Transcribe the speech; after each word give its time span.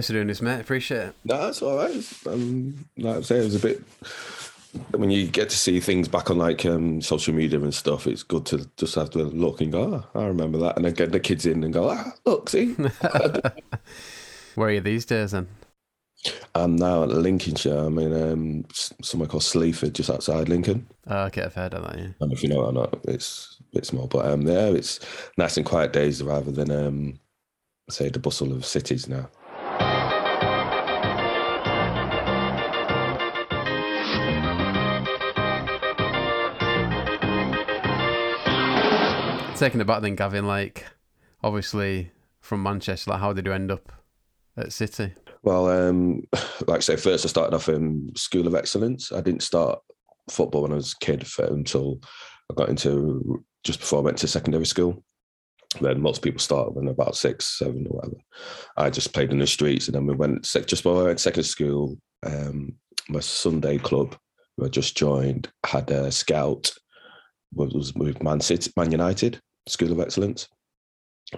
Cheers 0.00 0.06
for 0.06 0.12
doing 0.14 0.28
this, 0.28 0.40
mate. 0.40 0.60
Appreciate 0.60 1.08
it. 1.08 1.14
No, 1.26 1.36
that's 1.42 1.60
all 1.60 1.76
right. 1.76 2.12
Um, 2.26 2.86
like 2.96 3.16
I 3.16 3.20
say, 3.20 3.36
it 3.40 3.44
was 3.44 3.54
a 3.54 3.58
bit. 3.58 3.82
When 4.92 5.10
you 5.10 5.26
get 5.26 5.50
to 5.50 5.58
see 5.58 5.78
things 5.78 6.08
back 6.08 6.30
on 6.30 6.38
like 6.38 6.64
um, 6.64 7.02
social 7.02 7.34
media 7.34 7.60
and 7.60 7.74
stuff, 7.74 8.06
it's 8.06 8.22
good 8.22 8.46
to 8.46 8.66
just 8.78 8.94
have 8.94 9.10
to 9.10 9.18
look 9.18 9.60
and 9.60 9.70
go, 9.70 10.02
oh, 10.14 10.18
I 10.18 10.24
remember 10.24 10.56
that. 10.56 10.76
And 10.76 10.86
then 10.86 10.94
get 10.94 11.12
the 11.12 11.20
kids 11.20 11.44
in 11.44 11.62
and 11.64 11.74
go, 11.74 11.90
ah, 11.90 12.12
look, 12.24 12.48
see. 12.48 12.72
Where 14.54 14.68
are 14.68 14.72
you 14.72 14.80
these 14.80 15.04
days 15.04 15.32
then? 15.32 15.48
I'm 16.54 16.76
now 16.76 17.02
at 17.02 17.10
Lincolnshire. 17.10 17.76
I'm 17.76 17.98
in 17.98 18.32
um, 18.32 18.64
somewhere 19.02 19.28
called 19.28 19.42
Sleaford, 19.42 19.94
just 19.94 20.08
outside 20.08 20.48
Lincoln. 20.48 20.86
Oh, 21.08 21.24
okay, 21.24 21.42
I've 21.42 21.54
heard 21.54 21.74
of 21.74 21.82
that, 21.82 21.98
yeah. 21.98 22.04
I 22.04 22.14
don't 22.20 22.28
know 22.30 22.34
if 22.34 22.42
you 22.42 22.48
know 22.48 22.62
it 22.62 22.68
or 22.68 22.72
not. 22.72 22.98
It's 23.04 23.58
a 23.60 23.76
bit 23.76 23.84
small, 23.84 24.06
but 24.06 24.24
um, 24.24 24.48
yeah, 24.48 24.68
it's 24.68 25.00
nice 25.36 25.58
and 25.58 25.66
quiet 25.66 25.92
days 25.92 26.22
rather 26.22 26.50
than, 26.50 26.70
um, 26.70 27.20
say, 27.90 28.08
the 28.08 28.18
bustle 28.18 28.54
of 28.54 28.64
cities 28.64 29.06
now. 29.06 29.28
Taking 39.60 39.82
it 39.82 39.86
back 39.86 40.00
then, 40.00 40.14
Gavin, 40.14 40.46
like, 40.46 40.86
obviously 41.42 42.12
from 42.40 42.62
Manchester, 42.62 43.10
like, 43.10 43.20
how 43.20 43.34
did 43.34 43.44
you 43.44 43.52
end 43.52 43.70
up 43.70 43.92
at 44.56 44.72
City? 44.72 45.12
Well, 45.42 45.68
um, 45.68 46.22
like 46.66 46.78
I 46.78 46.80
say, 46.80 46.96
first 46.96 47.26
I 47.26 47.28
started 47.28 47.54
off 47.54 47.68
in 47.68 48.10
School 48.16 48.46
of 48.46 48.54
Excellence. 48.54 49.12
I 49.12 49.20
didn't 49.20 49.42
start 49.42 49.78
football 50.30 50.62
when 50.62 50.72
I 50.72 50.76
was 50.76 50.94
a 50.94 51.04
kid 51.04 51.26
for, 51.26 51.44
until 51.44 52.00
I 52.50 52.54
got 52.54 52.70
into 52.70 53.44
just 53.62 53.80
before 53.80 53.98
I 53.98 54.02
went 54.04 54.16
to 54.16 54.28
secondary 54.28 54.64
school. 54.64 55.04
Then 55.82 56.00
most 56.00 56.22
people 56.22 56.40
start 56.40 56.74
when 56.74 56.88
about 56.88 57.14
six, 57.14 57.58
seven, 57.58 57.86
or 57.90 57.96
whatever. 57.98 58.16
I 58.78 58.88
just 58.88 59.12
played 59.12 59.30
in 59.30 59.40
the 59.40 59.46
streets, 59.46 59.88
and 59.88 59.94
then 59.94 60.06
we 60.06 60.14
went 60.14 60.44
just 60.44 60.70
before 60.70 61.02
I 61.02 61.04
went 61.04 61.18
to 61.18 61.22
secondary 61.22 61.44
school. 61.44 61.98
Um, 62.24 62.76
my 63.10 63.20
Sunday 63.20 63.76
club, 63.76 64.16
who 64.56 64.64
I 64.64 64.68
just 64.70 64.96
joined, 64.96 65.50
had 65.66 65.90
a 65.90 66.10
scout. 66.10 66.72
Was 67.52 67.92
with 67.94 68.22
Man 68.22 68.40
City, 68.40 68.72
Man 68.74 68.90
United 68.90 69.38
School 69.66 69.92
of 69.92 70.00
Excellence. 70.00 70.48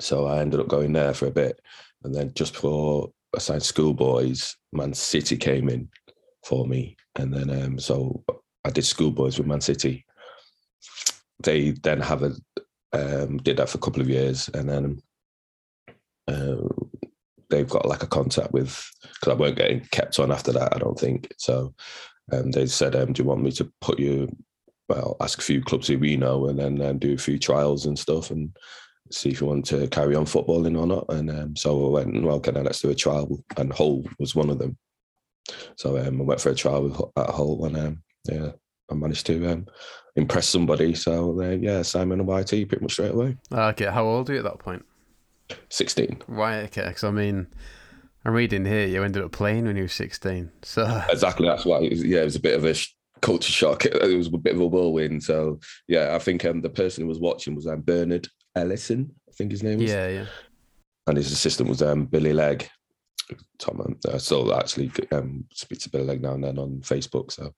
So 0.01 0.27
I 0.27 0.41
ended 0.41 0.61
up 0.61 0.69
going 0.69 0.93
there 0.93 1.15
for 1.15 1.27
a 1.27 1.31
bit, 1.31 1.61
and 2.03 2.15
then 2.15 2.33
just 2.35 2.55
before 2.55 3.11
I 3.35 3.39
signed 3.39 3.63
Schoolboys, 3.63 4.57
Man 4.73 4.95
City 4.95 5.37
came 5.37 5.69
in 5.69 5.89
for 6.45 6.67
me, 6.67 6.97
and 7.17 7.33
then 7.33 7.51
um, 7.51 7.79
so 7.79 8.25
I 8.65 8.71
did 8.71 8.85
Schoolboys 8.85 9.39
with 9.39 9.47
Man 9.47 9.61
City. 9.61 10.05
They 11.43 11.73
then 11.73 12.01
have 12.01 12.23
a 12.23 12.33
um, 12.93 13.39
did 13.39 13.57
that 13.57 13.69
for 13.69 13.79
a 13.79 13.81
couple 13.81 14.03
of 14.03 14.09
years, 14.09 14.49
and 14.55 14.69
then 14.69 15.03
uh, 16.29 16.69
they've 17.51 17.69
got 17.69 17.87
like 17.87 18.03
a 18.03 18.09
contact 18.09 18.53
with 18.53 18.91
because 19.03 19.33
I 19.33 19.35
weren't 19.35 19.57
getting 19.57 19.81
kept 19.91 20.19
on 20.19 20.33
after 20.33 20.53
that. 20.53 20.75
I 20.75 20.79
don't 20.79 20.99
think 20.99 21.33
so. 21.39 21.75
Um, 22.33 22.51
they 22.51 22.67
said, 22.67 22.97
um, 22.97 23.13
"Do 23.13 23.23
you 23.23 23.29
want 23.29 23.43
me 23.43 23.53
to 23.53 23.71
put 23.81 23.99
you?" 23.99 24.29
Well, 24.89 25.17
ask 25.21 25.39
a 25.39 25.43
few 25.43 25.63
clubs 25.63 25.89
who 25.89 25.99
we 25.99 26.17
know, 26.17 26.49
and 26.49 26.59
then 26.59 26.83
um, 26.83 26.99
do 26.99 27.15
a 27.15 27.19
few 27.19 27.39
trials 27.39 27.87
and 27.87 27.99
stuff, 27.99 28.31
and 28.31 28.55
see 29.13 29.31
if 29.31 29.41
you 29.41 29.47
want 29.47 29.65
to 29.67 29.87
carry 29.89 30.15
on 30.15 30.25
footballing 30.25 30.79
or 30.79 30.87
not. 30.87 31.07
And 31.11 31.31
um, 31.31 31.57
so 31.57 31.87
I 31.87 31.91
went, 31.91 32.23
well, 32.23 32.37
okay, 32.37 32.53
now 32.53 32.63
let's 32.63 32.81
do 32.81 32.91
a 32.91 32.95
trial. 32.95 33.43
And 33.57 33.73
Hull 33.73 34.05
was 34.19 34.35
one 34.35 34.51
of 34.51 34.59
them. 34.59 34.77
So 35.77 35.99
um, 35.99 36.21
I 36.21 36.25
went 36.25 36.41
for 36.41 36.51
a 36.51 36.55
trial 36.55 36.83
with, 36.83 37.01
at 37.17 37.31
Hull 37.31 37.65
and 37.67 37.77
um, 37.77 38.03
yeah, 38.25 38.51
I 38.91 38.95
managed 38.95 39.27
to 39.27 39.51
um, 39.51 39.67
impress 40.17 40.49
somebody. 40.49 40.95
So 40.95 41.41
uh, 41.41 41.51
yeah, 41.51 41.83
Simon 41.83 42.21
and 42.21 42.29
YT 42.29 42.69
pretty 42.69 42.83
much 42.83 42.93
straight 42.93 43.13
away. 43.13 43.37
Okay, 43.53 43.87
how 43.87 44.05
old 44.05 44.31
are 44.31 44.35
you 44.35 44.39
at 44.39 44.45
that 44.45 44.59
point? 44.59 44.85
16. 45.69 46.23
Right, 46.29 46.61
okay. 46.65 46.87
Because 46.87 47.05
I 47.05 47.11
mean, 47.11 47.49
I'm 48.25 48.33
reading 48.33 48.65
here 48.65 48.87
you 48.87 49.03
ended 49.03 49.23
up 49.23 49.33
playing 49.33 49.67
when 49.67 49.77
you 49.77 49.85
were 49.85 49.89
16. 49.89 50.51
So 50.63 51.03
Exactly, 51.11 51.49
that's 51.49 51.65
why, 51.65 51.81
it 51.81 51.91
was, 51.91 52.05
yeah, 52.05 52.21
it 52.21 52.27
was 52.27 52.37
a 52.37 52.41
bit 52.41 52.57
of 52.57 52.65
a 52.65 52.75
culture 53.23 53.53
shock. 53.53 53.87
It 53.87 54.17
was 54.17 54.27
a 54.27 54.37
bit 54.37 54.55
of 54.55 54.61
a 54.61 54.67
whirlwind. 54.67 55.23
So 55.23 55.61
yeah, 55.89 56.15
I 56.15 56.19
think 56.19 56.45
um, 56.45 56.61
the 56.61 56.69
person 56.69 57.03
who 57.03 57.09
was 57.09 57.21
watching 57.21 57.55
was 57.55 57.67
um, 57.67 57.81
Bernard 57.81 58.29
Ellison, 58.55 59.11
I 59.29 59.33
think 59.33 59.53
his 59.53 59.63
name 59.63 59.79
was. 59.79 59.91
Yeah, 59.91 60.09
yeah. 60.09 60.27
And 61.07 61.17
his 61.17 61.33
assistant 61.33 61.69
was 61.69 61.83
um, 61.83 62.05
Billy 62.07 62.33
Legg. 62.33 62.69
Tom, 63.59 63.81
um, 63.81 63.97
I 64.13 64.19
still 64.19 64.55
actually 64.55 64.93
um, 65.11 65.45
speak 65.53 65.79
to 65.81 65.91
Billy 65.91 66.05
Legg 66.05 66.23
now 66.23 66.35
and 66.35 66.45
then 66.45 66.59
on 66.59 66.81
Facebook. 66.81 67.33
So, 67.33 67.55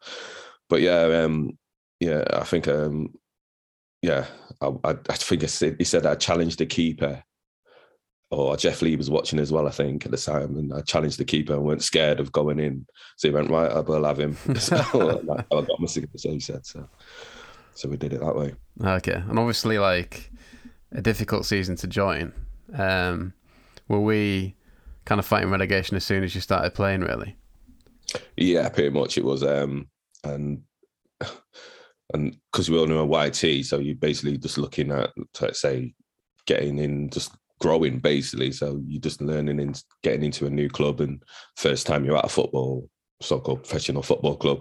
but 0.69 0.80
yeah, 0.80 1.02
um, 1.25 1.58
yeah, 1.98 2.22
I 2.32 2.44
think, 2.44 2.69
um, 2.69 3.12
yeah, 4.02 4.26
I, 4.60 4.69
I, 4.84 4.91
I 4.91 5.14
think 5.14 5.42
I 5.42 5.46
said, 5.46 5.76
he 5.78 5.84
said 5.84 6.06
I 6.06 6.14
challenged 6.14 6.58
the 6.58 6.66
keeper, 6.66 7.22
or 8.31 8.57
Jeff 8.57 8.83
Lee 8.83 8.97
was 8.97 9.11
watching 9.11 9.39
as 9.39 9.53
well. 9.53 9.69
I 9.69 9.71
think 9.71 10.05
at 10.05 10.11
the 10.11 10.17
time, 10.17 10.57
and 10.57 10.73
I 10.73 10.81
challenged 10.81 11.19
the 11.19 11.25
keeper 11.25 11.55
and 11.55 11.62
weren't 11.62 11.83
scared 11.83 12.21
of 12.21 12.33
going 12.33 12.59
in. 12.59 12.87
So 13.17 13.29
he 13.29 13.35
went 13.35 13.51
right, 13.51 13.71
I 13.71 13.81
will 13.81 14.05
have 14.05 14.19
him. 14.19 14.37
so 14.59 14.77
I 15.53 15.61
got 15.61 15.81
my 15.81 15.87
signature. 15.87 16.19
So 16.19 16.31
he 16.31 16.41
said 16.41 16.67
so. 16.67 16.89
So 17.75 17.89
we 17.89 17.97
did 17.97 18.12
it 18.12 18.21
that 18.21 18.37
way. 18.37 18.55
Okay, 18.83 19.23
and 19.29 19.39
obviously, 19.39 19.79
like 19.79 20.31
a 20.93 21.03
difficult 21.03 21.47
season 21.47 21.77
to 21.77 21.87
join. 21.87 22.33
Um, 22.73 23.33
were 23.89 24.01
we 24.01 24.55
kind 25.05 25.19
of 25.19 25.27
fighting 25.27 25.51
relegation 25.51 25.97
as 25.97 26.05
soon 26.05 26.25
as 26.25 26.35
you 26.35 26.41
started 26.41 26.75
playing, 26.75 27.01
really? 27.01 27.37
Yeah, 28.37 28.69
pretty 28.69 28.91
much 28.91 29.19
it 29.19 29.25
was. 29.25 29.43
Um, 29.43 29.89
and 30.23 30.62
and 32.15 32.37
because 32.53 32.71
we 32.71 32.79
all 32.79 32.87
know 32.87 33.01
a 33.01 33.27
YT, 33.27 33.65
so 33.65 33.79
you're 33.79 33.97
basically 33.97 34.39
just 34.39 34.59
looking 34.59 34.91
at, 34.91 35.11
let's 35.41 35.61
say, 35.61 35.95
getting 36.47 36.79
in, 36.79 37.11
just 37.11 37.33
growing 37.64 37.98
basically. 37.98 38.52
So 38.52 38.78
you're 38.86 39.00
just 39.00 39.22
learning 39.22 39.58
and 39.58 39.82
getting 40.02 40.22
into 40.22 40.44
a 40.44 40.50
new 40.50 40.69
club, 40.69 41.00
and 41.00 41.22
first 41.56 41.86
time 41.86 42.04
you're 42.04 42.19
at 42.19 42.26
a 42.26 42.28
football, 42.28 42.91
so-called 43.22 43.62
professional 43.64 44.02
football 44.02 44.36
club. 44.36 44.60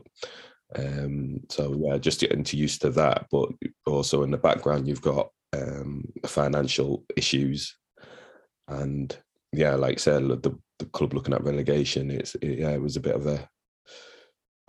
Um, 0.74 1.42
so 1.50 1.76
yeah, 1.78 1.98
just 1.98 2.22
getting 2.22 2.46
to 2.46 2.56
used 2.56 2.82
to 2.82 2.92
that, 2.92 3.26
but 3.30 3.50
also 3.86 4.24
in 4.24 4.32
the 4.32 4.38
background, 4.38 4.88
you've 4.88 5.02
got 5.02 5.28
um, 5.52 6.06
financial 6.26 7.04
issues, 7.18 7.76
and 8.70 9.16
yeah, 9.52 9.76
like 9.76 9.96
I 9.96 10.00
said, 10.00 10.22
the, 10.42 10.58
the 10.80 10.86
club 10.86 11.14
looking 11.14 11.34
at 11.34 11.44
relegation, 11.44 12.10
it's 12.10 12.36
it, 12.36 12.60
yeah, 12.60 12.72
it 12.72 12.82
was 12.82 12.96
a 12.96 13.02
bit 13.02 13.16
of 13.16 13.28
a 13.28 13.50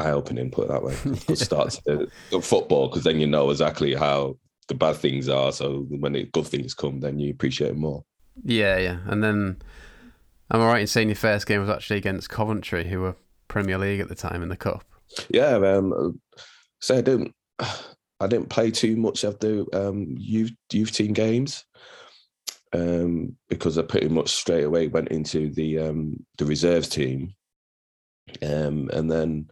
eye 0.00 0.10
opening, 0.10 0.50
put 0.50 0.64
it 0.64 0.72
that 0.72 0.82
way. 0.82 0.96
Good 1.28 1.38
start 1.38 1.78
to 1.86 2.08
football 2.42 2.88
because 2.88 3.04
then 3.04 3.20
you 3.20 3.28
know 3.28 3.50
exactly 3.50 3.94
how 3.94 4.36
the 4.66 4.74
bad 4.74 4.96
things 4.96 5.28
are. 5.28 5.52
So 5.52 5.86
when 5.88 6.14
the 6.14 6.24
good 6.24 6.48
things 6.48 6.74
come, 6.74 6.98
then 6.98 7.20
you 7.20 7.30
appreciate 7.30 7.70
it 7.70 7.76
more. 7.76 8.02
Yeah, 8.42 8.78
yeah, 8.78 8.98
and 9.06 9.22
then 9.22 9.62
am 10.50 10.60
I 10.60 10.66
right 10.66 10.80
in 10.80 10.86
saying 10.86 11.08
your 11.08 11.16
first 11.16 11.46
game 11.46 11.60
was 11.60 11.70
actually 11.70 11.98
against 11.98 12.30
Coventry, 12.30 12.88
who 12.88 13.00
were 13.00 13.16
Premier 13.48 13.78
League 13.78 14.00
at 14.00 14.08
the 14.08 14.14
time 14.14 14.42
in 14.42 14.48
the 14.48 14.56
cup? 14.56 14.84
Yeah, 15.30 15.56
um, 15.56 16.20
so 16.80 16.98
I 16.98 17.00
didn't. 17.00 17.34
I 18.20 18.26
didn't 18.26 18.48
play 18.48 18.70
too 18.70 18.96
much 18.96 19.24
of 19.24 19.38
the 19.40 19.66
um, 19.72 20.14
youth 20.16 20.52
youth 20.72 20.92
team 20.92 21.12
games 21.12 21.64
um, 22.74 23.36
because 23.48 23.78
I 23.78 23.82
pretty 23.82 24.08
much 24.08 24.30
straight 24.30 24.64
away 24.64 24.88
went 24.88 25.08
into 25.08 25.50
the 25.50 25.78
um, 25.78 26.24
the 26.38 26.44
reserves 26.44 26.88
team, 26.88 27.34
um, 28.42 28.90
and 28.92 29.10
then 29.10 29.48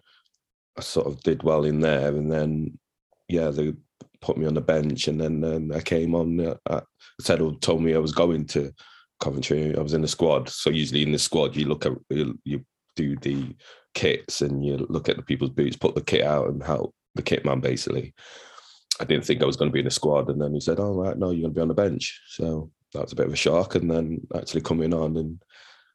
I 0.76 0.80
sort 0.80 1.06
of 1.06 1.22
did 1.22 1.42
well 1.42 1.64
in 1.64 1.80
there, 1.80 2.08
and 2.08 2.30
then 2.30 2.78
yeah, 3.28 3.50
they 3.50 3.74
put 4.22 4.38
me 4.38 4.46
on 4.46 4.54
the 4.54 4.60
bench, 4.60 5.08
and 5.08 5.20
then 5.20 5.70
I 5.74 5.80
came 5.80 6.14
on. 6.14 6.56
Uh, 6.66 6.80
told 7.60 7.82
me 7.82 7.94
I 7.94 7.98
was 7.98 8.12
going 8.12 8.46
to 8.46 8.72
Coventry. 9.20 9.76
I 9.76 9.80
was 9.80 9.94
in 9.94 10.02
the 10.02 10.08
squad, 10.08 10.48
so 10.48 10.70
usually 10.70 11.02
in 11.02 11.12
the 11.12 11.18
squad 11.18 11.54
you 11.54 11.66
look 11.66 11.86
at 11.86 11.92
you, 12.10 12.38
you 12.44 12.64
do 12.96 13.16
the 13.16 13.54
kits 13.94 14.40
and 14.40 14.64
you 14.64 14.86
look 14.88 15.08
at 15.08 15.16
the 15.16 15.22
people's 15.22 15.50
boots, 15.50 15.76
put 15.76 15.94
the 15.94 16.00
kit 16.00 16.24
out, 16.24 16.48
and 16.48 16.62
help 16.62 16.94
the 17.14 17.22
kit 17.22 17.44
man 17.44 17.60
basically. 17.60 18.14
I 19.00 19.04
didn't 19.04 19.24
think 19.24 19.42
I 19.42 19.46
was 19.46 19.56
going 19.56 19.70
to 19.70 19.72
be 19.72 19.80
in 19.80 19.84
the 19.84 19.90
squad. 19.90 20.28
And 20.28 20.40
then 20.40 20.54
he 20.54 20.60
said, 20.60 20.80
"Oh 20.80 20.94
right, 20.94 21.16
no, 21.16 21.30
you're 21.30 21.50
going 21.50 21.54
to 21.54 21.58
be 21.58 21.62
on 21.62 21.68
the 21.68 21.74
bench." 21.74 22.20
So 22.28 22.70
that 22.92 23.02
was 23.02 23.12
a 23.12 23.16
bit 23.16 23.26
of 23.26 23.32
a 23.32 23.36
shock. 23.36 23.74
And 23.74 23.90
then 23.90 24.20
actually 24.34 24.60
coming 24.60 24.92
on 24.92 25.16
and 25.16 25.42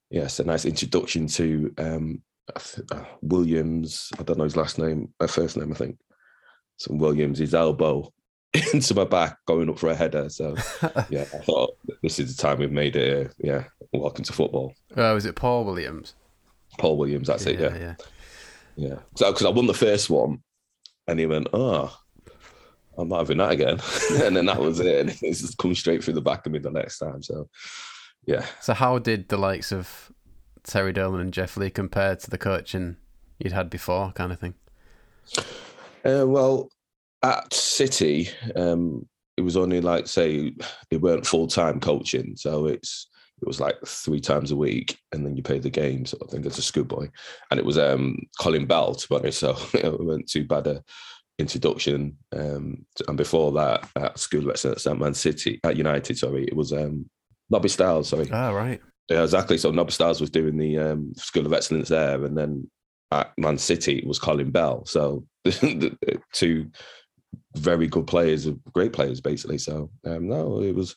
yes, 0.10 0.40
a 0.40 0.44
nice 0.44 0.66
introduction 0.66 1.28
to 1.28 1.74
um, 1.78 2.22
uh, 2.56 3.04
Williams. 3.22 4.10
I 4.20 4.24
don't 4.24 4.38
know 4.38 4.46
his 4.46 4.58
last 4.58 4.80
name, 4.80 5.14
uh, 5.20 5.28
first 5.28 5.58
name, 5.58 5.72
I 5.72 5.76
think. 5.76 5.98
So 6.78 6.94
Williams, 6.94 7.40
his 7.40 7.54
elbow 7.54 8.12
into 8.74 8.94
my 8.96 9.04
back, 9.04 9.38
going 9.46 9.70
up 9.70 9.80
for 9.80 9.90
a 9.90 9.96
header. 9.96 10.30
So 10.30 10.56
yeah, 11.10 11.26
I 11.34 11.40
thought 11.40 11.78
this 12.02 12.20
is 12.20 12.36
the 12.36 12.42
time 12.42 12.60
we've 12.60 12.72
made 12.72 12.96
it. 12.96 13.34
Yeah, 13.40 13.66
welcome 13.94 14.24
to 14.26 14.34
football. 14.34 14.74
Oh, 14.96 15.16
is 15.16 15.26
it 15.26 15.36
Paul 15.36 15.66
Williams? 15.66 16.14
Paul 16.78 16.98
Williams, 16.98 17.28
that's 17.28 17.46
yeah, 17.46 17.54
it. 17.54 17.60
Yeah, 17.60 17.78
yeah, 17.78 17.96
yeah. 18.76 18.96
So 19.16 19.32
because 19.32 19.46
I 19.46 19.50
won 19.50 19.68
the 19.68 19.74
first 19.74 20.10
one, 20.10 20.44
and 21.08 21.20
he 21.20 21.26
went, 21.26 21.48
"Oh, 21.54 21.98
I'm 22.98 23.10
not 23.10 23.20
having 23.20 23.38
that 23.38 23.52
again. 23.52 23.80
and 24.24 24.36
then 24.36 24.46
that 24.48 24.60
was 24.60 24.80
it. 24.80 25.00
And 25.00 25.10
it's 25.22 25.42
just 25.42 25.58
come 25.58 25.76
straight 25.76 26.04
through 26.04 26.16
the 26.16 26.22
back 26.22 26.46
of 26.46 26.52
me 26.52 26.60
the 26.60 26.72
next 26.72 27.00
time. 27.00 27.22
So, 27.22 27.50
yeah. 28.26 28.46
So, 28.62 28.74
how 28.74 29.00
did 29.00 29.30
the 29.30 29.38
likes 29.38 29.72
of 29.72 30.12
Terry 30.64 30.94
Dolan 30.94 31.22
and 31.22 31.34
Jeff 31.34 31.58
Lee 31.58 31.70
compare 31.70 32.16
to 32.16 32.30
the 32.30 32.38
coaching 32.38 32.98
you'd 33.40 33.54
had 33.54 33.70
before, 33.70 34.12
kind 34.14 34.32
of 34.32 34.40
thing? 34.40 34.56
Uh, 36.04 36.26
well, 36.26 36.70
at 37.24 37.54
City, 37.54 38.30
um, 38.56 39.08
it 39.38 39.42
was 39.42 39.58
only 39.58 39.82
like, 39.82 40.08
say, 40.08 40.54
it 40.92 41.02
weren't 41.02 41.26
full 41.26 41.48
time 41.48 41.80
coaching. 41.80 42.36
So, 42.36 42.66
it's 42.66 43.08
it 43.42 43.48
was 43.48 43.60
like 43.60 43.76
three 43.86 44.20
times 44.20 44.52
a 44.52 44.56
week, 44.56 44.98
and 45.12 45.26
then 45.26 45.36
you 45.36 45.44
pay 45.44 45.60
the 45.60 45.70
game 45.70 46.06
sort 46.06 46.24
of 46.24 46.30
thing 46.30 46.46
as 46.46 46.58
a 46.58 46.62
schoolboy. 46.62 47.10
And 47.52 47.60
it 47.60 47.66
was 47.66 47.78
um, 47.78 48.18
Colin 48.40 48.66
Bell, 48.66 48.96
to 48.96 49.08
be 49.08 49.16
honest, 49.16 49.40
so 49.40 49.52
it 49.74 50.00
wasn't 50.00 50.28
too 50.28 50.46
bad 50.46 50.68
a 50.68 50.84
introduction. 51.40 52.18
Um, 52.36 52.86
and 53.08 53.18
before 53.18 53.52
that, 53.54 53.88
at 53.96 54.20
school 54.20 54.50
at 54.50 54.58
St 54.58 55.00
Man 55.00 55.14
City, 55.14 55.60
at 55.64 55.78
United, 55.78 56.18
sorry, 56.18 56.46
it 56.46 56.56
was 56.56 56.74
um, 56.74 57.10
Nobby 57.50 57.70
Stiles, 57.70 58.10
sorry. 58.10 58.30
Ah, 58.32 58.50
right. 58.50 58.82
Yeah, 59.10 59.24
exactly. 59.24 59.58
So 59.58 59.72
Nobby 59.72 59.92
Stiles 59.92 60.20
was 60.20 60.30
doing 60.30 60.58
the 60.58 60.78
um, 60.80 61.14
School 61.16 61.46
of 61.46 61.54
Excellence 61.54 61.90
there, 61.90 62.24
and 62.26 62.38
then 62.38 62.70
at 63.12 63.32
Man 63.38 63.58
City 63.58 64.00
it 64.00 64.08
was 64.08 64.20
Colin 64.20 64.52
Bell. 64.52 64.84
So 64.86 65.26
two 66.34 66.72
very 67.56 67.88
good 67.88 68.08
players, 68.08 68.48
great 68.74 68.94
players, 68.94 69.22
basically. 69.22 69.58
So 69.58 69.90
um, 70.06 70.28
no, 70.28 70.62
it 70.62 70.76
was 70.76 70.96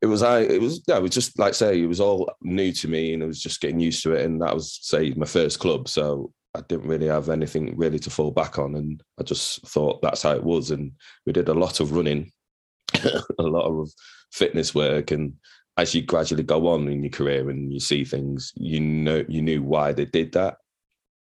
it 0.00 0.06
was 0.06 0.22
I 0.22 0.40
it 0.40 0.60
was 0.60 0.82
yeah, 0.86 0.96
it 0.96 1.02
was 1.02 1.10
just 1.10 1.38
like 1.38 1.54
say 1.54 1.82
it 1.82 1.86
was 1.86 2.00
all 2.00 2.30
new 2.42 2.72
to 2.72 2.88
me 2.88 3.14
and 3.14 3.22
it 3.22 3.26
was 3.26 3.42
just 3.42 3.60
getting 3.60 3.80
used 3.80 4.02
to 4.04 4.12
it. 4.12 4.24
And 4.24 4.40
that 4.42 4.54
was 4.54 4.78
say 4.82 5.10
my 5.16 5.26
first 5.26 5.58
club. 5.58 5.88
So 5.88 6.32
I 6.54 6.60
didn't 6.62 6.88
really 6.88 7.08
have 7.08 7.28
anything 7.28 7.76
really 7.76 7.98
to 8.00 8.10
fall 8.10 8.30
back 8.30 8.58
on. 8.58 8.76
And 8.76 9.02
I 9.18 9.22
just 9.22 9.66
thought 9.66 10.00
that's 10.02 10.22
how 10.22 10.32
it 10.32 10.42
was. 10.42 10.70
And 10.70 10.92
we 11.26 11.32
did 11.32 11.48
a 11.48 11.54
lot 11.54 11.80
of 11.80 11.92
running, 11.92 12.32
a 13.38 13.42
lot 13.42 13.66
of 13.66 13.90
fitness 14.32 14.74
work. 14.74 15.10
And 15.10 15.34
as 15.76 15.94
you 15.94 16.02
gradually 16.02 16.42
go 16.42 16.68
on 16.68 16.88
in 16.88 17.02
your 17.02 17.10
career 17.10 17.50
and 17.50 17.72
you 17.72 17.80
see 17.80 18.04
things, 18.04 18.52
you 18.56 18.80
know 18.80 19.24
you 19.28 19.42
knew 19.42 19.62
why 19.62 19.92
they 19.92 20.04
did 20.04 20.32
that. 20.32 20.56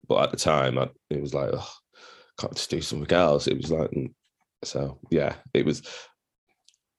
But 0.08 0.24
at 0.24 0.32
the 0.32 0.38
time 0.38 0.78
I, 0.78 0.90
it 1.10 1.22
was 1.22 1.34
like, 1.34 1.50
oh, 1.54 1.70
can't 2.40 2.56
just 2.56 2.70
do 2.70 2.82
something 2.82 3.16
else. 3.16 3.48
It 3.48 3.58
was 3.58 3.72
like 3.72 3.92
mm. 3.92 4.14
so 4.64 5.00
yeah, 5.10 5.36
it 5.54 5.66
was 5.66 5.84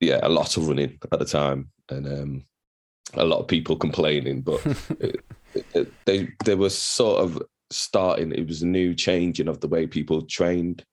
yeah, 0.00 0.20
a 0.22 0.28
lot 0.28 0.56
of 0.56 0.68
running 0.68 0.98
at 1.10 1.18
the 1.18 1.24
time, 1.24 1.70
and 1.90 2.06
um, 2.06 2.44
a 3.14 3.24
lot 3.24 3.40
of 3.40 3.48
people 3.48 3.76
complaining. 3.76 4.42
But 4.42 4.64
it, 5.00 5.24
it, 5.74 5.92
they 6.04 6.28
they 6.44 6.54
were 6.54 6.70
sort 6.70 7.22
of 7.22 7.42
starting. 7.70 8.32
It 8.32 8.46
was 8.46 8.62
a 8.62 8.66
new 8.66 8.94
changing 8.94 9.48
of 9.48 9.60
the 9.60 9.68
way 9.68 9.86
people 9.86 10.22
trained. 10.22 10.84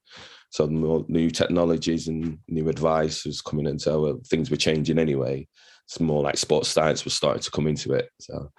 So 0.51 0.67
more 0.67 1.03
new 1.09 1.29
technologies 1.29 2.07
and 2.07 2.37
new 2.47 2.69
advice 2.69 3.25
was 3.25 3.41
coming 3.41 3.65
in. 3.65 3.77
So 3.77 4.05
uh, 4.05 4.13
things 4.27 4.49
were 4.49 4.55
changing 4.55 4.97
anyway. 4.97 5.47
It's 5.85 5.99
more 5.99 6.23
like 6.23 6.37
sports 6.37 6.69
science 6.69 7.03
was 7.03 7.13
starting 7.13 7.41
to 7.41 7.51
come 7.51 7.67
into 7.67 7.93
it. 7.93 8.09
So 8.21 8.51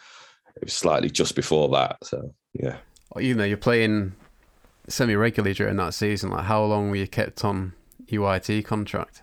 it 0.57 0.65
was 0.65 0.75
slightly 0.75 1.09
just 1.09 1.35
before 1.35 1.69
that. 1.71 1.97
So 2.03 2.35
yeah. 2.53 2.77
Well, 3.15 3.25
you 3.25 3.35
know, 3.35 3.45
you're 3.45 3.57
playing 3.57 4.13
semi 4.89 5.15
regularly 5.15 5.55
during 5.55 5.77
that 5.77 5.95
season. 5.95 6.31
Like, 6.31 6.45
how 6.45 6.65
long 6.65 6.91
were 6.91 6.97
you 6.97 7.07
kept 7.07 7.45
on 7.45 7.73
YT 8.09 8.65
contract? 8.65 9.23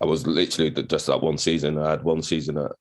I 0.00 0.04
was 0.04 0.26
literally 0.26 0.70
just 0.70 1.06
that 1.06 1.22
one 1.22 1.38
season. 1.38 1.78
I 1.78 1.90
had 1.90 2.04
one 2.04 2.22
season 2.22 2.58
at 2.58 2.72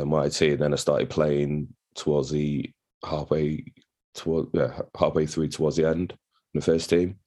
um, 0.00 0.12
YT, 0.12 0.40
and 0.42 0.58
then 0.58 0.72
I 0.72 0.76
started 0.76 1.10
playing 1.10 1.68
towards 1.94 2.30
the 2.30 2.70
halfway 3.04 3.64
toward 4.14 4.48
yeah 4.52 4.80
halfway 4.98 5.26
through 5.26 5.48
towards 5.48 5.76
the 5.76 5.86
end 5.86 6.12
in 6.12 6.60
the 6.60 6.64
first 6.64 6.90
team, 6.90 7.18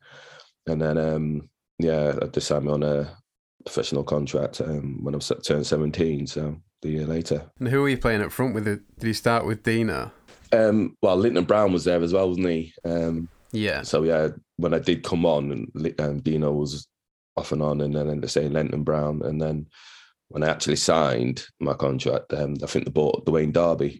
and 0.67 0.81
then 0.81 0.97
um, 0.97 1.49
yeah, 1.77 2.15
I 2.21 2.25
decided 2.27 2.69
on 2.69 2.83
a 2.83 3.15
professional 3.65 4.03
contract 4.03 4.61
um, 4.61 5.03
when 5.03 5.15
I 5.15 5.17
was 5.17 5.31
turned 5.43 5.67
seventeen. 5.67 6.27
So 6.27 6.57
the 6.81 6.89
year 6.89 7.05
later. 7.05 7.49
And 7.59 7.67
who 7.67 7.81
were 7.81 7.89
you 7.89 7.97
playing 7.97 8.21
up 8.21 8.31
front 8.31 8.55
with? 8.55 8.65
Did 8.65 8.83
you 9.01 9.13
start 9.13 9.45
with 9.45 9.63
Dina? 9.63 10.11
Um, 10.51 10.97
well, 11.01 11.15
Linton 11.15 11.43
Brown 11.43 11.71
was 11.71 11.83
there 11.83 12.01
as 12.01 12.13
well, 12.13 12.29
wasn't 12.29 12.47
he? 12.47 12.73
Um, 12.83 13.29
yeah. 13.51 13.81
So 13.81 14.03
yeah, 14.03 14.29
when 14.57 14.73
I 14.73 14.79
did 14.79 15.03
come 15.03 15.25
on, 15.25 15.51
and 15.51 15.99
um, 15.99 16.19
Dino 16.19 16.51
was 16.51 16.87
off 17.37 17.51
and 17.51 17.61
on, 17.61 17.81
and 17.81 17.95
then 17.95 18.19
they 18.19 18.27
say 18.27 18.47
Linton 18.47 18.83
Brown, 18.83 19.21
and 19.23 19.41
then 19.41 19.67
when 20.29 20.43
I 20.43 20.49
actually 20.49 20.75
signed 20.75 21.45
my 21.59 21.73
contract, 21.73 22.33
um, 22.33 22.55
I 22.63 22.67
think 22.67 22.85
they 22.85 22.91
bought 22.91 23.25
Duane 23.25 23.51
Darby. 23.51 23.99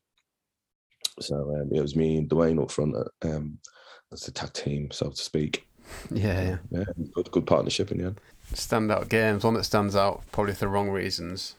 So 1.20 1.36
um, 1.36 1.70
it 1.74 1.82
was 1.82 1.96
me 1.96 2.18
and 2.18 2.30
Duane 2.30 2.60
up 2.60 2.72
front 2.72 2.96
um, 3.24 3.58
as 4.14 4.28
a 4.28 4.32
tag 4.32 4.54
team, 4.54 4.92
so 4.92 5.10
to 5.10 5.16
speak. 5.16 5.68
Yeah, 6.12 6.44
yeah, 6.44 6.58
yeah, 6.70 6.84
good, 7.14 7.32
good 7.32 7.48
partnership 7.48 7.92
in 7.92 7.98
the 7.98 8.06
end. 8.06 8.22
Standout 8.54 9.10
games. 9.10 9.44
One 9.44 9.56
that 9.56 9.64
stands 9.64 9.96
out, 9.96 10.24
probably 10.32 10.54
for 10.54 10.62
the 10.62 10.68
wrong 10.68 10.90
reasons, 10.90 11.56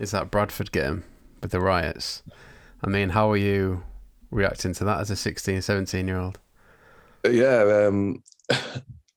is 0.00 0.10
that 0.10 0.30
Bradford 0.30 0.72
game 0.72 1.04
with 1.42 1.50
the 1.50 1.60
riots. 1.60 2.22
I 2.82 2.88
mean, 2.88 3.10
how 3.10 3.30
are 3.30 3.36
you 3.36 3.82
reacting 4.30 4.72
to 4.74 4.84
that 4.84 5.00
as 5.00 5.10
a 5.10 5.16
16, 5.16 5.62
17 5.62 6.08
year 6.08 6.18
old? 6.18 6.38
Yeah, 7.24 7.86
um, 7.86 8.22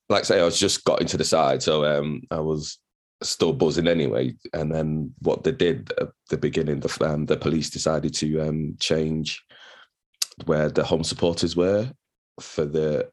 like 0.10 0.22
I 0.22 0.24
say, 0.24 0.42
I 0.42 0.46
was 0.46 0.60
just 0.60 0.84
got 0.84 1.02
into 1.02 1.18
the 1.18 1.24
side, 1.24 1.64
so 1.64 1.86
um, 1.86 2.22
I 2.32 2.40
was 2.40 2.78
still 3.24 3.54
buzzing 3.54 3.88
anyway. 3.88 4.36
And 4.54 4.74
then 4.74 5.14
what 5.20 5.44
they 5.44 5.52
did 5.52 5.92
at 6.00 6.10
the 6.30 6.38
beginning, 6.38 6.80
the, 6.80 7.06
um, 7.06 7.26
the 7.26 7.38
police 7.38 7.70
decided 7.70 8.14
to 8.16 8.42
um, 8.42 8.76
change 8.80 9.44
where 10.46 10.70
the 10.70 10.84
home 10.84 11.04
supporters 11.04 11.56
were 11.56 11.92
for 12.40 12.66
the 12.66 13.10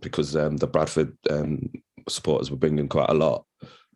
because 0.00 0.34
um, 0.36 0.56
the 0.56 0.66
Bradford 0.66 1.16
um, 1.30 1.70
supporters 2.08 2.50
were 2.50 2.56
bringing 2.56 2.88
quite 2.88 3.10
a 3.10 3.14
lot, 3.14 3.44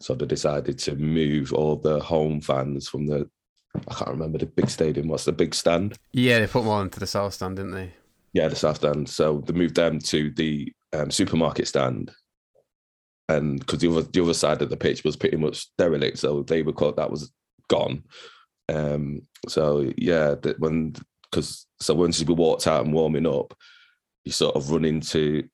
so 0.00 0.14
they 0.14 0.26
decided 0.26 0.78
to 0.78 0.94
move 0.96 1.52
all 1.52 1.76
the 1.76 1.98
home 2.00 2.40
fans 2.40 2.88
from 2.88 3.06
the 3.06 3.28
I 3.74 3.94
can't 3.94 4.10
remember 4.10 4.38
the 4.38 4.46
big 4.46 4.70
stadium. 4.70 5.08
What's 5.08 5.24
the 5.24 5.32
big 5.32 5.54
stand? 5.54 5.98
Yeah, 6.12 6.40
they 6.40 6.46
put 6.46 6.64
all 6.64 6.80
into 6.80 7.00
the 7.00 7.06
south 7.06 7.34
stand, 7.34 7.56
didn't 7.56 7.72
they? 7.72 7.92
Yeah, 8.32 8.48
the 8.48 8.56
south 8.56 8.76
stand. 8.76 9.08
So 9.08 9.42
they 9.46 9.52
moved 9.52 9.76
them 9.76 9.98
to 10.00 10.30
the 10.30 10.72
um, 10.92 11.10
supermarket 11.10 11.68
stand, 11.68 12.10
and 13.28 13.60
because 13.60 13.80
the 13.80 13.90
other 13.90 14.02
the 14.02 14.22
other 14.22 14.34
side 14.34 14.62
of 14.62 14.70
the 14.70 14.76
pitch 14.76 15.04
was 15.04 15.16
pretty 15.16 15.36
much 15.36 15.66
derelict, 15.76 16.18
so 16.18 16.42
they 16.42 16.62
were 16.62 16.72
caught 16.72 16.96
that 16.96 17.10
was 17.10 17.32
gone. 17.68 18.04
Um, 18.68 19.22
so 19.48 19.90
yeah, 19.96 20.34
that 20.42 20.58
when 20.58 20.94
because 21.30 21.66
so 21.80 21.94
once 21.94 22.22
we 22.22 22.34
walked 22.34 22.66
out 22.66 22.84
and 22.84 22.94
warming 22.94 23.26
up, 23.26 23.54
you 24.24 24.32
sort 24.32 24.56
of 24.56 24.70
run 24.70 24.84
into 24.84 25.48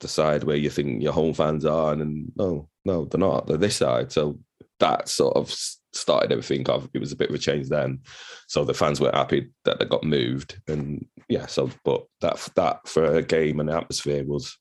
the 0.00 0.08
side 0.08 0.44
where 0.44 0.56
you 0.56 0.70
think 0.70 1.02
your 1.02 1.12
home 1.12 1.34
fans 1.34 1.64
are, 1.64 1.92
and 1.92 2.00
then, 2.00 2.32
no, 2.36 2.68
no, 2.84 3.04
they're 3.06 3.20
not. 3.20 3.46
They're 3.46 3.56
this 3.56 3.76
side. 3.76 4.12
So 4.12 4.38
that 4.80 5.08
sort 5.08 5.36
of 5.36 5.54
started 5.94 6.32
everything 6.32 6.68
off. 6.68 6.88
It 6.92 6.98
was 6.98 7.12
a 7.12 7.16
bit 7.16 7.30
of 7.30 7.34
a 7.34 7.38
change 7.38 7.68
then. 7.68 8.00
So 8.48 8.64
the 8.64 8.74
fans 8.74 9.00
were 9.00 9.10
happy 9.12 9.50
that 9.64 9.78
they 9.78 9.84
got 9.86 10.04
moved, 10.04 10.60
and 10.68 11.06
yeah. 11.28 11.46
So, 11.46 11.70
but 11.84 12.04
that 12.20 12.48
that 12.56 12.88
for 12.88 13.04
a 13.04 13.22
game 13.22 13.60
and 13.60 13.70
atmosphere 13.70 14.24
was 14.24 14.56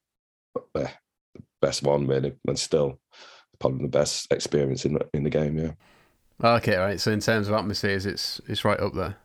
the 0.74 0.90
best 1.62 1.84
one 1.84 2.08
really, 2.08 2.34
and 2.48 2.58
still 2.58 3.00
probably 3.60 3.84
the 3.84 3.90
best 3.90 4.28
experience 4.32 4.86
in 4.86 4.94
the, 4.94 5.08
in 5.14 5.24
the 5.24 5.30
game. 5.30 5.58
Yeah. 5.58 5.72
Okay, 6.44 6.76
right. 6.76 7.00
So 7.00 7.12
in 7.12 7.20
terms 7.20 7.48
of 7.48 7.54
atmospheres, 7.54 8.06
it's 8.06 8.42
it's 8.48 8.66
right 8.66 8.80
up 8.80 8.94
there. 8.94 9.16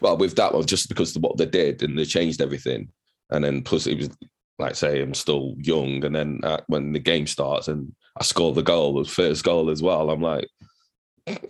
Well, 0.00 0.16
with 0.16 0.36
that 0.36 0.54
one, 0.54 0.66
just 0.66 0.88
because 0.88 1.16
of 1.16 1.22
what 1.22 1.36
they 1.36 1.46
did 1.46 1.82
and 1.82 1.98
they 1.98 2.04
changed 2.04 2.40
everything, 2.40 2.90
and 3.30 3.44
then 3.44 3.62
plus 3.62 3.86
it 3.86 3.98
was 3.98 4.10
like 4.58 4.74
say 4.74 5.00
I'm 5.00 5.14
still 5.14 5.54
young, 5.58 6.04
and 6.04 6.14
then 6.14 6.40
uh, 6.42 6.60
when 6.66 6.92
the 6.92 6.98
game 6.98 7.26
starts 7.26 7.68
and 7.68 7.94
I 8.18 8.24
score 8.24 8.52
the 8.52 8.62
goal, 8.62 9.02
the 9.02 9.08
first 9.08 9.44
goal 9.44 9.70
as 9.70 9.82
well, 9.82 10.10
I'm 10.10 10.22
like, 10.22 10.48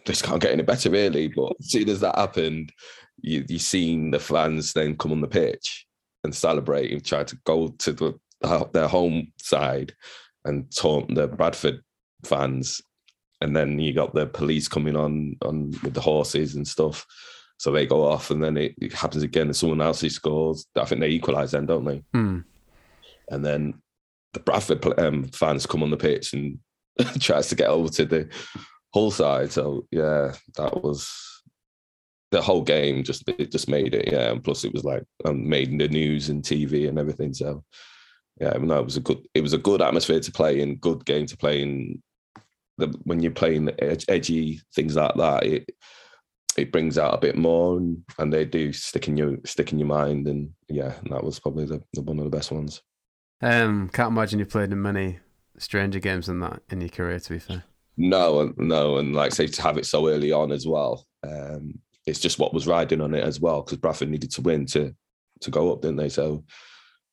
this 0.06 0.22
can't 0.22 0.40
get 0.40 0.52
any 0.52 0.62
better 0.62 0.90
really. 0.90 1.28
But 1.28 1.52
as 1.60 1.70
soon 1.70 1.88
as 1.88 2.00
that 2.00 2.16
happened, 2.16 2.72
you 3.20 3.44
you 3.48 3.58
seen 3.58 4.10
the 4.10 4.18
fans 4.18 4.72
then 4.72 4.96
come 4.96 5.12
on 5.12 5.20
the 5.20 5.28
pitch 5.28 5.86
and 6.24 6.34
celebrate 6.34 6.92
and 6.92 7.04
try 7.04 7.24
to 7.24 7.38
go 7.44 7.68
to 7.68 7.92
the 7.92 8.18
their 8.72 8.88
home 8.88 9.32
side 9.38 9.94
and 10.44 10.74
taunt 10.74 11.14
the 11.14 11.28
Bradford 11.28 11.82
fans, 12.24 12.80
and 13.40 13.54
then 13.54 13.78
you 13.78 13.92
got 13.92 14.14
the 14.14 14.26
police 14.26 14.68
coming 14.68 14.96
on 14.96 15.36
on 15.42 15.72
with 15.82 15.94
the 15.94 16.00
horses 16.00 16.54
and 16.54 16.66
stuff. 16.66 17.06
So 17.58 17.70
they 17.70 17.84
go 17.84 18.06
off, 18.06 18.30
and 18.30 18.42
then 18.42 18.56
it, 18.56 18.74
it 18.80 18.92
happens 18.92 19.22
again, 19.22 19.48
and 19.48 19.56
someone 19.56 19.82
else 19.82 20.00
who 20.00 20.08
scores. 20.08 20.66
I 20.76 20.84
think 20.86 21.00
they 21.02 21.08
equalise 21.08 21.50
then, 21.50 21.66
don't 21.66 21.84
they? 21.84 22.02
Mm. 22.14 22.44
And 23.28 23.44
then 23.44 23.74
the 24.32 24.40
Bradford 24.40 24.98
um, 24.98 25.24
fans 25.24 25.66
come 25.66 25.82
on 25.82 25.90
the 25.90 25.96
pitch 25.96 26.32
and 26.32 26.58
tries 27.20 27.48
to 27.48 27.54
get 27.54 27.68
over 27.68 27.88
to 27.90 28.04
the 28.04 28.28
Hull 28.94 29.10
side. 29.10 29.52
So 29.52 29.86
yeah, 29.90 30.34
that 30.56 30.82
was 30.82 31.10
the 32.30 32.40
whole 32.40 32.62
game. 32.62 33.04
Just 33.04 33.28
it 33.28 33.50
just 33.52 33.68
made 33.68 33.94
it. 33.94 34.12
Yeah, 34.12 34.30
and 34.30 34.42
plus 34.42 34.64
it 34.64 34.72
was 34.72 34.84
like 34.84 35.04
um, 35.24 35.48
made 35.48 35.68
in 35.68 35.78
the 35.78 35.88
news 35.88 36.28
and 36.28 36.42
TV 36.42 36.88
and 36.88 36.98
everything. 36.98 37.34
So 37.34 37.64
yeah, 38.40 38.54
no, 38.58 38.78
it 38.80 38.84
was 38.84 38.96
a 38.96 39.00
good 39.00 39.26
it 39.34 39.42
was 39.42 39.52
a 39.52 39.58
good 39.58 39.82
atmosphere 39.82 40.20
to 40.20 40.32
play 40.32 40.60
in, 40.60 40.76
good 40.76 41.04
game 41.04 41.26
to 41.26 41.36
play 41.36 41.62
in. 41.62 42.02
The, 42.78 42.86
when 43.04 43.20
you're 43.20 43.32
playing 43.32 43.68
ed- 43.78 44.04
edgy 44.08 44.62
things 44.74 44.96
like 44.96 45.14
that, 45.16 45.44
it 45.44 45.70
it 46.56 46.72
brings 46.72 46.98
out 46.98 47.14
a 47.14 47.18
bit 47.18 47.36
more, 47.36 47.76
and, 47.76 48.02
and, 48.18 48.32
they 48.32 48.44
do 48.44 48.72
stick 48.72 49.08
in 49.08 49.16
your 49.16 49.36
stick 49.44 49.72
in 49.72 49.78
your 49.78 49.88
mind, 49.88 50.26
and 50.26 50.50
yeah, 50.68 50.94
and 51.02 51.12
that 51.12 51.22
was 51.22 51.38
probably 51.38 51.66
the, 51.66 51.82
the 51.92 52.02
one 52.02 52.18
of 52.18 52.24
the 52.24 52.30
best 52.30 52.50
ones. 52.50 52.82
Um, 53.42 53.88
can't 53.90 54.12
imagine 54.12 54.38
you 54.38 54.46
played 54.46 54.72
in 54.72 54.82
many 54.82 55.18
stranger 55.58 56.00
games 56.00 56.26
than 56.26 56.40
that 56.40 56.62
in 56.70 56.80
your 56.80 56.90
career. 56.90 57.20
To 57.20 57.30
be 57.30 57.38
fair, 57.38 57.64
no, 58.00 58.52
no, 58.56 58.96
and 58.96 59.14
like 59.14 59.32
say 59.32 59.46
to 59.46 59.62
have 59.62 59.76
it 59.76 59.84
so 59.84 60.08
early 60.08 60.32
on 60.32 60.52
as 60.52 60.66
well. 60.66 61.06
Um, 61.22 61.78
it's 62.06 62.18
just 62.18 62.38
what 62.38 62.54
was 62.54 62.66
riding 62.66 63.02
on 63.02 63.14
it 63.14 63.22
as 63.22 63.40
well 63.40 63.62
because 63.62 63.76
Bradford 63.76 64.08
needed 64.08 64.30
to 64.32 64.40
win 64.40 64.64
to 64.66 64.94
to 65.42 65.50
go 65.50 65.70
up, 65.70 65.82
didn't 65.82 65.98
they? 65.98 66.08
So 66.08 66.42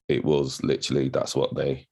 it 0.07 0.23
was 0.23 0.63
literally 0.63 1.09
that's 1.09 1.35
what 1.35 1.53
they 1.55 1.87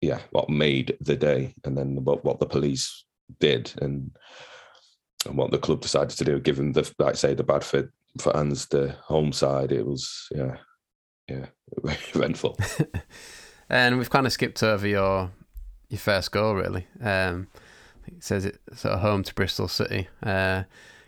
yeah 0.00 0.20
what 0.30 0.48
made 0.48 0.96
the 1.00 1.16
day 1.16 1.54
and 1.64 1.76
then 1.76 2.02
what, 2.04 2.24
what 2.24 2.40
the 2.40 2.46
police 2.46 3.04
did 3.38 3.72
and 3.82 4.10
and 5.26 5.36
what 5.36 5.50
the 5.50 5.58
club 5.58 5.82
decided 5.82 6.16
to 6.16 6.24
do, 6.24 6.40
given 6.40 6.72
the 6.72 6.90
like 6.98 7.16
say 7.16 7.34
the 7.34 7.44
Bradford 7.44 7.92
fans, 8.18 8.66
the 8.66 8.96
home 9.04 9.32
side, 9.32 9.72
it 9.72 9.86
was 9.86 10.26
yeah, 10.30 10.56
yeah, 11.28 11.46
eventful. 12.14 12.56
and 13.68 13.98
we've 13.98 14.08
kind 14.08 14.26
of 14.26 14.32
skipped 14.32 14.62
over 14.62 14.86
your 14.86 15.30
your 15.90 15.98
first 15.98 16.32
goal, 16.32 16.54
really. 16.54 16.86
Um, 17.02 17.48
it 18.06 18.24
says 18.24 18.44
it 18.44 18.60
sort 18.74 18.94
of 18.94 19.00
home 19.00 19.22
to 19.22 19.34
Bristol 19.34 19.68
City. 19.68 20.08
Uh, 20.22 20.64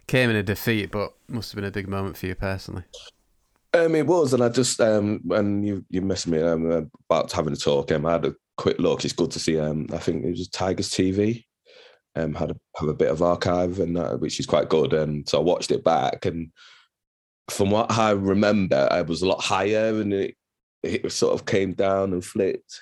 came 0.07 0.31
in 0.31 0.37
a 0.37 0.43
defeat, 0.43 0.91
but 0.91 1.15
must 1.29 1.53
have 1.53 1.57
been 1.57 1.69
a 1.69 1.71
big 1.71 1.89
moment 1.89 2.17
for 2.17 2.27
you 2.27 2.35
personally. 2.35 2.85
Um, 3.75 3.95
it 3.95 4.07
was, 4.07 4.33
and 4.33 4.43
I 4.43 4.49
just 4.49 4.81
um, 4.81 5.21
when 5.25 5.63
you 5.63 5.85
you 5.91 6.01
messaged 6.01 6.29
me 6.29 6.43
um, 6.43 6.91
about 7.09 7.31
having 7.31 7.53
a 7.53 7.57
talk, 7.57 7.93
um, 7.93 8.07
I 8.07 8.13
had 8.13 8.25
a 8.25 8.35
quick 8.57 8.79
look. 8.79 9.05
It's 9.05 9.13
good 9.13 9.31
to 9.33 9.39
see. 9.39 9.59
Um, 9.59 9.87
I 9.93 9.99
think 9.99 10.25
it 10.25 10.31
was 10.31 10.49
Tigers 10.49 10.91
TV. 10.91 11.45
Um, 12.17 12.35
had 12.35 12.51
a, 12.51 12.57
have 12.77 12.89
a 12.89 12.95
bit 12.95 13.11
of 13.11 13.23
archive 13.23 13.79
and 13.79 13.97
uh, 13.97 14.17
which 14.17 14.41
is 14.41 14.47
quite 14.47 14.71
good. 14.71 14.93
And 14.93 15.29
so 15.29 15.39
I 15.39 15.43
watched 15.43 15.71
it 15.71 15.85
back, 15.85 16.25
and 16.25 16.51
from 17.51 17.71
what 17.71 17.91
I 17.93 18.11
remember, 18.11 18.89
I 18.91 19.03
was 19.03 19.23
a 19.23 19.29
lot 19.29 19.43
higher, 19.43 20.01
and 20.01 20.13
it 20.15 20.35
it 20.83 21.13
sort 21.13 21.35
of 21.35 21.47
came 21.47 21.75
down 21.75 22.13
and 22.13 22.25
flipped. 22.25 22.81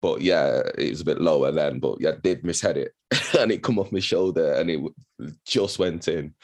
But 0.00 0.20
yeah, 0.20 0.62
it 0.76 0.90
was 0.90 1.00
a 1.00 1.04
bit 1.04 1.20
lower 1.20 1.50
then. 1.50 1.80
But 1.80 2.00
yeah, 2.00 2.10
I 2.10 2.16
did 2.22 2.42
mishead 2.42 2.76
it, 2.76 2.92
and 3.38 3.50
it 3.50 3.62
come 3.62 3.78
off 3.78 3.92
my 3.92 4.00
shoulder, 4.00 4.52
and 4.52 4.70
it 4.70 4.80
just 5.46 5.78
went 5.78 6.08
in. 6.08 6.34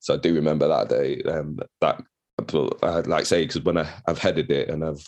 So 0.00 0.14
I 0.14 0.16
do 0.16 0.34
remember 0.34 0.68
that 0.68 0.88
day. 0.88 1.22
Um, 1.22 1.58
that 1.80 2.02
but 2.46 2.78
I 2.82 3.00
like 3.00 3.26
say 3.26 3.42
because 3.42 3.62
when 3.62 3.78
I, 3.78 3.88
I've 4.06 4.18
headed 4.18 4.50
it 4.50 4.68
and 4.68 4.84
I've 4.84 5.06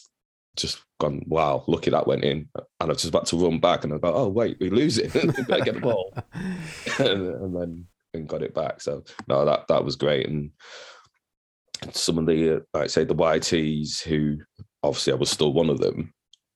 just 0.56 0.82
gone, 1.00 1.23
wow, 1.26 1.64
lucky 1.66 1.90
that 1.90 2.06
went 2.06 2.25
in, 2.25 2.49
and 2.56 2.66
I 2.80 2.87
was 2.87 2.99
just 2.99 3.09
about 3.09 3.26
to 3.26 3.37
run 3.37 3.59
back, 3.59 3.85
and 3.85 3.94
I 3.94 3.99
go, 3.99 4.14
oh 4.14 4.28
wait, 4.28 4.59
we 4.61 4.71
lose 4.71 4.99
it, 4.99 5.12
better 5.49 5.64
get 5.64 5.75
the 5.75 5.80
ball, 5.80 6.12
and, 6.99 7.09
and, 7.09 7.56
then 7.56 7.87
and 8.14 8.28
got 8.28 8.42
it 8.42 8.54
back. 8.54 8.80
So 8.80 9.04
no, 9.28 9.44
that 9.44 9.66
that 9.68 9.85
was 9.85 9.97
great, 9.97 10.28
and 10.28 10.50
some 11.92 12.18
of 12.18 12.26
the 12.26 12.56
uh, 12.56 12.61
like 12.75 12.90
say 12.90 13.04
the 13.04 13.14
YTs 13.14 14.02
who 14.02 14.38
obviously 14.82 15.12
I 15.12 15.16
was 15.16 15.30
still 15.30 15.52
one 15.52 15.71
of 15.71 15.78
them, 15.78 16.12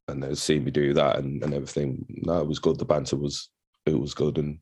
and 0.09 0.23
they'd 0.23 0.39
seen 0.39 0.65
me 0.65 0.71
do 0.71 0.95
that 0.95 1.17
and, 1.17 1.43
and 1.43 1.53
everything. 1.53 2.05
No, 2.09 2.41
it 2.41 2.47
was 2.47 2.59
good. 2.59 2.79
The 2.79 2.85
banter 2.85 3.17
was 3.17 3.49
it 3.87 3.99
was 3.99 4.15
good, 4.15 4.39
and 4.39 4.59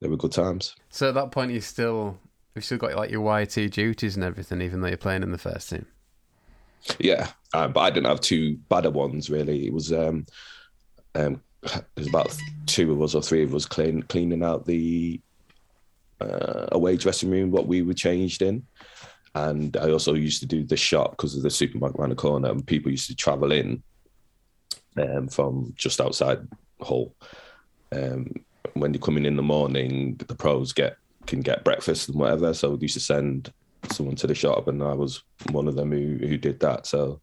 they 0.00 0.08
were 0.08 0.16
good 0.16 0.32
times. 0.32 0.74
So 0.90 1.08
at 1.08 1.14
that 1.14 1.30
point, 1.30 1.52
you 1.52 1.60
still 1.60 2.18
You've 2.54 2.64
still 2.64 2.78
got 2.78 2.94
like 2.94 3.10
your 3.10 3.40
YT 3.40 3.72
duties 3.72 4.16
and 4.16 4.24
everything, 4.24 4.60
even 4.60 4.80
though 4.80 4.88
you're 4.88 4.96
playing 4.96 5.22
in 5.22 5.32
the 5.32 5.38
first 5.38 5.70
team. 5.70 5.86
Yeah, 6.98 7.28
um, 7.54 7.72
but 7.72 7.80
I 7.80 7.90
didn't 7.90 8.08
have 8.08 8.20
two 8.20 8.56
badder 8.68 8.90
ones 8.90 9.30
really. 9.30 9.66
It 9.66 9.72
was 9.72 9.92
um, 9.92 10.26
um, 11.14 11.40
there's 11.94 12.08
about 12.08 12.36
two 12.66 12.92
of 12.92 13.00
us 13.00 13.14
or 13.14 13.22
three 13.22 13.42
of 13.42 13.54
us 13.54 13.64
clean, 13.64 14.02
cleaning 14.02 14.42
out 14.42 14.66
the 14.66 15.20
uh, 16.20 16.66
away 16.72 16.96
dressing 16.96 17.30
room, 17.30 17.50
what 17.50 17.68
we 17.68 17.82
were 17.82 17.94
changed 17.94 18.42
in. 18.42 18.66
And 19.34 19.76
I 19.78 19.90
also 19.90 20.12
used 20.12 20.40
to 20.40 20.46
do 20.46 20.62
the 20.62 20.76
shop 20.76 21.12
because 21.12 21.34
of 21.34 21.42
the 21.42 21.50
supermarket 21.50 21.98
around 21.98 22.10
the 22.10 22.16
corner, 22.16 22.50
and 22.50 22.66
people 22.66 22.90
used 22.90 23.06
to 23.08 23.16
travel 23.16 23.52
in 23.52 23.82
um, 24.96 25.28
from 25.28 25.72
just 25.76 26.00
outside 26.00 26.46
Hull. 26.80 27.14
Um, 27.92 28.32
when 28.74 28.94
you 28.94 29.00
come 29.00 29.16
in 29.16 29.36
the 29.36 29.42
morning, 29.42 30.16
the 30.16 30.34
pros 30.34 30.72
get 30.72 30.96
can 31.26 31.40
get 31.40 31.64
breakfast 31.64 32.08
and 32.08 32.18
whatever. 32.18 32.52
So 32.54 32.70
we 32.70 32.82
used 32.82 32.94
to 32.94 33.00
send 33.00 33.52
someone 33.90 34.16
to 34.16 34.26
the 34.26 34.34
shop, 34.34 34.68
and 34.68 34.82
I 34.82 34.94
was 34.94 35.22
one 35.50 35.68
of 35.68 35.76
them 35.76 35.92
who 35.92 36.26
who 36.26 36.36
did 36.36 36.60
that. 36.60 36.86
So 36.86 37.20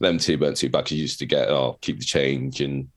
them 0.00 0.18
two 0.18 0.38
weren't 0.38 0.56
too 0.56 0.68
bad 0.68 0.90
you 0.90 0.98
used 0.98 1.18
to 1.18 1.26
get 1.26 1.48
oh 1.48 1.78
keep 1.80 1.98
the 1.98 2.04
change 2.04 2.60
and 2.60 2.88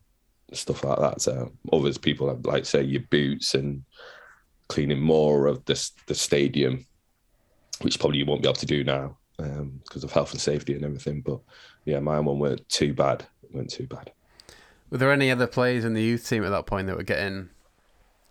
stuff 0.53 0.83
like 0.83 0.99
that. 0.99 1.21
So 1.21 1.51
others 1.71 1.97
people 1.97 2.29
have 2.29 2.45
like 2.45 2.65
say 2.65 2.81
your 2.83 3.01
boots 3.09 3.53
and 3.55 3.83
cleaning 4.67 5.01
more 5.01 5.47
of 5.47 5.63
this 5.65 5.91
the 6.07 6.15
stadium, 6.15 6.85
which 7.81 7.99
probably 7.99 8.19
you 8.19 8.25
won't 8.25 8.41
be 8.41 8.47
able 8.47 8.55
to 8.55 8.65
do 8.65 8.83
now 8.83 9.17
because 9.37 10.03
um, 10.03 10.03
of 10.03 10.11
health 10.11 10.31
and 10.31 10.41
safety 10.41 10.75
and 10.75 10.85
everything. 10.85 11.21
But 11.21 11.39
yeah, 11.85 11.99
my 11.99 12.19
one 12.19 12.39
weren't 12.39 12.67
too 12.69 12.93
bad. 12.93 13.25
It 13.51 13.57
weren't 13.57 13.69
too 13.69 13.87
bad. 13.87 14.11
Were 14.89 14.97
there 14.97 15.11
any 15.11 15.29
other 15.29 15.47
players 15.47 15.85
in 15.85 15.93
the 15.93 16.01
youth 16.01 16.27
team 16.27 16.43
at 16.43 16.49
that 16.49 16.65
point 16.65 16.87
that 16.87 16.97
were 16.97 17.03
getting, 17.03 17.49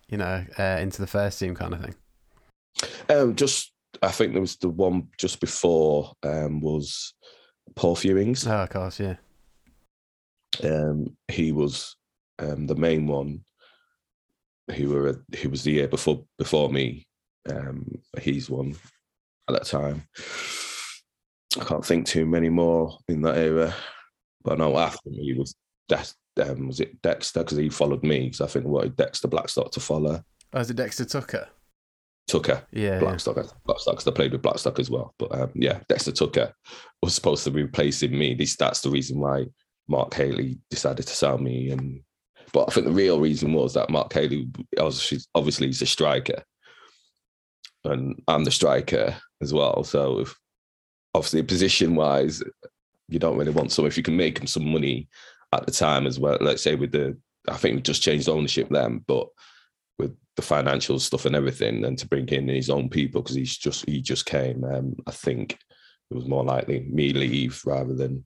you 0.09 0.17
know, 0.17 0.45
uh, 0.57 0.79
into 0.79 1.01
the 1.01 1.07
first 1.07 1.39
team 1.39 1.55
kind 1.55 1.73
of 1.73 1.81
thing? 1.81 1.95
Um, 3.09 3.35
just 3.35 3.71
I 4.01 4.11
think 4.11 4.33
there 4.33 4.41
was 4.41 4.57
the 4.57 4.69
one 4.69 5.09
just 5.17 5.39
before 5.39 6.13
um, 6.23 6.61
was 6.61 7.13
Paul 7.75 7.95
Fewings. 7.95 8.47
Oh, 8.47 8.63
of 8.63 8.69
course, 8.69 8.99
yeah. 8.99 9.15
Um, 10.63 11.15
he 11.27 11.51
was 11.51 11.95
um, 12.39 12.67
the 12.67 12.75
main 12.75 13.07
one. 13.07 13.43
Who 14.75 14.89
were 14.89 15.23
who 15.37 15.49
was 15.49 15.63
the 15.63 15.71
year 15.71 15.87
before 15.87 16.23
before 16.37 16.69
me. 16.69 17.07
Um, 17.49 17.99
he's 18.21 18.49
one 18.49 18.75
at 19.49 19.53
that 19.53 19.65
time. 19.65 20.07
I 21.59 21.65
can't 21.65 21.85
think 21.85 22.05
too 22.05 22.25
many 22.25 22.47
more 22.49 22.97
in 23.09 23.21
that 23.23 23.37
era, 23.37 23.73
but 24.43 24.53
I 24.53 24.55
know 24.57 24.77
after 24.77 25.09
me 25.09 25.33
was 25.37 25.55
Dex, 25.87 26.15
um, 26.41 26.67
was 26.67 26.79
it 26.79 27.01
Dexter 27.01 27.43
because 27.43 27.57
he 27.57 27.69
followed 27.69 28.03
me 28.03 28.25
because 28.25 28.41
I 28.41 28.47
think 28.47 28.65
what 28.65 28.95
Dexter 28.95 29.27
Blackstock 29.27 29.71
to 29.71 29.79
follow. 29.79 30.23
Oh, 30.53 30.59
is 30.59 30.69
it 30.69 30.77
Dexter 30.77 31.05
Tucker? 31.05 31.47
Tucker, 32.27 32.65
yeah, 32.71 32.99
Blackstock, 32.99 33.37
yeah. 33.37 33.43
Blackstock, 33.65 33.95
because 33.95 34.07
I 34.07 34.11
played 34.11 34.31
with 34.31 34.41
Blackstock 34.41 34.79
as 34.79 34.89
well. 34.89 35.13
But 35.17 35.37
um, 35.37 35.51
yeah, 35.53 35.79
Dexter 35.89 36.11
Tucker 36.11 36.53
was 37.01 37.13
supposed 37.13 37.43
to 37.43 37.51
be 37.51 37.63
replacing 37.63 38.17
me. 38.17 38.35
This 38.35 38.55
that's 38.55 38.81
the 38.81 38.89
reason 38.89 39.19
why 39.19 39.47
Mark 39.87 40.13
Hateley 40.13 40.57
decided 40.69 41.07
to 41.07 41.13
sell 41.13 41.37
me. 41.37 41.71
And 41.71 42.01
but 42.53 42.69
I 42.69 42.71
think 42.71 42.85
the 42.85 42.93
real 42.93 43.19
reason 43.19 43.53
was 43.53 43.73
that 43.73 43.89
Mark 43.89 44.13
Hateley 44.13 44.47
obviously 44.79 45.19
obviously 45.35 45.67
he's 45.67 45.81
a 45.81 45.85
striker, 45.85 46.43
and 47.83 48.21
I'm 48.27 48.45
the 48.45 48.51
striker 48.51 49.17
as 49.41 49.53
well. 49.53 49.83
So 49.83 50.19
if, 50.19 50.37
obviously 51.13 51.43
position 51.43 51.95
wise, 51.95 52.41
you 53.11 53.19
don't 53.19 53.37
really 53.37 53.51
want 53.51 53.71
some. 53.71 53.85
If 53.85 53.97
you 53.97 54.03
can 54.03 54.17
make 54.17 54.39
him 54.39 54.47
some 54.47 54.71
money 54.71 55.09
at 55.53 55.65
the 55.65 55.71
time 55.71 56.07
as 56.07 56.19
well, 56.19 56.37
let's 56.39 56.63
say 56.63 56.75
with 56.75 56.93
the 56.93 57.17
I 57.47 57.57
think 57.57 57.75
we 57.75 57.81
just 57.81 58.01
changed 58.01 58.29
ownership 58.29 58.69
then, 58.69 59.03
but 59.07 59.27
with 59.99 60.15
the 60.35 60.41
financial 60.41 60.99
stuff 60.99 61.25
and 61.25 61.35
everything, 61.35 61.83
and 61.85 61.97
to 61.97 62.07
bring 62.07 62.27
in 62.29 62.47
his 62.47 62.69
own 62.69 62.89
people 62.89 63.21
because 63.21 63.35
he's 63.35 63.57
just 63.57 63.87
he 63.87 64.01
just 64.01 64.25
came. 64.25 64.63
Um, 64.63 64.95
I 65.05 65.11
think 65.11 65.57
it 66.09 66.15
was 66.15 66.25
more 66.25 66.43
likely 66.43 66.87
me 66.89 67.13
leave 67.13 67.61
rather 67.65 67.93
than, 67.93 68.23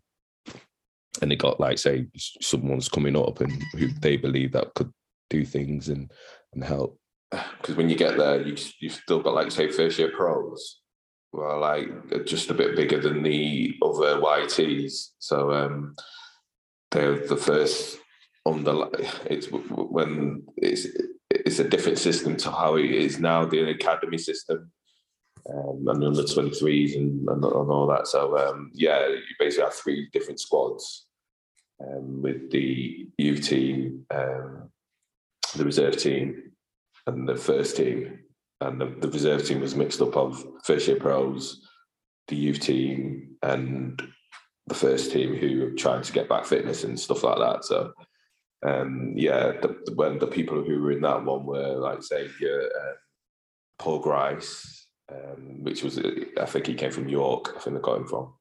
and 1.22 1.32
they 1.32 1.36
got 1.36 1.60
like 1.60 1.80
say 1.80 2.06
someone's 2.42 2.90
coming 2.90 3.16
up 3.16 3.42
and 3.42 3.64
who 3.74 3.88
they 3.88 4.18
believe 4.18 4.52
that 4.52 4.74
could 4.76 4.92
do 5.30 5.46
things 5.46 5.90
and 5.90 6.12
and 6.54 6.64
help. 6.64 7.00
Because 7.58 7.76
when 7.76 7.90
you 7.90 7.96
get 7.96 8.18
there, 8.18 8.42
you 8.42 8.56
you've 8.80 8.94
still 8.94 9.22
got 9.22 9.34
like 9.34 9.50
say 9.50 9.72
first 9.72 9.98
year 9.98 10.12
pros, 10.16 10.82
well, 11.36 11.60
like 11.60 12.26
just 12.26 12.50
a 12.50 12.54
bit 12.54 12.76
bigger 12.76 13.00
than 13.00 13.24
the 13.24 13.76
other 13.82 14.20
YTs. 14.20 15.12
So 15.20 15.52
um, 15.52 15.96
they're 16.92 17.28
the 17.28 17.38
first 17.38 18.00
the 18.46 19.12
it's 19.26 19.48
when 19.48 20.44
it's 20.58 20.88
it's 21.30 21.60
a 21.60 21.68
different 21.68 21.98
system 21.98 22.38
to 22.38 22.52
how 22.52 22.76
it 22.76 22.86
is 22.86 23.20
now, 23.20 23.46
the 23.46 23.70
academy 23.70 24.18
system. 24.18 24.72
Um, 25.48 25.86
and 25.88 26.04
under 26.04 26.24
23s 26.24 26.96
and, 26.96 27.30
and, 27.30 27.44
and, 27.44 27.46
all 27.46 27.86
that. 27.86 28.08
So 28.08 28.36
um, 28.36 28.72
yeah, 28.74 29.08
you 29.08 29.22
basically 29.38 29.66
have 29.66 29.76
three 29.76 30.10
different 30.12 30.40
squads 30.40 31.06
um, 31.80 32.24
with 32.24 32.50
the 32.50 33.08
youth 33.20 33.48
team, 33.48 34.08
um, 34.10 34.72
the 35.56 35.66
reserve 35.66 35.98
team, 35.98 36.52
and 37.06 37.30
the 37.30 37.36
first 37.36 37.78
team. 37.78 38.25
And 38.62 38.80
the, 38.80 38.86
the, 38.86 39.10
reserve 39.10 39.46
team 39.46 39.60
was 39.60 39.76
mixed 39.76 40.02
up 40.02 40.16
of 40.16 40.46
first 40.64 40.88
year 40.88 40.98
pros, 40.98 41.68
the 42.30 42.36
youth 42.36 42.62
team, 42.62 43.36
and 43.44 44.02
the 44.68 44.76
first 44.76 45.12
team 45.12 45.36
who 45.36 45.60
were 45.60 45.72
trying 45.72 46.02
to 46.02 46.14
get 46.14 46.30
back 46.30 46.46
fitness 46.46 46.84
and 46.84 47.00
stuff 47.00 47.24
like 47.24 47.38
that. 47.38 47.66
So 47.66 47.92
um, 48.66 49.14
yeah, 49.16 49.52
the, 49.62 49.94
when 49.96 50.18
the 50.20 50.28
people 50.28 50.64
who 50.64 50.82
were 50.82 50.92
in 50.92 51.02
that 51.02 51.24
one 51.24 51.46
were 51.46 51.76
like 51.76 52.02
say 52.02 52.26
uh, 52.26 52.94
Paul 53.78 54.00
Grice, 54.00 54.88
um, 55.12 55.64
which 55.64 55.84
was 55.84 56.00
I 56.00 56.46
think 56.46 56.68
he 56.68 56.74
came 56.74 56.92
from 56.92 57.10
York. 57.10 57.54
I 57.56 57.60
think 57.60 57.76
they 57.76 57.82
got 57.82 57.98
him 57.98 58.08
from. 58.08 58.34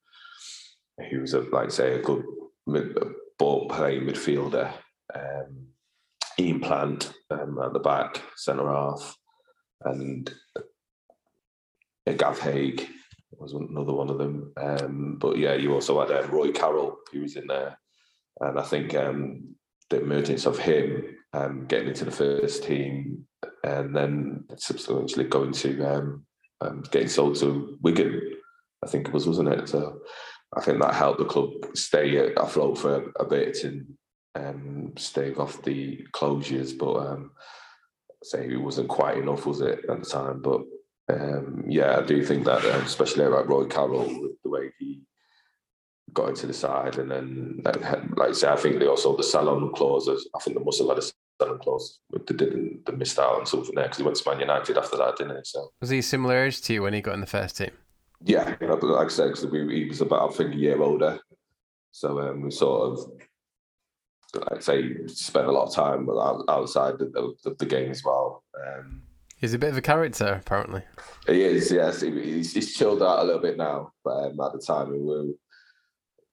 He 1.09 1.17
was 1.17 1.33
a 1.33 1.41
like 1.41 1.71
say 1.71 1.95
a 1.95 2.01
good 2.01 2.23
mid, 2.65 2.97
ball 3.37 3.67
playing 3.67 4.03
midfielder. 4.03 4.71
Um, 5.13 5.67
Ian 6.39 6.59
Plant 6.59 7.13
um, 7.29 7.59
at 7.63 7.73
the 7.73 7.79
back, 7.79 8.21
centre 8.35 8.67
half, 8.67 9.15
and 9.83 10.33
Gav 12.05 12.39
Haig 12.39 12.87
was 13.37 13.53
another 13.53 13.93
one 13.93 14.09
of 14.09 14.17
them. 14.17 14.53
Um, 14.57 15.17
but 15.19 15.37
yeah, 15.37 15.55
you 15.55 15.73
also 15.73 15.99
had 15.99 16.11
um, 16.11 16.31
Roy 16.31 16.51
Carroll 16.51 16.97
who 17.11 17.21
was 17.21 17.35
in 17.35 17.47
there, 17.47 17.77
and 18.41 18.59
I 18.59 18.63
think 18.63 18.95
um, 18.95 19.55
the 19.89 20.01
emergence 20.01 20.45
of 20.45 20.57
him 20.57 21.17
um, 21.33 21.65
getting 21.67 21.89
into 21.89 22.05
the 22.05 22.11
first 22.11 22.63
team 22.63 23.25
and 23.63 23.95
then 23.95 24.45
subsequently 24.57 25.25
going 25.25 25.51
to 25.51 25.85
um, 26.61 26.83
getting 26.91 27.09
sold 27.09 27.35
to 27.37 27.77
Wigan, 27.81 28.21
I 28.83 28.87
think 28.87 29.07
it 29.07 29.13
was, 29.13 29.27
wasn't 29.27 29.49
it? 29.49 29.67
So 29.67 29.99
I 30.55 30.61
think 30.61 30.81
that 30.81 30.93
helped 30.93 31.19
the 31.19 31.25
club 31.25 31.49
stay 31.73 32.33
afloat 32.35 32.77
for 32.77 33.11
a, 33.19 33.25
bit 33.25 33.63
and 34.35 34.97
stave 34.97 35.39
off 35.39 35.61
the 35.63 36.05
closures. 36.13 36.77
But 36.77 36.95
say 38.25 38.47
it 38.49 38.61
wasn't 38.61 38.89
quite 38.89 39.17
enough, 39.17 39.45
was 39.45 39.61
it 39.61 39.85
at 39.89 39.99
the 39.99 40.05
time? 40.05 40.41
But 40.41 40.61
um, 41.09 41.63
yeah, 41.67 41.97
I 41.97 42.01
do 42.01 42.23
think 42.23 42.45
that, 42.45 42.65
um, 42.65 42.81
especially 42.81 43.25
like 43.25 43.47
Roy 43.47 43.65
Carroll, 43.65 44.07
the 44.43 44.49
way 44.49 44.71
he 44.79 45.01
got 46.13 46.29
into 46.29 46.47
the 46.47 46.53
side, 46.53 46.97
and 46.97 47.11
then 47.11 47.61
like, 47.63 47.81
like 48.17 48.29
I 48.29 48.31
say, 48.33 48.49
I 48.49 48.55
think 48.55 48.79
they 48.79 48.87
also 48.87 49.15
the 49.15 49.23
sell-on 49.23 49.73
clauses. 49.73 50.27
I 50.35 50.39
think 50.39 50.57
the 50.57 50.63
must 50.63 50.79
have 50.79 50.89
had 50.89 50.97
a 50.97 51.01
sell-on 51.01 51.59
clause. 51.59 51.99
They 52.11 52.33
didn't. 52.33 52.85
They 52.85 52.93
missed 52.93 53.19
out 53.19 53.39
on 53.39 53.45
something 53.45 53.75
there 53.75 53.85
because 53.85 53.97
he 53.97 54.03
went 54.03 54.17
to 54.17 54.29
Man 54.29 54.39
United 54.39 54.77
after 54.77 54.97
that, 54.97 55.17
didn't 55.17 55.37
he? 55.37 55.41
So 55.43 55.71
was 55.79 55.89
he 55.89 56.01
similar 56.01 56.45
age 56.45 56.61
to 56.61 56.73
you 56.73 56.81
when 56.81 56.93
he 56.93 57.01
got 57.01 57.13
in 57.13 57.21
the 57.21 57.27
first 57.27 57.57
team? 57.57 57.71
Yeah, 58.23 58.55
like 58.61 59.05
I 59.05 59.07
said, 59.09 59.27
because 59.27 59.43
he 59.43 59.85
was 59.85 60.01
about 60.01 60.31
I 60.31 60.33
think 60.33 60.55
a 60.55 60.57
year 60.57 60.81
older, 60.81 61.19
so 61.91 62.19
um, 62.19 62.41
we 62.41 62.49
sort 62.49 62.93
of 62.93 63.11
I'd 64.51 64.63
say 64.63 65.07
spent 65.07 65.47
a 65.47 65.51
lot 65.51 65.67
of 65.67 65.73
time 65.73 66.09
outside 66.49 66.99
the, 66.99 67.33
the, 67.43 67.55
the 67.55 67.65
game 67.65 67.91
as 67.91 68.03
well. 68.03 68.43
Um, 68.65 69.01
He's 69.37 69.53
a 69.53 69.59
bit 69.59 69.71
of 69.71 69.77
a 69.77 69.81
character, 69.81 70.41
apparently. 70.41 70.81
He 71.27 71.43
is, 71.43 71.71
yes. 71.71 72.01
He's, 72.01 72.53
he's 72.53 72.75
chilled 72.75 73.03
out 73.03 73.19
a 73.19 73.23
little 73.23 73.41
bit 73.41 73.57
now, 73.57 73.91
but 74.03 74.25
um, 74.25 74.39
at 74.39 74.53
the 74.53 74.63
time 74.65 74.91
we 74.91 74.99
were 74.99 75.25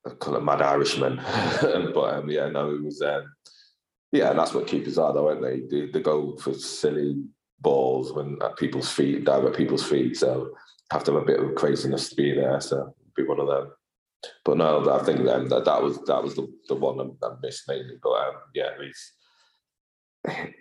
a 0.06 0.14
kind 0.16 0.36
of 0.36 0.44
mad 0.44 0.62
Irishman. 0.62 1.16
but 1.94 2.14
um, 2.14 2.30
yeah, 2.30 2.48
no, 2.48 2.70
it 2.70 2.82
was. 2.82 3.02
Um, 3.02 3.24
yeah, 4.12 4.30
and 4.30 4.38
that's 4.38 4.54
what 4.54 4.66
keepers 4.66 4.98
are, 4.98 5.12
though, 5.12 5.28
aren't 5.28 5.42
they? 5.42 5.62
They, 5.70 5.86
they 5.90 6.00
go 6.00 6.36
for 6.36 6.54
silly 6.54 7.22
balls 7.60 8.12
when 8.12 8.38
at 8.42 8.56
people's 8.56 8.90
feet, 8.90 9.24
dive 9.24 9.44
at 9.44 9.56
people's 9.56 9.84
feet. 9.88 10.16
So 10.16 10.50
have 10.90 11.04
to 11.04 11.12
have 11.12 11.22
a 11.22 11.26
bit 11.26 11.40
of 11.40 11.54
craziness 11.54 12.10
to 12.10 12.16
be 12.16 12.34
there. 12.34 12.60
So 12.60 12.94
be 13.16 13.24
one 13.24 13.40
of 13.40 13.46
them. 13.46 13.72
But 14.44 14.58
no, 14.58 14.88
I 14.90 15.02
think 15.04 15.28
um, 15.28 15.48
that 15.48 15.64
that 15.64 15.82
was 15.82 15.98
that 16.06 16.22
was 16.22 16.34
the, 16.36 16.46
the 16.68 16.74
one 16.74 17.00
I, 17.00 17.26
I 17.26 17.30
missed 17.42 17.64
mainly. 17.68 17.96
But 18.02 18.10
um, 18.10 18.34
yeah, 18.54 18.70
he's. 18.80 19.12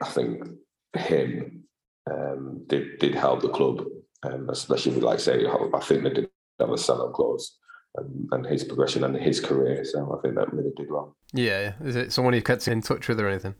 I 0.02 0.08
think 0.08 0.48
him 0.98 1.64
um, 2.10 2.64
did 2.68 3.00
did 3.00 3.16
help 3.16 3.42
the 3.42 3.50
club, 3.50 3.86
um, 4.24 4.50
especially 4.50 5.00
like 5.00 5.20
say 5.20 5.46
I 5.46 5.80
think 5.80 6.04
they 6.04 6.10
did 6.10 6.30
have 6.60 6.72
a 6.72 6.78
sell-on 6.78 7.14
clause. 7.14 7.58
And, 7.96 8.30
and, 8.32 8.46
his 8.46 8.64
progression 8.64 9.04
and 9.04 9.18
his 9.18 9.42
career, 9.42 9.84
so 9.84 10.18
I 10.18 10.22
think 10.22 10.36
that 10.36 10.54
really 10.54 10.72
did 10.78 10.90
well. 10.90 11.18
Yeah, 11.34 11.74
is 11.84 11.98
it 11.98 12.14
someone 12.14 12.34
you've 12.34 12.46
kept 12.46 12.70
in 12.70 12.82
touch 12.82 13.10
with 13.10 13.20
or 13.20 13.28
anything? 13.28 13.54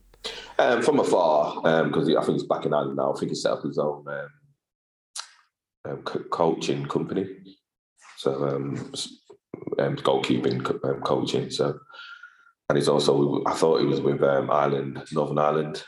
Um, 0.58 0.82
from 0.82 1.00
afar, 1.00 1.56
because 1.84 2.08
um, 2.08 2.18
I 2.18 2.24
think 2.24 2.40
he's 2.40 2.48
back 2.48 2.66
in 2.66 2.74
Ireland 2.74 2.96
now. 2.96 3.14
I 3.14 3.20
think 3.20 3.32
he 3.32 3.36
set 3.36 3.52
up 3.52 3.64
his 3.64 3.78
own 3.78 4.06
um, 4.08 5.92
um, 5.92 5.98
coaching 6.04 6.86
company, 6.86 7.28
so 8.18 8.48
um, 8.48 8.94
um, 9.80 9.96
goalkeeping 9.98 10.86
um, 10.86 11.02
coaching. 11.02 11.50
So, 11.50 11.80
and 12.70 12.78
he's 12.78 12.88
also 12.88 13.44
I 13.46 13.54
thought 13.54 13.80
he 13.80 13.86
was 13.86 14.02
with 14.02 14.24
um, 14.24 14.50
Ireland, 14.50 15.04
Northern 15.12 15.40
Ireland, 15.40 15.84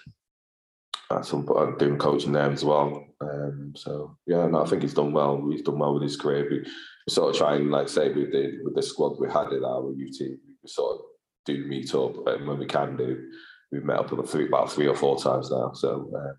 at 1.12 1.26
some 1.26 1.46
point 1.46 1.80
doing 1.80 1.98
coaching 1.98 2.34
there 2.34 2.52
as 2.52 2.64
well. 2.64 3.06
Um, 3.22 3.74
so 3.76 4.18
yeah, 4.28 4.46
no, 4.48 4.64
I 4.64 4.68
think 4.68 4.82
he's 4.82 4.94
done 4.94 5.14
well. 5.14 5.48
He's 5.50 5.62
done 5.62 5.80
well 5.80 5.94
with 5.94 6.04
his 6.04 6.18
career. 6.18 6.48
We, 6.50 6.60
we 6.60 7.12
sort 7.12 7.34
of 7.34 7.38
trying, 7.38 7.70
like 7.70 7.90
say, 7.90 8.12
we 8.12 8.26
did 8.26 8.56
with 8.64 8.76
the 8.76 8.82
squad 8.82 9.20
we 9.20 9.30
had 9.30 9.52
in 9.54 9.64
our 9.64 9.92
youth 9.96 10.18
team. 10.18 10.38
We 10.62 10.70
sort 10.70 11.00
of 11.00 11.02
do 11.46 11.66
meet 11.66 11.94
up 11.96 12.26
when 12.26 12.60
we 12.60 12.66
can 12.66 12.98
do. 12.98 13.30
We've 13.72 13.84
met 13.84 14.00
up 14.00 14.12
about 14.12 14.30
three, 14.30 14.48
about 14.48 14.72
three 14.72 14.88
or 14.88 14.96
four 14.96 15.18
times 15.18 15.50
now. 15.52 15.72
So 15.74 16.12
uh, 16.16 16.34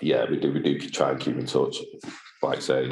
yeah, 0.00 0.28
we 0.28 0.38
do 0.38 0.52
we 0.52 0.60
do 0.60 0.78
try 0.78 1.10
and 1.10 1.20
keep 1.20 1.36
in 1.36 1.46
touch, 1.46 1.76
like 2.42 2.60
say, 2.60 2.90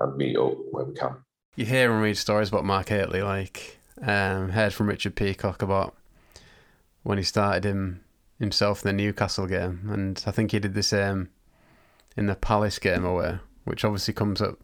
and 0.00 0.16
meet 0.16 0.36
up 0.36 0.54
when 0.70 0.88
we 0.88 0.94
can 0.94 1.16
you 1.60 1.66
hear 1.66 1.92
and 1.92 2.02
read 2.02 2.16
stories 2.16 2.48
about 2.48 2.64
Mark 2.64 2.88
Hateley, 2.88 3.22
like 3.22 3.78
um, 4.00 4.48
heard 4.48 4.72
from 4.72 4.88
Richard 4.88 5.14
Peacock 5.14 5.60
about 5.60 5.94
when 7.02 7.18
he 7.18 7.24
started 7.24 7.64
him 7.64 8.00
himself 8.38 8.82
in 8.82 8.96
the 8.96 9.02
Newcastle 9.02 9.46
game, 9.46 9.88
and 9.90 10.22
I 10.26 10.30
think 10.30 10.52
he 10.52 10.58
did 10.58 10.72
the 10.72 10.82
same 10.82 11.28
in 12.16 12.26
the 12.26 12.34
Palace 12.34 12.78
game 12.78 13.04
away, 13.04 13.40
which 13.64 13.84
obviously 13.84 14.14
comes 14.14 14.40
at 14.40 14.54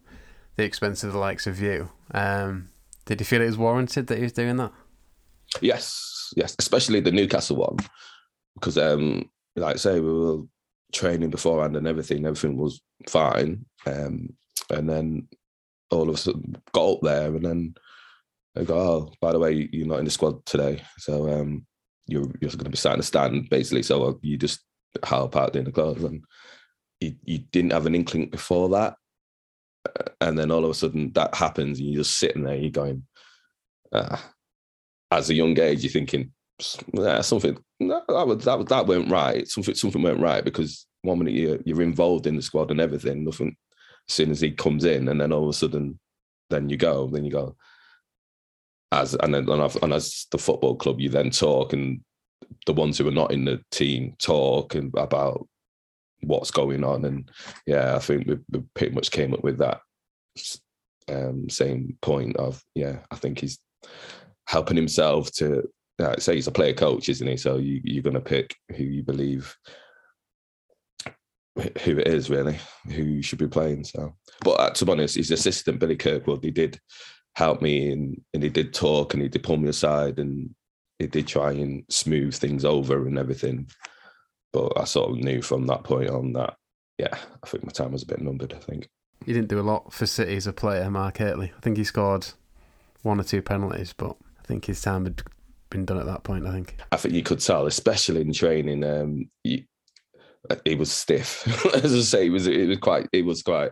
the 0.55 0.63
expense 0.63 1.03
of 1.03 1.13
the 1.13 1.19
likes 1.19 1.45
of 1.45 1.61
you. 1.61 1.91
Um, 2.15 2.69
did 3.05 3.21
you 3.21 3.25
feel 3.25 3.43
it 3.43 3.45
was 3.45 3.59
warranted 3.59 4.07
that 4.07 4.17
he 4.17 4.23
was 4.23 4.33
doing 4.33 4.57
that? 4.57 4.71
Yes, 5.61 6.33
yes, 6.35 6.55
especially 6.57 6.99
the 6.99 7.11
Newcastle 7.11 7.57
one, 7.57 7.77
because 8.55 8.75
um, 8.75 9.29
like 9.55 9.75
I 9.75 9.77
say, 9.77 9.99
we 9.99 10.11
were 10.11 10.41
training 10.93 11.29
beforehand 11.29 11.77
and 11.77 11.85
everything, 11.85 12.25
everything 12.25 12.57
was 12.57 12.81
fine, 13.07 13.65
um, 13.85 14.29
and 14.71 14.89
then 14.89 15.27
all 15.91 16.09
of 16.09 16.15
a 16.15 16.17
sudden 16.17 16.55
got 16.73 16.93
up 16.93 16.99
there 17.01 17.27
and 17.27 17.45
then 17.45 17.75
they 18.55 18.65
go, 18.65 18.77
oh, 18.77 19.13
by 19.21 19.31
the 19.31 19.39
way, 19.39 19.69
you're 19.71 19.87
not 19.87 19.99
in 19.99 20.05
the 20.05 20.11
squad 20.11 20.45
today. 20.45 20.81
So 20.97 21.29
um, 21.29 21.65
you're, 22.07 22.23
you're 22.41 22.51
going 22.51 22.65
to 22.65 22.69
be 22.69 22.77
sat 22.77 22.93
in 22.93 22.99
the 22.99 23.03
stand, 23.03 23.49
basically. 23.49 23.83
So 23.83 24.03
uh, 24.03 24.13
you 24.21 24.37
just 24.37 24.61
help 25.03 25.35
out 25.35 25.55
in 25.55 25.65
the 25.65 25.71
club. 25.71 25.99
And 25.99 26.23
you, 26.99 27.15
you 27.23 27.37
didn't 27.37 27.73
have 27.73 27.85
an 27.85 27.95
inkling 27.95 28.29
before 28.29 28.69
that. 28.69 28.95
And 30.19 30.37
then 30.37 30.51
all 30.51 30.65
of 30.65 30.71
a 30.71 30.73
sudden 30.73 31.11
that 31.13 31.35
happens 31.35 31.79
and 31.79 31.87
you're 31.87 32.03
just 32.03 32.17
sitting 32.17 32.43
there, 32.43 32.55
you're 32.55 32.71
going, 32.71 33.03
uh, 33.91 34.17
as 35.11 35.29
a 35.29 35.35
young 35.35 35.57
age, 35.59 35.83
you're 35.83 35.91
thinking, 35.91 36.31
yeah, 36.93 37.21
something 37.21 37.57
that, 37.79 38.03
that, 38.07 38.41
that, 38.43 38.67
that 38.67 38.87
went 38.87 39.11
right. 39.11 39.47
Something 39.47 39.75
something 39.75 40.01
went 40.01 40.19
right 40.19 40.43
because 40.43 40.87
one 41.03 41.19
minute 41.19 41.35
you're, 41.35 41.59
you're 41.63 41.81
involved 41.83 42.25
in 42.25 42.35
the 42.35 42.41
squad 42.41 42.71
and 42.71 42.81
everything, 42.81 43.23
nothing 43.23 43.55
as 44.09 44.13
soon 44.13 44.31
as 44.31 44.41
he 44.41 44.51
comes 44.51 44.85
in, 44.85 45.07
and 45.09 45.19
then 45.19 45.31
all 45.31 45.43
of 45.43 45.49
a 45.49 45.53
sudden, 45.53 45.99
then 46.49 46.69
you 46.69 46.77
go, 46.77 47.07
then 47.07 47.25
you 47.25 47.31
go. 47.31 47.55
As 48.91 49.15
and 49.15 49.33
then 49.33 49.49
and 49.49 49.93
as 49.93 50.27
the 50.31 50.37
football 50.37 50.75
club, 50.75 50.99
you 50.99 51.09
then 51.09 51.29
talk, 51.29 51.73
and 51.73 52.01
the 52.65 52.73
ones 52.73 52.97
who 52.97 53.07
are 53.07 53.11
not 53.11 53.31
in 53.31 53.45
the 53.45 53.61
team 53.71 54.15
talk 54.19 54.75
and 54.75 54.93
about 54.95 55.47
what's 56.21 56.51
going 56.51 56.83
on, 56.83 57.05
and 57.05 57.29
yeah, 57.65 57.95
I 57.95 57.99
think 57.99 58.27
we, 58.27 58.37
we 58.51 58.63
pretty 58.73 58.95
much 58.95 59.11
came 59.11 59.33
up 59.33 59.43
with 59.43 59.57
that 59.57 59.81
um, 61.09 61.49
same 61.49 61.97
point 62.01 62.37
of 62.37 62.63
yeah, 62.75 62.99
I 63.11 63.15
think 63.15 63.39
he's 63.39 63.59
helping 64.47 64.77
himself 64.77 65.31
to 65.33 65.63
uh, 65.99 66.17
say 66.17 66.35
he's 66.35 66.47
a 66.47 66.51
player 66.51 66.73
coach, 66.73 67.09
isn't 67.09 67.27
he? 67.27 67.37
So 67.37 67.57
you, 67.57 67.81
you're 67.83 68.03
going 68.03 68.13
to 68.13 68.21
pick 68.21 68.55
who 68.75 68.83
you 68.83 69.03
believe 69.03 69.55
who 71.83 71.97
it 71.97 72.07
is 72.07 72.29
really, 72.29 72.57
who 72.91 73.21
should 73.21 73.39
be 73.39 73.47
playing. 73.47 73.83
So, 73.83 74.15
but 74.41 74.51
uh, 74.53 74.69
to 74.71 74.85
be 74.85 74.91
honest, 74.91 75.15
his 75.15 75.31
assistant 75.31 75.79
Billy 75.79 75.95
Kirkwood, 75.95 76.43
he 76.43 76.51
did 76.51 76.79
help 77.35 77.61
me 77.61 77.91
and 77.91 78.19
and 78.33 78.41
he 78.41 78.49
did 78.49 78.73
talk 78.73 79.13
and 79.13 79.21
he 79.21 79.29
did 79.29 79.43
pull 79.43 79.57
me 79.57 79.69
aside 79.69 80.17
and 80.19 80.49
he 80.99 81.07
did 81.07 81.27
try 81.27 81.51
and 81.51 81.83
smooth 81.89 82.33
things 82.33 82.65
over 82.65 83.07
and 83.07 83.17
everything. 83.17 83.67
But 84.53 84.73
I 84.77 84.85
sort 84.85 85.11
of 85.11 85.17
knew 85.17 85.41
from 85.41 85.67
that 85.67 85.83
point 85.83 86.09
on 86.09 86.33
that, 86.33 86.55
yeah, 86.97 87.15
I 87.43 87.47
think 87.47 87.65
my 87.65 87.71
time 87.71 87.91
was 87.91 88.03
a 88.03 88.07
bit 88.07 88.21
numbered. 88.21 88.53
I 88.53 88.59
think 88.59 88.87
he 89.25 89.33
didn't 89.33 89.49
do 89.49 89.59
a 89.59 89.61
lot 89.61 89.93
for 89.93 90.05
City 90.05 90.35
as 90.35 90.47
a 90.47 90.53
player, 90.53 90.89
Mark 90.89 91.17
Hateley. 91.17 91.51
I 91.55 91.59
think 91.59 91.77
he 91.77 91.83
scored 91.83 92.27
one 93.03 93.19
or 93.19 93.23
two 93.23 93.41
penalties, 93.41 93.93
but 93.93 94.15
I 94.39 94.43
think 94.43 94.65
his 94.65 94.81
time 94.81 95.03
had 95.03 95.21
been 95.69 95.85
done 95.85 95.99
at 95.99 96.05
that 96.05 96.23
point. 96.23 96.47
I 96.47 96.51
think. 96.51 96.77
I 96.91 96.97
think 96.97 97.13
you 97.13 97.23
could 97.23 97.39
tell, 97.39 97.67
especially 97.67 98.21
in 98.21 98.33
training. 98.33 98.83
Um, 98.83 99.29
you, 99.43 99.63
he 100.65 100.75
was 100.75 100.91
stiff. 100.91 101.45
As 101.75 101.93
I 101.93 102.01
say, 102.01 102.27
it 102.27 102.29
was 102.29 102.47
it 102.47 102.67
was 102.67 102.77
quite 102.77 103.07
it 103.11 103.25
was 103.25 103.43
quite. 103.43 103.71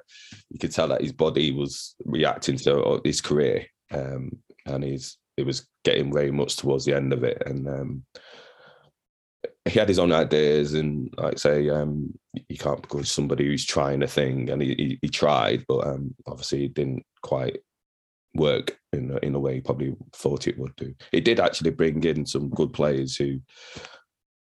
You 0.50 0.60
could 0.60 0.72
tell 0.72 0.88
that 0.90 1.02
his 1.02 1.14
body 1.14 1.52
was 1.52 1.96
reacting 2.06 2.58
to 2.58 3.02
his 3.04 3.22
career, 3.22 3.66
um, 3.92 4.32
and 4.66 4.84
he's 4.84 5.18
it 5.38 5.46
was 5.46 5.68
getting 5.84 6.14
very 6.14 6.32
much 6.32 6.58
towards 6.58 6.86
the 6.86 6.96
end 6.96 7.14
of 7.14 7.24
it, 7.24 7.42
and 7.46 7.68
um, 7.68 8.06
he 9.66 9.80
had 9.80 9.90
his 9.90 10.00
own 10.00 10.12
ideas, 10.12 10.74
and 10.74 11.14
like 11.18 11.40
say, 11.40 11.70
um, 11.70 12.14
you 12.50 12.58
can't 12.58 12.82
because 12.82 13.12
somebody 13.12 13.46
who's 13.46 13.66
trying 13.66 14.04
a 14.04 14.08
thing, 14.08 14.50
and 14.50 14.62
he 14.62 14.76
he, 14.76 15.00
he 15.02 15.10
tried, 15.10 15.66
but 15.68 15.86
um, 15.88 16.16
obviously 16.28 16.66
it 16.66 16.74
didn't 16.74 17.06
quite 17.22 17.58
work 18.36 18.78
in 18.94 19.18
in 19.24 19.34
a 19.34 19.40
way 19.40 19.56
he 19.56 19.62
probably 19.62 19.96
thought 20.14 20.48
it 20.48 20.58
would 20.58 20.76
do. 20.76 20.94
It 21.12 21.26
did 21.26 21.40
actually 21.40 21.72
bring 21.72 22.04
in 22.04 22.26
some 22.26 22.50
good 22.50 22.74
players 22.74 23.16
who 23.16 23.40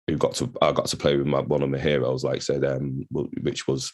who 0.07 0.17
got 0.17 0.35
to 0.37 0.53
I 0.61 0.73
got 0.73 0.87
to 0.87 0.97
play 0.97 1.17
with 1.17 1.27
my 1.27 1.41
one 1.41 1.63
of 1.63 1.71
my 1.71 1.79
heroes, 1.79 2.25
like 2.25 2.37
I 2.37 2.41
said, 2.41 2.65
um, 2.65 3.07
which 3.11 3.67
was 3.67 3.93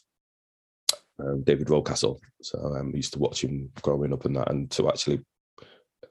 um, 1.20 1.42
David 1.42 1.68
Rocastle. 1.68 2.18
So 2.42 2.58
um, 2.58 2.92
I 2.94 2.96
used 2.96 3.12
to 3.14 3.18
watch 3.18 3.42
him 3.42 3.70
growing 3.82 4.12
up 4.12 4.24
and 4.24 4.36
that, 4.36 4.50
and 4.50 4.70
to 4.72 4.88
actually 4.88 5.20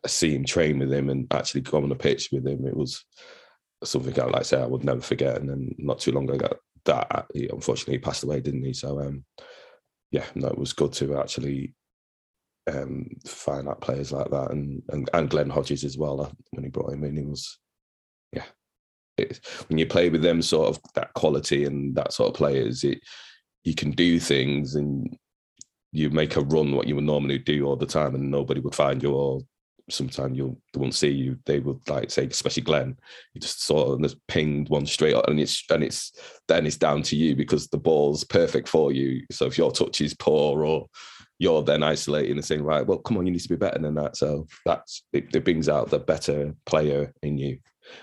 see 0.05 0.35
him 0.35 0.45
train 0.45 0.79
with 0.79 0.91
him 0.91 1.09
and 1.09 1.31
actually 1.33 1.61
go 1.61 1.77
on 1.77 1.89
the 1.89 1.95
pitch 1.95 2.29
with 2.31 2.45
him, 2.45 2.65
it 2.67 2.75
was 2.75 3.03
something 3.83 4.19
I 4.19 4.25
like 4.25 4.35
I 4.37 4.43
say 4.43 4.61
I 4.61 4.65
would 4.67 4.83
never 4.83 5.01
forget. 5.01 5.37
And 5.37 5.49
then 5.49 5.75
not 5.77 5.99
too 5.99 6.11
long 6.11 6.29
ago, 6.29 6.49
that 6.85 7.25
he, 7.33 7.47
unfortunately 7.47 7.95
he 7.95 7.99
passed 7.99 8.23
away, 8.23 8.39
didn't 8.39 8.63
he? 8.63 8.73
So 8.73 8.99
um, 8.99 9.23
yeah, 10.11 10.25
no, 10.35 10.47
it 10.47 10.57
was 10.57 10.73
good 10.73 10.93
to 10.93 11.17
actually 11.19 11.73
um, 12.71 13.07
find 13.25 13.67
out 13.67 13.81
players 13.81 14.11
like 14.11 14.29
that, 14.29 14.51
and 14.51 14.81
and, 14.89 15.09
and 15.13 15.29
Glyn 15.29 15.49
Hodges 15.49 15.83
as 15.83 15.97
well. 15.97 16.21
Uh, 16.21 16.29
when 16.51 16.63
he 16.63 16.69
brought 16.69 16.93
him 16.93 17.03
in, 17.03 17.17
he 17.17 17.23
was 17.23 17.57
it, 19.17 19.39
when 19.67 19.77
you 19.77 19.85
play 19.85 20.09
with 20.09 20.21
them 20.21 20.41
sort 20.41 20.69
of 20.69 20.79
that 20.95 21.13
quality 21.13 21.65
and 21.65 21.95
that 21.95 22.13
sort 22.13 22.29
of 22.29 22.35
players, 22.35 22.83
it 22.83 22.99
you 23.63 23.75
can 23.75 23.91
do 23.91 24.19
things 24.19 24.75
and 24.75 25.17
you 25.91 26.09
make 26.09 26.35
a 26.35 26.41
run 26.41 26.73
what 26.73 26.87
you 26.87 26.95
would 26.95 27.03
normally 27.03 27.37
do 27.37 27.65
all 27.65 27.75
the 27.75 27.85
time, 27.85 28.15
and 28.15 28.29
nobody 28.29 28.59
would 28.59 28.75
find 28.75 29.01
you 29.01 29.13
or 29.13 29.41
sometimes 29.89 30.37
you'll 30.37 30.57
they 30.73 30.79
won't 30.79 30.95
see 30.95 31.09
you. 31.09 31.37
They 31.45 31.59
would 31.59 31.79
like 31.89 32.11
say, 32.11 32.25
especially 32.25 32.63
Glyn, 32.63 32.97
you 33.33 33.41
just 33.41 33.63
sort 33.65 33.89
of 33.89 34.01
just 34.01 34.17
pinged 34.27 34.69
one 34.69 34.85
straight 34.85 35.15
up, 35.15 35.27
and 35.27 35.39
it's 35.39 35.63
and 35.69 35.83
it's 35.83 36.11
then 36.47 36.65
it's 36.65 36.77
down 36.77 37.01
to 37.03 37.15
you 37.15 37.35
because 37.35 37.67
the 37.67 37.77
ball's 37.77 38.23
perfect 38.23 38.67
for 38.67 38.91
you. 38.91 39.25
So 39.31 39.45
if 39.45 39.57
your 39.57 39.71
touch 39.71 40.01
is 40.01 40.13
poor 40.13 40.65
or 40.65 40.87
you're 41.39 41.61
then 41.61 41.83
isolating 41.83 42.31
and 42.31 42.43
saying, 42.43 42.63
right, 42.63 42.85
well, 42.85 42.97
come 42.97 43.17
on, 43.17 43.25
you 43.27 43.31
need 43.31 43.41
to 43.41 43.49
be 43.49 43.55
better 43.55 43.79
than 43.79 43.93
that. 43.93 44.17
So 44.17 44.47
that's 44.65 45.03
it, 45.13 45.35
it 45.35 45.43
brings 45.43 45.69
out 45.69 45.89
the 45.89 45.99
better 45.99 46.53
player 46.65 47.13
in 47.21 47.37
you 47.37 47.59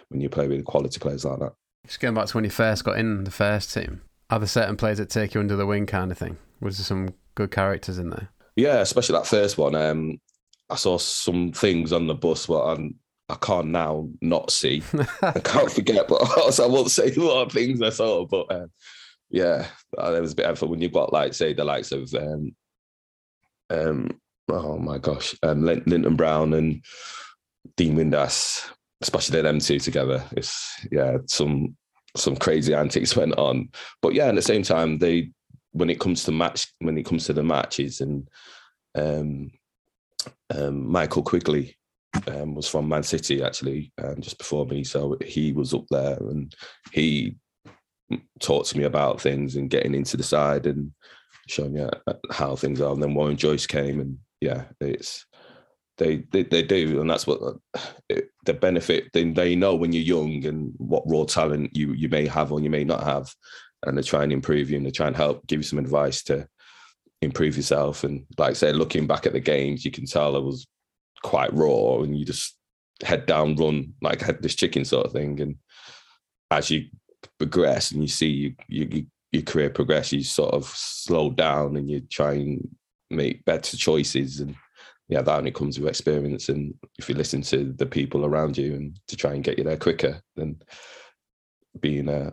when 0.08 0.20
you 0.20 0.28
play 0.28 0.48
with 0.48 0.64
quality 0.64 0.98
players 0.98 1.24
like 1.24 1.38
that. 1.40 1.52
Just 1.86 2.00
going 2.00 2.14
back 2.14 2.26
to 2.26 2.36
when 2.36 2.44
you 2.44 2.50
first 2.50 2.84
got 2.84 2.98
in 2.98 3.24
the 3.24 3.30
first 3.30 3.72
team, 3.72 4.02
are 4.30 4.38
there 4.38 4.48
certain 4.48 4.76
players 4.76 4.98
that 4.98 5.10
take 5.10 5.34
you 5.34 5.40
under 5.40 5.56
the 5.56 5.66
wing 5.66 5.86
kind 5.86 6.10
of 6.10 6.18
thing? 6.18 6.38
Was 6.60 6.78
there 6.78 6.84
some 6.84 7.14
good 7.34 7.50
characters 7.50 7.98
in 7.98 8.10
there? 8.10 8.30
Yeah, 8.56 8.80
especially 8.80 9.14
that 9.14 9.26
first 9.26 9.58
one. 9.58 9.74
Um, 9.74 10.20
I 10.70 10.76
saw 10.76 10.98
some 10.98 11.52
things 11.52 11.92
on 11.92 12.06
the 12.06 12.14
bus, 12.14 12.46
but 12.46 12.62
I'm, 12.64 12.94
I 13.28 13.34
can't 13.34 13.68
now 13.68 14.08
not 14.22 14.50
see. 14.50 14.82
I 15.22 15.40
can't 15.40 15.70
forget, 15.70 16.08
but 16.08 16.22
also 16.38 16.64
I 16.68 16.68
won't 16.68 16.90
say 16.90 17.12
a 17.12 17.20
lot 17.20 17.46
of 17.46 17.52
things 17.52 17.82
I 17.82 17.90
saw. 17.90 18.24
But 18.24 18.50
um, 18.50 18.70
yeah, 19.30 19.66
there 19.96 20.22
was 20.22 20.32
a 20.32 20.36
bit 20.36 20.46
of 20.46 20.58
fun 20.58 20.70
when 20.70 20.80
you've 20.80 20.92
got 20.92 21.12
like 21.12 21.34
say 21.34 21.52
the 21.52 21.64
likes 21.64 21.92
of 21.92 22.12
um, 22.14 22.54
um, 23.70 24.20
oh 24.48 24.78
my 24.78 24.98
gosh, 24.98 25.34
um, 25.42 25.64
Linton 25.64 26.16
Brown 26.16 26.54
and 26.54 26.84
Dean 27.76 27.96
Windass, 27.96 28.70
especially 29.00 29.42
them 29.42 29.58
two 29.58 29.78
together. 29.78 30.24
It's 30.32 30.86
yeah, 30.90 31.18
some 31.26 31.76
some 32.16 32.36
crazy 32.36 32.74
antics 32.74 33.16
went 33.16 33.36
on. 33.38 33.70
But 34.02 34.14
yeah, 34.14 34.26
at 34.26 34.34
the 34.34 34.42
same 34.42 34.62
time, 34.62 34.98
they 34.98 35.30
when 35.72 35.90
it 35.90 36.00
comes 36.00 36.24
to 36.24 36.32
match 36.32 36.72
when 36.78 36.96
it 36.96 37.04
comes 37.04 37.26
to 37.26 37.32
the 37.32 37.42
matches 37.42 38.00
and 38.00 38.28
um, 38.96 39.50
um, 40.54 40.90
Michael 40.90 41.22
Quigley 41.22 41.76
um, 42.28 42.54
was 42.54 42.68
from 42.68 42.88
Man 42.88 43.02
City 43.02 43.42
actually 43.42 43.92
um, 44.02 44.20
just 44.20 44.38
before 44.38 44.66
me, 44.66 44.84
so 44.84 45.16
he 45.24 45.52
was 45.52 45.74
up 45.74 45.84
there 45.90 46.16
and 46.16 46.54
he 46.92 47.36
talked 48.40 48.68
to 48.68 48.78
me 48.78 48.84
about 48.84 49.20
things 49.20 49.56
and 49.56 49.70
getting 49.70 49.94
into 49.94 50.16
the 50.16 50.22
side 50.22 50.66
and 50.66 50.92
showing 51.48 51.76
you 51.76 51.90
how 52.30 52.54
things 52.54 52.80
are. 52.80 52.92
And 52.92 53.02
then 53.02 53.14
Warren 53.14 53.36
Joyce 53.36 53.66
came 53.66 54.00
and 54.00 54.18
yeah, 54.40 54.64
it's 54.80 55.26
they, 55.98 56.24
they 56.32 56.42
they 56.42 56.62
do, 56.62 57.00
and 57.00 57.08
that's 57.08 57.26
what 57.26 57.40
uh, 57.74 58.20
the 58.44 58.54
benefit. 58.54 59.10
They 59.12 59.30
they 59.30 59.54
know 59.54 59.74
when 59.74 59.92
you're 59.92 60.02
young 60.02 60.44
and 60.44 60.72
what 60.78 61.04
raw 61.06 61.24
talent 61.24 61.76
you 61.76 61.92
you 61.92 62.08
may 62.08 62.26
have 62.26 62.52
or 62.52 62.60
you 62.60 62.70
may 62.70 62.84
not 62.84 63.04
have, 63.04 63.32
and 63.86 63.96
they 63.96 64.02
try 64.02 64.22
and 64.22 64.32
improve 64.32 64.70
you 64.70 64.76
and 64.76 64.86
they 64.86 64.90
try 64.90 65.06
and 65.06 65.16
help 65.16 65.46
give 65.46 65.60
you 65.60 65.64
some 65.64 65.78
advice 65.78 66.22
to 66.24 66.48
improve 67.22 67.56
yourself. 67.56 68.04
And 68.04 68.24
like 68.38 68.50
I 68.50 68.54
say, 68.54 68.72
looking 68.72 69.06
back 69.06 69.26
at 69.26 69.32
the 69.32 69.40
games, 69.40 69.84
you 69.84 69.90
can 69.90 70.06
tell 70.06 70.34
I 70.34 70.40
was 70.40 70.66
quite 71.22 71.52
raw, 71.54 72.00
and 72.00 72.18
you 72.18 72.24
just 72.24 72.56
head 73.02 73.26
down, 73.26 73.56
run 73.56 73.94
like 74.02 74.20
head 74.20 74.42
this 74.42 74.54
chicken 74.54 74.84
sort 74.84 75.06
of 75.06 75.12
thing. 75.12 75.40
And 75.40 75.56
as 76.50 76.70
you 76.70 76.86
progress 77.38 77.90
and 77.90 78.02
you 78.02 78.08
see 78.08 78.28
you, 78.28 78.54
you, 78.68 79.06
your 79.32 79.42
career 79.42 79.70
progress, 79.70 80.12
you 80.12 80.22
sort 80.22 80.54
of 80.54 80.64
slow 80.66 81.30
down 81.30 81.76
and 81.76 81.90
you 81.90 82.00
try 82.00 82.32
and 82.32 82.68
make 83.10 83.44
better 83.44 83.76
choices 83.76 84.40
and 84.40 84.56
yeah, 85.08 85.22
that 85.22 85.38
only 85.38 85.50
comes 85.50 85.78
with 85.78 85.88
experience. 85.88 86.48
And 86.48 86.74
if 86.98 87.08
you 87.08 87.14
listen 87.14 87.42
to 87.42 87.72
the 87.72 87.86
people 87.86 88.24
around 88.24 88.56
you 88.56 88.74
and 88.74 88.98
to 89.08 89.16
try 89.16 89.34
and 89.34 89.44
get 89.44 89.58
you 89.58 89.64
there 89.64 89.76
quicker 89.76 90.20
than 90.36 90.62
being 91.80 92.08
a, 92.08 92.32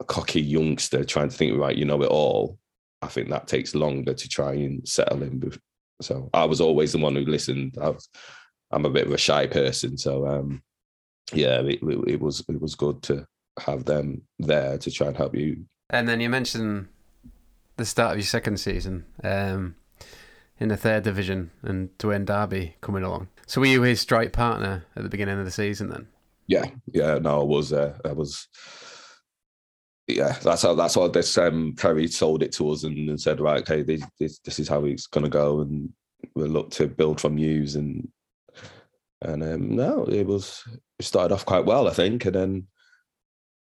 a 0.00 0.04
cocky 0.04 0.42
youngster 0.42 1.04
trying 1.04 1.30
to 1.30 1.36
think, 1.36 1.58
right, 1.58 1.76
you 1.76 1.84
know 1.84 2.02
it 2.02 2.10
all, 2.10 2.58
I 3.00 3.08
think 3.08 3.28
that 3.30 3.48
takes 3.48 3.74
longer 3.74 4.14
to 4.14 4.28
try 4.28 4.52
and 4.52 4.86
settle 4.86 5.22
in. 5.22 5.52
So 6.00 6.28
I 6.34 6.44
was 6.44 6.60
always 6.60 6.92
the 6.92 6.98
one 6.98 7.16
who 7.16 7.24
listened. 7.24 7.76
I 7.80 7.90
was, 7.90 8.08
I'm 8.70 8.84
a 8.84 8.90
bit 8.90 9.06
of 9.06 9.12
a 9.12 9.18
shy 9.18 9.46
person. 9.46 9.96
So 9.96 10.26
um, 10.26 10.62
yeah, 11.32 11.60
it, 11.60 11.82
it, 11.82 12.08
it 12.08 12.20
was 12.20 12.44
it 12.48 12.60
was 12.60 12.74
good 12.74 13.02
to 13.04 13.26
have 13.58 13.84
them 13.84 14.22
there 14.38 14.78
to 14.78 14.90
try 14.90 15.08
and 15.08 15.16
help 15.16 15.34
you. 15.34 15.64
And 15.90 16.08
then 16.08 16.20
you 16.20 16.28
mentioned 16.28 16.88
the 17.76 17.84
start 17.84 18.12
of 18.12 18.18
your 18.18 18.26
second 18.26 18.58
season. 18.58 19.04
Um, 19.22 19.76
in 20.62 20.68
the 20.68 20.76
third 20.76 21.02
division 21.02 21.50
and 21.62 21.96
Duane 21.98 22.24
Darby 22.24 22.76
coming 22.80 23.02
along. 23.02 23.26
So 23.46 23.60
were 23.60 23.66
you 23.66 23.82
his 23.82 24.00
strike 24.00 24.32
partner 24.32 24.84
at 24.94 25.02
the 25.02 25.08
beginning 25.08 25.38
of 25.40 25.44
the 25.44 25.50
season 25.50 25.88
then? 25.88 26.06
Yeah, 26.46 26.66
yeah, 26.86 27.18
no, 27.18 27.40
I 27.40 27.44
was. 27.44 27.72
Uh, 27.72 27.98
I 28.04 28.12
was. 28.12 28.46
Yeah, 30.06 30.36
that's 30.42 30.62
how 30.62 30.74
that's 30.74 30.94
how 30.94 31.08
this 31.08 31.36
um 31.36 31.74
Terry 31.76 32.06
sold 32.06 32.42
it 32.42 32.52
to 32.52 32.70
us 32.70 32.84
and, 32.84 33.08
and 33.08 33.20
said, 33.20 33.40
right, 33.40 33.60
okay, 33.62 33.82
this, 33.82 34.02
this, 34.20 34.38
this 34.38 34.58
is 34.60 34.68
how 34.68 34.84
it's 34.84 35.06
gonna 35.08 35.28
go, 35.28 35.60
and 35.60 35.90
we'll 36.36 36.48
look 36.48 36.70
to 36.72 36.86
build 36.86 37.20
from 37.20 37.34
news 37.34 37.74
and 37.74 38.08
and 39.22 39.42
um 39.42 39.74
no, 39.74 40.04
it 40.04 40.26
was 40.26 40.62
it 40.98 41.04
started 41.04 41.34
off 41.34 41.44
quite 41.44 41.64
well, 41.64 41.88
I 41.88 41.92
think, 41.92 42.24
and 42.24 42.34
then 42.34 42.66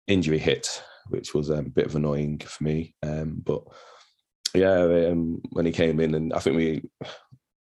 injury 0.08 0.38
hit, 0.38 0.82
which 1.08 1.34
was 1.34 1.50
um, 1.50 1.66
a 1.66 1.70
bit 1.70 1.86
of 1.86 1.94
annoying 1.94 2.38
for 2.38 2.64
me. 2.64 2.94
Um, 3.02 3.42
but 3.44 3.62
yeah, 4.54 5.08
um, 5.10 5.40
when 5.50 5.66
he 5.66 5.72
came 5.72 6.00
in, 6.00 6.14
and 6.14 6.32
I 6.32 6.38
think 6.38 6.56
we, 6.56 6.82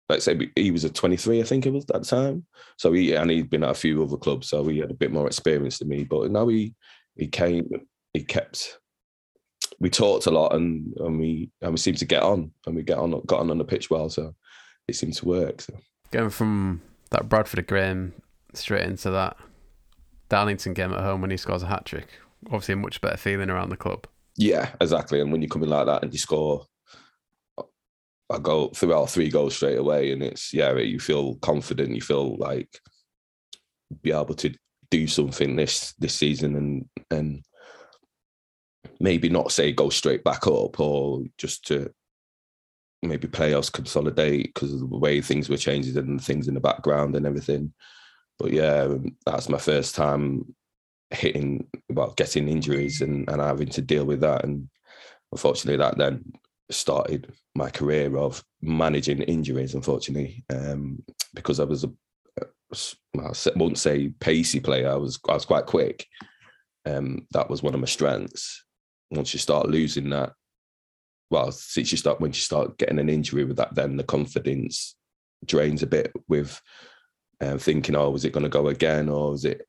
let's 0.10 0.26
say 0.26 0.52
he 0.56 0.72
was 0.72 0.84
a 0.84 0.90
23, 0.90 1.42
I 1.42 1.44
think 1.44 1.66
it 1.66 1.74
was 1.74 1.86
that 1.86 2.04
time. 2.04 2.46
So 2.78 2.92
he 2.94 3.14
and 3.14 3.30
he'd 3.30 3.50
been 3.50 3.64
at 3.64 3.72
a 3.72 3.76
few 3.76 4.04
other 4.04 4.18
clubs, 4.18 4.50
so 4.50 4.66
he 4.68 4.80
had 4.80 4.92
a 4.92 4.96
bit 4.96 5.12
more 5.12 5.28
experience 5.28 5.80
than 5.80 5.90
me. 5.90 6.04
But 6.04 6.32
now 6.32 6.48
he 6.48 6.74
he 7.16 7.28
came, 7.28 7.70
he 8.14 8.24
kept. 8.24 8.80
We 9.80 9.90
talked 9.90 10.26
a 10.26 10.32
lot, 10.32 10.56
and 10.56 10.94
and 10.98 11.20
we 11.20 11.50
and 11.62 11.72
we 11.72 11.78
seemed 11.78 11.98
to 11.98 12.06
get 12.06 12.24
on, 12.24 12.52
and 12.66 12.76
we 12.76 12.84
get 12.84 12.98
on 12.98 13.12
got 13.26 13.40
on 13.40 13.52
on 13.52 13.58
the 13.58 13.66
pitch 13.66 13.90
well. 13.90 14.10
So 14.10 14.34
it 14.88 14.96
seemed 14.96 15.14
to 15.16 15.26
work. 15.26 15.62
So 15.62 15.74
going 16.12 16.30
from 16.30 16.82
that 17.12 17.30
Bradford 17.30 17.66
Graham 17.68 18.14
straight 18.54 18.86
into 18.86 19.10
that 19.12 19.38
Darlington 20.30 20.74
game 20.74 20.94
at 20.94 21.02
home 21.02 21.22
when 21.22 21.32
he 21.32 21.38
scores 21.38 21.64
a 21.64 21.68
hat 21.68 21.86
trick, 21.86 22.08
obviously 22.48 22.74
a 22.74 22.78
much 22.78 23.02
better 23.02 23.18
feeling 23.18 23.50
around 23.50 23.70
the 23.70 23.78
club. 23.78 24.08
Yeah, 24.38 24.72
exactly. 24.82 25.22
And 25.22 25.32
when 25.32 25.42
you 25.42 25.48
come 25.48 25.64
in 25.64 25.70
like 25.70 25.86
that 25.86 26.04
and 26.04 26.12
you 26.12 26.20
score 26.20 26.66
a 28.30 28.40
goal 28.40 28.70
throughout 28.76 29.10
three 29.10 29.30
goals 29.30 29.56
straight 29.56 29.78
away, 29.78 30.12
and 30.12 30.24
it's 30.24 30.54
yeah, 30.54 30.76
you 30.78 31.00
feel 31.00 31.36
confident, 31.36 31.96
you 31.96 32.02
feel 32.02 32.36
like 32.38 32.80
be 34.02 34.12
able 34.12 34.34
to 34.36 34.54
do 34.90 35.08
something 35.08 35.56
this 35.56 35.94
this 36.00 36.16
season 36.16 36.56
and 36.56 36.86
and 37.12 37.44
maybe 39.00 39.30
not 39.30 39.52
say 39.52 39.72
go 39.72 39.90
straight 39.90 40.24
back 40.24 40.48
up 40.48 40.80
or 40.80 41.24
just 41.38 41.66
to 41.68 41.92
maybe 43.02 43.28
playoffs 43.28 43.72
consolidate 43.72 44.54
because 44.54 44.74
of 44.74 44.90
the 44.90 44.98
way 44.98 45.20
things 45.20 45.50
were 45.50 45.58
changing 45.58 45.98
and 45.98 46.24
things 46.24 46.48
in 46.48 46.54
the 46.54 46.60
background 46.60 47.16
and 47.16 47.26
everything. 47.26 47.74
But 48.40 48.52
yeah, 48.52 48.84
um, 48.84 49.16
that's 49.26 49.50
my 49.50 49.58
first 49.58 49.96
time 49.96 50.56
hitting 51.14 51.68
well 51.90 52.14
getting 52.16 52.48
injuries 52.48 53.02
and, 53.02 53.30
and 53.30 53.42
having 53.42 53.70
to 53.70 53.82
deal 53.82 54.06
with 54.06 54.22
that. 54.22 54.44
And 54.44 54.70
unfortunately 55.32 55.78
that 55.78 55.98
then 55.98 56.24
started 56.72 57.34
my 57.56 57.70
career 57.70 58.18
of 58.18 58.44
managing 58.62 59.22
injuries 59.24 59.76
unfortunately 59.76 60.44
um, 60.50 61.04
because 61.34 61.60
i 61.60 61.64
was 61.64 61.84
a 61.84 61.92
I 62.74 63.32
won't 63.56 63.78
say 63.78 64.10
pacey 64.20 64.60
player. 64.60 64.90
I 64.90 64.96
was 64.96 65.20
i 65.30 65.34
was 65.34 65.46
quite 65.46 65.68
quick. 65.68 66.08
Um, 66.86 67.28
that 67.32 67.50
was 67.50 67.62
one 67.62 67.76
of 67.76 67.80
my 67.80 67.86
strengths. 67.86 68.66
Once 69.12 69.32
you 69.32 69.40
start 69.40 69.70
losing 69.70 70.10
that 70.10 70.34
well 71.30 71.52
since 71.52 71.92
you 71.92 71.98
start 71.98 72.20
when 72.20 72.32
you 72.32 72.40
start 72.40 72.78
getting 72.78 73.00
an 73.00 73.10
injury 73.10 73.44
with 73.44 73.58
that 73.58 73.74
then 73.74 73.98
the 73.98 74.04
confidence 74.04 74.96
drains 75.46 75.82
a 75.82 75.88
bit 75.88 76.12
with 76.28 76.62
um, 77.42 77.58
thinking 77.58 77.96
oh 77.96 78.10
was 78.10 78.26
it 78.26 78.34
going 78.34 78.44
to 78.44 78.50
go 78.50 78.68
again 78.68 79.10
or 79.10 79.34
is 79.34 79.46
it 79.46 79.66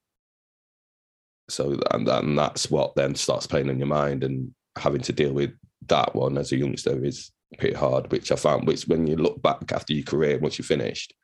so 1.49 1.79
and, 1.91 2.09
and 2.09 2.39
that's 2.39 2.71
what 2.71 2.95
then 2.97 3.15
starts 3.15 3.47
playing 3.47 3.69
in 3.69 3.79
your 3.79 3.87
mind 3.87 4.25
and 4.25 4.53
having 4.77 5.01
to 5.01 5.13
deal 5.13 5.33
with 5.33 5.51
that 5.87 6.15
one 6.15 6.39
as 6.39 6.53
a 6.53 6.57
youngster 6.57 7.05
is 7.05 7.31
pretty 7.59 7.75
hard 7.75 8.11
which 8.11 8.33
i 8.33 8.37
found 8.37 8.67
which 8.67 8.89
when 8.89 9.07
you 9.07 9.17
look 9.17 9.41
back 9.43 9.71
after 9.73 9.93
your 9.93 10.05
career 10.05 10.39
once 10.39 10.59
you 10.59 10.65
finished 10.65 11.15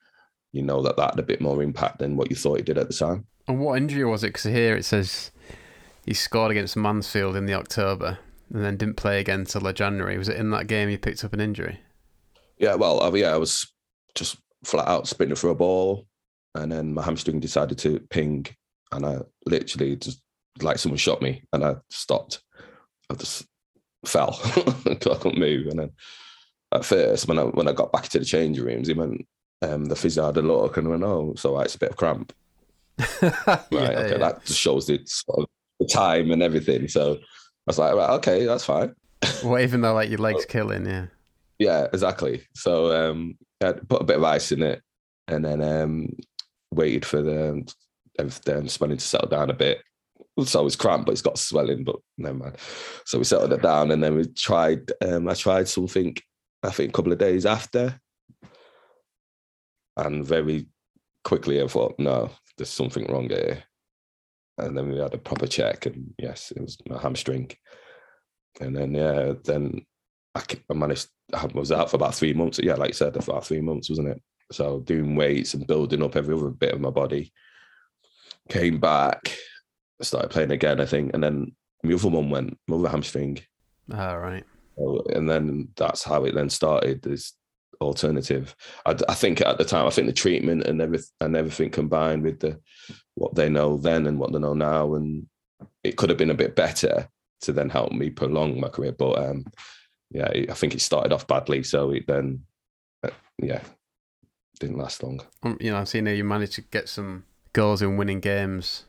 you 0.53 0.63
know 0.63 0.83
that 0.83 0.97
that 0.97 1.11
had 1.11 1.19
a 1.19 1.25
bit 1.25 1.41
more 1.41 1.63
impact 1.63 1.99
than 1.99 2.17
what 2.17 2.31
you 2.31 2.37
thought 2.37 2.59
it 2.59 2.67
did 2.67 2.79
at 2.79 2.89
the 2.89 2.95
time. 2.95 3.27
And 3.47 3.61
what 3.61 3.77
injury 3.77 4.05
was 4.05 4.25
it? 4.25 4.29
Because 4.29 4.45
here 4.45 4.77
it 4.77 4.85
says 4.85 5.31
he 6.05 6.15
scored 6.15 6.51
against 6.51 6.77
mansfield 6.77 7.37
in 7.37 7.47
the 7.47 7.55
october 7.55 8.19
and 8.53 8.65
then 8.65 8.77
didn't 8.77 8.97
play 8.97 9.21
again 9.21 9.41
until 9.41 9.61
the 9.61 9.73
january. 9.73 10.19
Was 10.19 10.29
it 10.29 10.37
in 10.37 10.51
that 10.51 10.67
game 10.67 10.89
he 10.89 10.97
picked 10.97 11.25
up 11.25 11.33
an 11.33 11.41
injury? 11.41 11.81
Yeah 12.59 12.75
well 12.75 13.03
uh, 13.03 13.13
yeah 13.13 13.33
i 13.33 13.37
was 13.37 13.73
just 14.15 14.37
flat 14.65 14.89
out 14.89 15.09
sprinting 15.09 15.37
for 15.37 15.51
a 15.51 15.55
ball 15.55 16.07
and 16.55 16.71
then 16.71 16.93
my 16.93 17.03
hamstring 17.03 17.41
decided 17.41 17.79
to 17.79 18.01
ping 18.11 18.47
and 18.93 19.07
I 19.07 19.19
literally 19.47 19.97
just 19.97 20.21
like 20.61 20.79
someone 20.79 20.99
shot 20.99 21.23
me 21.23 21.43
and 21.53 21.65
I 21.65 21.77
stopped. 21.91 22.43
I 23.11 23.15
just 23.15 23.47
fell. 24.05 24.39
I 24.45 24.95
couldn't 24.95 25.39
move. 25.39 25.67
And 25.69 25.79
then 25.79 25.91
at 26.73 26.85
first, 26.85 27.29
when 27.29 27.39
I 27.39 27.43
when 27.43 27.69
I 27.69 27.73
got 27.73 27.93
back 27.93 28.09
to 28.11 28.19
the 28.19 28.25
change 28.25 28.59
rooms, 28.59 28.89
he 28.89 28.95
went, 28.95 29.27
um, 29.63 29.87
the 29.87 29.97
physio 29.97 30.27
had 30.27 30.37
a 30.37 30.43
look 30.43 30.77
and 30.77 30.89
went, 30.89 31.05
oh, 31.05 31.35
so 31.37 31.57
right, 31.57 31.67
it's 31.67 31.75
a 31.75 31.79
bit 31.79 31.91
of 31.91 31.97
cramp. 31.97 32.33
right, 33.23 33.63
yeah, 33.71 33.81
okay, 33.81 34.11
yeah. 34.13 34.19
that 34.19 34.45
just 34.45 34.61
shows 34.61 34.87
the, 34.87 35.01
sort 35.07 35.41
of 35.41 35.47
the 35.79 35.87
time 35.87 36.31
and 36.31 36.43
everything. 36.43 36.89
So 36.89 37.15
I 37.15 37.19
was 37.67 37.79
like, 37.79 37.95
right, 37.95 38.11
okay, 38.11 38.45
that's 38.45 38.65
fine. 38.65 38.95
well, 39.45 39.61
even 39.61 39.81
though 39.81 39.95
like 39.95 40.11
your 40.11 40.19
legs 40.19 40.47
killing, 40.47 40.87
yeah. 40.87 41.07
Yeah, 41.59 41.89
exactly. 41.93 42.43
So 42.55 43.11
um, 43.11 43.37
I 43.63 43.73
put 43.73 44.03
a 44.03 44.05
bit 44.05 44.17
of 44.17 44.25
ice 44.25 44.51
in 44.51 44.63
it, 44.63 44.83
and 45.29 45.45
then 45.45 45.63
um, 45.63 46.17
waited 46.73 47.05
for 47.05 47.23
the 47.23 47.71
them 48.29 48.69
swelling 48.69 48.99
to 48.99 49.05
settle 49.05 49.29
down 49.29 49.51
a 49.51 49.55
bit. 49.55 49.83
So 50.45 50.67
it's 50.67 50.77
cramped, 50.77 51.07
but 51.07 51.13
it's 51.13 51.23
got 51.23 51.39
swelling, 51.39 51.85
but 51.85 51.97
never 52.17 52.37
mind. 52.37 52.57
So 53.05 53.19
we 53.19 53.25
settled 53.25 53.53
it 53.53 53.63
down 53.63 53.91
and 53.91 54.03
then 54.03 54.17
we 54.17 54.27
tried, 54.27 54.91
um, 55.03 55.29
I 55.29 55.35
tried 55.35 55.69
something, 55.69 56.17
I 56.63 56.71
think 56.71 56.91
a 56.91 56.93
couple 56.93 57.13
of 57.13 57.19
days 57.19 57.47
after. 57.47 58.01
And 59.97 60.25
very 60.25 60.69
quickly 61.25 61.63
I 61.63 61.67
thought, 61.67 61.99
no, 61.99 62.31
there's 62.57 62.71
something 62.71 63.07
wrong 63.11 63.29
here. 63.29 63.65
And 64.59 64.77
then 64.77 64.91
we 64.91 64.99
had 64.99 65.15
a 65.15 65.19
proper 65.19 65.47
check 65.47 65.87
and 65.87 66.15
yes, 66.19 66.53
it 66.55 66.61
was 66.61 66.79
my 66.89 66.99
hamstring. 66.99 67.51
And 68.61 68.77
then, 68.77 68.95
yeah, 68.95 69.33
then 69.45 69.85
I, 70.35 70.43
I 70.71 70.75
managed, 70.75 71.09
I 71.35 71.47
was 71.55 71.73
out 71.73 71.91
for 71.91 71.97
about 71.97 72.15
three 72.15 72.33
months. 72.33 72.61
Yeah, 72.63 72.75
like 72.75 72.91
I 72.91 72.93
said, 72.93 73.17
about 73.17 73.47
three 73.47 73.61
months, 73.61 73.89
wasn't 73.89 74.09
it? 74.09 74.23
So 74.53 74.81
doing 74.81 75.17
weights 75.17 75.55
and 75.55 75.67
building 75.67 76.03
up 76.03 76.17
every 76.17 76.35
other 76.35 76.51
bit 76.51 76.75
of 76.75 76.81
my 76.81 76.91
body. 76.91 77.33
Came 78.51 78.79
back, 78.79 79.37
started 80.03 80.31
playing 80.31 80.51
again, 80.51 80.81
I 80.81 80.87
think, 80.87 81.13
and 81.15 81.23
then 81.23 81.55
my 81.83 81.95
other 81.95 82.09
one 82.09 82.31
went, 82.31 82.59
my 82.69 82.77
other 82.77 82.89
hamstring. 82.89 83.41
All 83.95 84.19
right. 84.19 84.45
So, 84.77 85.05
and 85.15 85.29
then 85.29 85.69
that's 85.77 86.03
how 86.03 86.25
it 86.25 86.35
then 86.35 86.51
started. 86.51 87.03
This 87.03 87.35
alternative. 87.81 88.55
I, 88.85 88.95
I, 89.09 89.15
think 89.15 89.41
at 89.41 89.59
the 89.59 89.65
time, 89.65 89.87
I 89.87 89.91
think 89.91 90.07
the 90.07 90.13
treatment 90.13 90.67
and 90.67 90.81
everything 90.81 91.09
and 91.21 91.37
everything 91.37 91.71
combined 91.71 92.23
with 92.23 92.41
the 92.41 92.61
what 93.15 93.35
they 93.35 93.49
know 93.49 93.77
then 93.77 94.07
and 94.07 94.19
what 94.19 94.33
they 94.33 94.39
know 94.39 94.55
now, 94.55 94.95
and 94.95 95.27
it 95.83 95.97
could 95.97 96.11
have 96.11 96.19
been 96.19 96.31
a 96.31 96.35
bit 96.35 96.57
better 96.57 97.09
to 97.43 97.53
then 97.53 97.71
help 97.71 97.93
me 97.93 98.11
prolong 98.11 98.61
my 98.61 98.69
career. 98.69 98.93
But 98.93 99.19
um, 99.19 99.45
yeah, 100.11 100.29
I 100.29 100.55
think 100.55 100.75
it 100.75 100.81
started 100.81 101.13
off 101.13 101.27
badly, 101.27 101.63
so 101.63 101.91
it 101.91 102.07
then 102.07 102.45
uh, 103.03 103.11
yeah 103.39 103.63
didn't 104.59 104.79
last 104.79 105.03
long. 105.03 105.23
Um, 105.43 105.57
you 105.59 105.71
know, 105.71 105.79
I've 105.79 105.89
seen 105.89 106.05
that 106.05 106.17
you 106.17 106.25
managed 106.25 106.53
to 106.55 106.61
get 106.61 106.89
some 106.89 107.25
goals 107.53 107.83
in 107.83 107.97
winning 107.97 108.21
games 108.21 108.85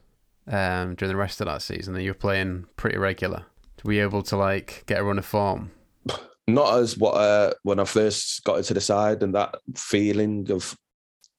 um, 0.47 0.95
during 0.95 1.11
the 1.11 1.19
rest 1.19 1.41
of 1.41 1.47
that 1.47 1.61
season, 1.61 1.95
and 1.95 2.03
you 2.03 2.11
were 2.11 2.15
playing 2.15 2.65
pretty 2.75 2.97
regular. 2.97 3.45
Were 3.83 3.93
you 3.93 4.03
able 4.03 4.23
to 4.23 4.37
like 4.37 4.83
get 4.85 4.99
a 4.99 5.03
run 5.03 5.17
of 5.17 5.25
form? 5.25 5.71
Not 6.47 6.77
as 6.79 6.97
what 6.97 7.13
uh, 7.13 7.53
when 7.63 7.79
I 7.79 7.85
first 7.85 8.43
got 8.43 8.57
into 8.57 8.73
the 8.73 8.81
side, 8.81 9.23
and 9.23 9.33
that 9.35 9.55
feeling 9.75 10.49
of 10.51 10.75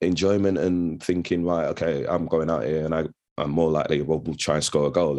enjoyment 0.00 0.58
and 0.58 1.02
thinking, 1.02 1.44
right, 1.44 1.66
okay, 1.66 2.06
I'm 2.06 2.26
going 2.26 2.50
out 2.50 2.64
here, 2.64 2.84
and 2.84 2.94
I, 2.94 3.06
I'm 3.38 3.50
more 3.50 3.70
likely, 3.70 4.02
well, 4.02 4.20
we'll 4.20 4.34
try 4.34 4.56
and 4.56 4.64
score 4.64 4.86
a 4.86 4.90
goal. 4.90 5.16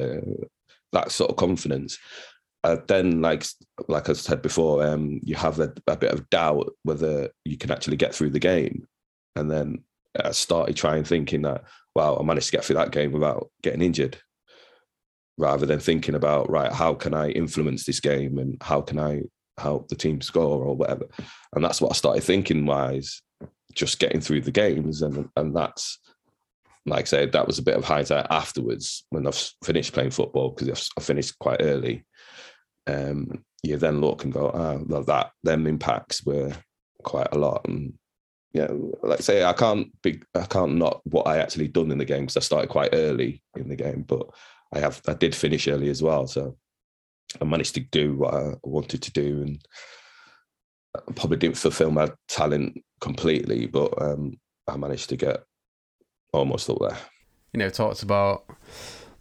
That 0.92 1.12
sort 1.12 1.32
of 1.32 1.38
confidence. 1.38 1.98
Uh, 2.64 2.78
then, 2.88 3.22
like 3.22 3.46
like 3.90 4.10
I 4.10 4.14
said 4.14 4.42
before, 4.42 4.86
um, 4.86 5.20
you 5.24 5.36
have 5.36 5.60
a, 5.60 5.74
a, 5.88 5.98
bit 5.98 6.14
of 6.14 6.30
doubt 6.30 6.74
whether 6.84 7.30
you 7.44 7.58
can 7.58 7.72
actually 7.72 7.98
get 7.98 8.16
through 8.16 8.30
the 8.30 8.40
game, 8.40 8.88
and 9.36 9.52
then 9.52 9.84
I 10.24 10.32
started 10.32 10.78
trying 10.78 11.04
thinking 11.04 11.42
that, 11.42 11.66
wow, 11.96 12.18
I 12.18 12.24
managed 12.24 12.48
to 12.48 12.52
get 12.54 12.66
through 12.66 12.78
that 12.78 12.92
game 12.92 13.12
without 13.12 13.50
getting 13.62 13.82
injured, 13.82 14.18
rather 15.38 15.66
than 15.66 15.80
thinking 15.80 16.16
about, 16.16 16.50
right, 16.50 16.72
how 16.72 16.94
can 16.94 17.14
I 17.14 17.30
influence 17.30 17.86
this 17.86 18.00
game 18.00 18.38
and 18.38 18.58
how 18.62 18.82
can 18.82 19.00
I 19.00 19.24
help 19.58 19.88
the 19.88 19.96
team 19.96 20.22
score 20.22 20.64
or 20.64 20.76
whatever. 20.76 21.06
And 21.54 21.64
that's 21.64 21.82
what 21.82 21.92
I 21.92 21.96
started 21.96 22.24
thinking 22.24 22.66
wise, 22.66 23.22
just 23.74 24.00
getting 24.00 24.22
through 24.22 24.42
the 24.42 24.52
games. 24.52 25.02
And, 25.02 25.30
and 25.36 25.56
that's, 25.56 26.00
like 26.86 27.04
I 27.04 27.06
said, 27.06 27.32
that 27.32 27.48
was 27.48 27.60
a 27.60 27.64
bit 27.64 27.76
of 27.76 27.86
hindsight 27.86 28.28
afterwards 28.30 29.06
when 29.10 29.28
I've 29.28 29.52
finished 29.64 29.94
playing 29.94 30.12
football 30.12 30.52
because 30.52 30.90
I 30.98 31.02
finished 31.02 31.38
quite 31.40 31.62
early. 31.62 32.06
Um, 32.88 33.44
you 33.64 33.78
then 33.78 34.02
look 34.02 34.24
and 34.24 34.34
go, 34.34 34.52
ah, 34.54 34.78
well, 34.86 35.04
that 35.04 35.32
them 35.44 35.68
impacts 35.68 36.26
were 36.26 36.52
quite 37.04 37.30
a 37.32 37.38
lot. 37.38 37.66
And 37.68 37.94
yeah, 38.54 38.68
like 39.02 39.22
say, 39.22 39.44
I 39.44 39.54
can't 39.54 39.90
be, 40.04 40.22
I 40.36 40.46
can't 40.46 40.76
not 40.76 41.02
what 41.06 41.28
I 41.28 41.40
actually 41.40 41.68
done 41.68 41.92
in 41.92 41.98
the 41.98 42.06
game 42.06 42.22
because 42.22 42.38
I 42.38 42.42
started 42.42 42.70
quite 42.70 42.92
early 42.94 43.42
in 43.56 43.68
the 43.68 43.76
game, 43.76 44.04
but 44.04 44.28
I 44.72 44.80
have, 44.80 45.02
I 45.08 45.14
did 45.14 45.36
finish 45.36 45.68
early 45.68 45.90
as 45.90 46.04
well. 46.04 46.28
So 46.28 46.56
I 47.42 47.46
managed 47.46 47.74
to 47.76 47.82
do 47.82 48.16
what 48.16 48.34
I 48.34 48.54
wanted 48.64 49.02
to 49.02 49.12
do 49.12 49.42
and 49.42 49.60
I 50.96 51.12
probably 51.14 51.38
didn't 51.38 51.58
fulfill 51.58 51.90
my 51.90 52.12
talent 52.28 52.80
completely, 53.02 53.66
but 53.66 54.00
um, 54.00 54.40
I 54.68 54.78
managed 54.78 55.10
to 55.10 55.18
get 55.18 55.44
almost 56.32 56.70
up 56.70 56.78
there. 56.80 56.98
You 57.54 57.60
know, 57.60 57.70
talked 57.70 58.04
about 58.04 58.46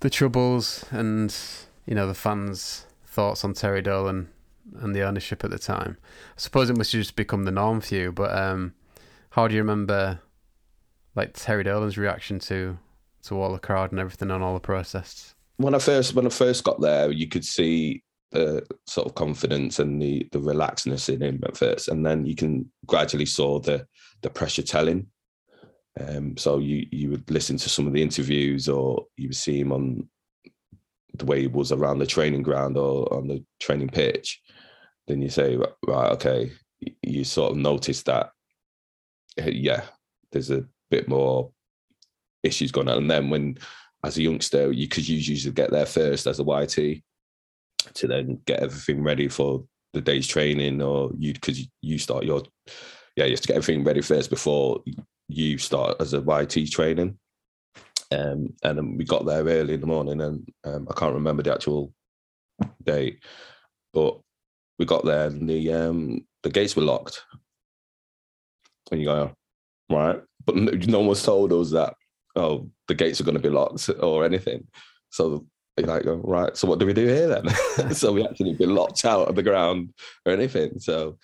the 0.00 0.10
troubles 0.10 0.84
and, 0.90 1.34
you 1.86 1.94
know, 1.94 2.06
the 2.06 2.14
fans' 2.14 2.86
thoughts 3.06 3.44
on 3.44 3.54
Terry 3.54 3.80
Dolan 3.80 4.28
and 4.80 4.94
the 4.94 5.02
ownership 5.02 5.42
at 5.42 5.50
the 5.50 5.58
time. 5.58 5.96
I 6.36 6.40
suppose 6.40 6.68
it 6.68 6.76
must 6.76 6.92
have 6.92 7.00
just 7.00 7.16
become 7.16 7.44
the 7.44 7.50
norm 7.50 7.80
for 7.80 7.94
you, 7.94 8.12
but 8.12 8.36
um, 8.36 8.74
how 9.32 9.48
do 9.48 9.54
you 9.54 9.62
remember 9.62 10.20
like 11.16 11.32
Terry 11.32 11.64
Dolan's 11.64 11.96
reaction 11.98 12.38
to 12.40 12.78
to 13.24 13.40
all 13.40 13.52
the 13.52 13.58
crowd 13.58 13.90
and 13.90 14.00
everything 14.00 14.30
on 14.30 14.42
all 14.42 14.54
the 14.54 14.60
protests? 14.60 15.34
When 15.56 15.74
I 15.74 15.78
first 15.78 16.14
when 16.14 16.26
I 16.26 16.30
first 16.30 16.64
got 16.64 16.80
there, 16.80 17.10
you 17.10 17.28
could 17.28 17.44
see 17.44 18.02
the 18.30 18.64
sort 18.86 19.06
of 19.06 19.14
confidence 19.14 19.78
and 19.78 20.00
the 20.00 20.28
the 20.32 20.38
relaxedness 20.38 21.12
in 21.12 21.22
him 21.22 21.40
at 21.44 21.56
first, 21.56 21.88
and 21.88 22.04
then 22.04 22.26
you 22.26 22.34
can 22.34 22.70
gradually 22.86 23.26
saw 23.26 23.58
the 23.58 23.86
the 24.20 24.30
pressure 24.30 24.62
telling. 24.62 25.06
Um, 25.98 26.36
so 26.36 26.58
you 26.58 26.86
you 26.90 27.10
would 27.10 27.30
listen 27.30 27.56
to 27.56 27.70
some 27.70 27.86
of 27.86 27.94
the 27.94 28.02
interviews, 28.02 28.68
or 28.68 29.06
you 29.16 29.28
would 29.28 29.36
see 29.36 29.58
him 29.58 29.72
on 29.72 30.08
the 31.14 31.24
way 31.24 31.40
he 31.40 31.46
was 31.46 31.72
around 31.72 31.98
the 31.98 32.06
training 32.06 32.42
ground 32.42 32.76
or 32.76 33.12
on 33.12 33.28
the 33.28 33.42
training 33.60 33.88
pitch. 33.88 34.42
Then 35.06 35.22
you 35.22 35.30
say, 35.30 35.56
right, 35.86 36.12
okay, 36.12 36.52
you 37.02 37.24
sort 37.24 37.52
of 37.52 37.58
notice 37.58 38.02
that 38.04 38.31
yeah, 39.36 39.82
there's 40.30 40.50
a 40.50 40.64
bit 40.90 41.08
more 41.08 41.50
issues 42.42 42.72
going 42.72 42.88
on. 42.88 42.98
And 42.98 43.10
then 43.10 43.30
when, 43.30 43.58
as 44.04 44.18
a 44.18 44.22
youngster, 44.22 44.72
you 44.72 44.88
could 44.88 45.06
usually 45.06 45.52
get 45.52 45.70
there 45.70 45.86
first 45.86 46.26
as 46.26 46.40
a 46.40 46.44
YT 46.44 47.02
to 47.94 48.06
then 48.06 48.40
get 48.46 48.60
everything 48.60 49.02
ready 49.02 49.28
for 49.28 49.64
the 49.92 50.00
day's 50.00 50.26
training, 50.26 50.80
or 50.82 51.10
you 51.18 51.32
because 51.34 51.66
you 51.82 51.98
start 51.98 52.24
your 52.24 52.42
yeah, 53.16 53.24
you 53.24 53.32
have 53.32 53.40
to 53.40 53.48
get 53.48 53.56
everything 53.56 53.84
ready 53.84 54.00
first 54.00 54.30
before 54.30 54.82
you 55.28 55.58
start 55.58 55.96
as 56.00 56.14
a 56.14 56.20
YT 56.20 56.70
training. 56.70 57.18
Um, 58.10 58.54
and 58.62 58.78
then 58.78 58.96
we 58.96 59.04
got 59.04 59.24
there 59.26 59.44
early 59.44 59.74
in 59.74 59.80
the 59.80 59.86
morning, 59.86 60.20
and 60.20 60.48
um, 60.64 60.86
I 60.90 60.94
can't 60.94 61.14
remember 61.14 61.42
the 61.42 61.52
actual 61.52 61.92
date, 62.84 63.22
but 63.92 64.18
we 64.78 64.84
got 64.84 65.04
there 65.04 65.26
and 65.26 65.48
the 65.48 65.72
um, 65.72 66.26
the 66.42 66.50
gates 66.50 66.74
were 66.74 66.82
locked 66.82 67.22
and 68.90 69.00
you 69.00 69.06
go, 69.06 69.32
right. 69.90 70.20
But 70.44 70.56
no 70.56 71.00
one's 71.00 71.22
told 71.22 71.52
us 71.52 71.70
that, 71.70 71.94
oh, 72.36 72.68
the 72.88 72.94
gates 72.94 73.20
are 73.20 73.24
going 73.24 73.36
to 73.36 73.42
be 73.42 73.48
locked 73.48 73.88
or 74.00 74.24
anything. 74.24 74.66
So 75.10 75.46
you 75.76 75.84
like, 75.84 76.04
go, 76.04 76.16
right, 76.16 76.56
so 76.56 76.68
what 76.68 76.78
do 76.78 76.86
we 76.86 76.92
do 76.92 77.06
here 77.06 77.28
then? 77.28 77.48
so 77.94 78.12
we 78.12 78.24
actually 78.24 78.54
been 78.54 78.74
locked 78.74 79.04
out 79.04 79.28
of 79.28 79.36
the 79.36 79.42
ground 79.42 79.92
or 80.26 80.32
anything. 80.32 80.78
So 80.78 81.18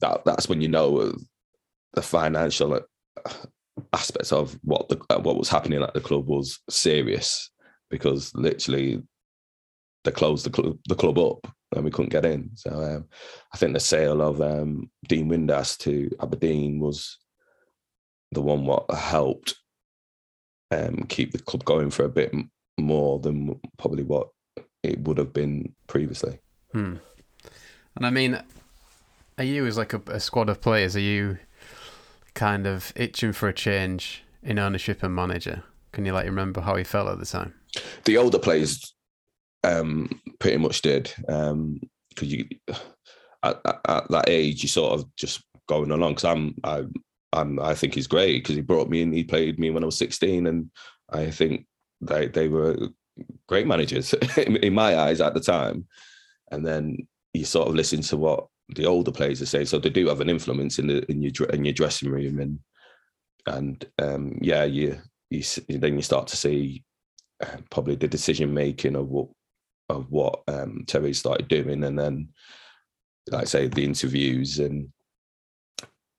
that 0.00 0.24
that's 0.24 0.48
when 0.48 0.60
you 0.60 0.68
know 0.68 1.14
the 1.94 2.02
financial 2.02 2.74
uh, 2.74 3.30
aspects 3.92 4.32
of 4.32 4.58
what 4.62 4.88
the 4.88 5.00
uh, 5.10 5.18
what 5.18 5.36
was 5.36 5.48
happening 5.48 5.82
at 5.82 5.94
the 5.94 6.00
club 6.00 6.28
was 6.28 6.60
serious 6.68 7.50
because 7.90 8.32
literally 8.34 9.02
they 10.04 10.10
closed 10.10 10.44
the 10.44 10.50
club 10.50 10.78
the 10.88 10.94
club 10.94 11.18
up 11.18 11.46
and 11.74 11.84
we 11.84 11.90
couldn't 11.90 12.12
get 12.12 12.24
in. 12.24 12.50
So 12.54 12.70
um, 12.70 13.04
I 13.52 13.56
think 13.56 13.74
the 13.74 13.80
sale 13.80 14.22
of 14.22 14.40
um, 14.40 14.90
Dean 15.06 15.28
Windass 15.28 15.76
to 15.78 16.10
Aberdeen 16.20 16.80
was 16.80 17.18
the 18.32 18.40
one 18.40 18.64
what 18.64 18.90
helped 18.90 19.56
um, 20.70 21.04
keep 21.08 21.32
the 21.32 21.38
club 21.38 21.64
going 21.64 21.90
for 21.90 22.04
a 22.04 22.10
bit 22.10 22.34
more 22.78 23.18
than 23.18 23.58
probably 23.78 24.02
what 24.02 24.28
it 24.82 25.00
would 25.00 25.18
have 25.18 25.32
been 25.32 25.74
previously. 25.86 26.38
Hmm. 26.72 26.96
And 27.96 28.06
I 28.06 28.10
mean, 28.10 28.40
are 29.38 29.44
you 29.44 29.66
as 29.66 29.76
like 29.76 29.92
a, 29.92 30.02
a 30.06 30.20
squad 30.20 30.48
of 30.48 30.60
players? 30.60 30.94
Are 30.96 31.00
you 31.00 31.38
kind 32.34 32.66
of 32.66 32.92
itching 32.94 33.32
for 33.32 33.48
a 33.48 33.54
change 33.54 34.22
in 34.42 34.58
ownership 34.58 35.02
and 35.02 35.14
manager? 35.14 35.64
Can 35.92 36.04
you 36.04 36.12
like 36.12 36.26
remember 36.26 36.60
how 36.60 36.76
he 36.76 36.84
felt 36.84 37.08
at 37.08 37.18
the 37.18 37.26
time? 37.26 37.54
The 38.04 38.16
older 38.16 38.38
players 38.38 38.94
um, 39.64 40.20
pretty 40.38 40.56
much 40.56 40.82
did 40.82 41.12
because 41.16 41.50
um, 41.50 41.80
you 42.20 42.46
at, 43.42 43.60
at, 43.64 43.80
at, 43.88 44.10
that 44.10 44.28
age 44.28 44.62
you 44.62 44.68
sort 44.68 44.92
of 44.92 45.16
just 45.16 45.42
going 45.68 45.90
along. 45.90 46.12
Because 46.12 46.24
I'm 46.24 46.54
I 46.64 46.84
I'm 47.32 47.60
I 47.60 47.74
think 47.74 47.94
he's 47.94 48.06
great 48.06 48.42
because 48.42 48.56
he 48.56 48.62
brought 48.62 48.88
me 48.88 49.02
in. 49.02 49.12
He 49.12 49.24
played 49.24 49.58
me 49.58 49.70
when 49.70 49.82
I 49.82 49.86
was 49.86 49.98
16, 49.98 50.46
and 50.46 50.70
I 51.10 51.30
think 51.30 51.66
they 52.00 52.28
they 52.28 52.48
were 52.48 52.76
great 53.48 53.66
managers 53.66 54.14
in, 54.36 54.56
in 54.56 54.74
my 54.74 54.98
eyes 54.98 55.20
at 55.20 55.34
the 55.34 55.40
time. 55.40 55.86
And 56.50 56.66
then 56.66 57.06
you 57.34 57.44
sort 57.44 57.68
of 57.68 57.74
listen 57.74 58.00
to 58.02 58.16
what 58.16 58.46
the 58.74 58.86
older 58.86 59.12
players 59.12 59.42
are 59.42 59.46
saying. 59.46 59.66
So 59.66 59.78
they 59.78 59.90
do 59.90 60.08
have 60.08 60.20
an 60.20 60.30
influence 60.30 60.78
in 60.78 60.86
the 60.86 61.10
in 61.10 61.22
your 61.22 61.48
in 61.50 61.64
your 61.64 61.74
dressing 61.74 62.10
room 62.10 62.38
and 62.40 62.58
and 63.46 63.84
um, 63.98 64.38
yeah, 64.40 64.64
you 64.64 64.98
you 65.30 65.42
then 65.68 65.96
you 65.96 66.02
start 66.02 66.26
to 66.28 66.36
see 66.36 66.84
uh, 67.42 67.56
probably 67.70 67.94
the 67.94 68.08
decision 68.08 68.52
making 68.52 68.96
of 68.96 69.08
what 69.08 69.28
of 69.88 70.10
what 70.10 70.42
um, 70.48 70.84
Terry 70.86 71.14
started 71.14 71.48
doing, 71.48 71.84
and 71.84 71.98
then, 71.98 72.28
like 73.30 73.42
I 73.42 73.44
say, 73.44 73.68
the 73.68 73.84
interviews, 73.84 74.58
and 74.58 74.88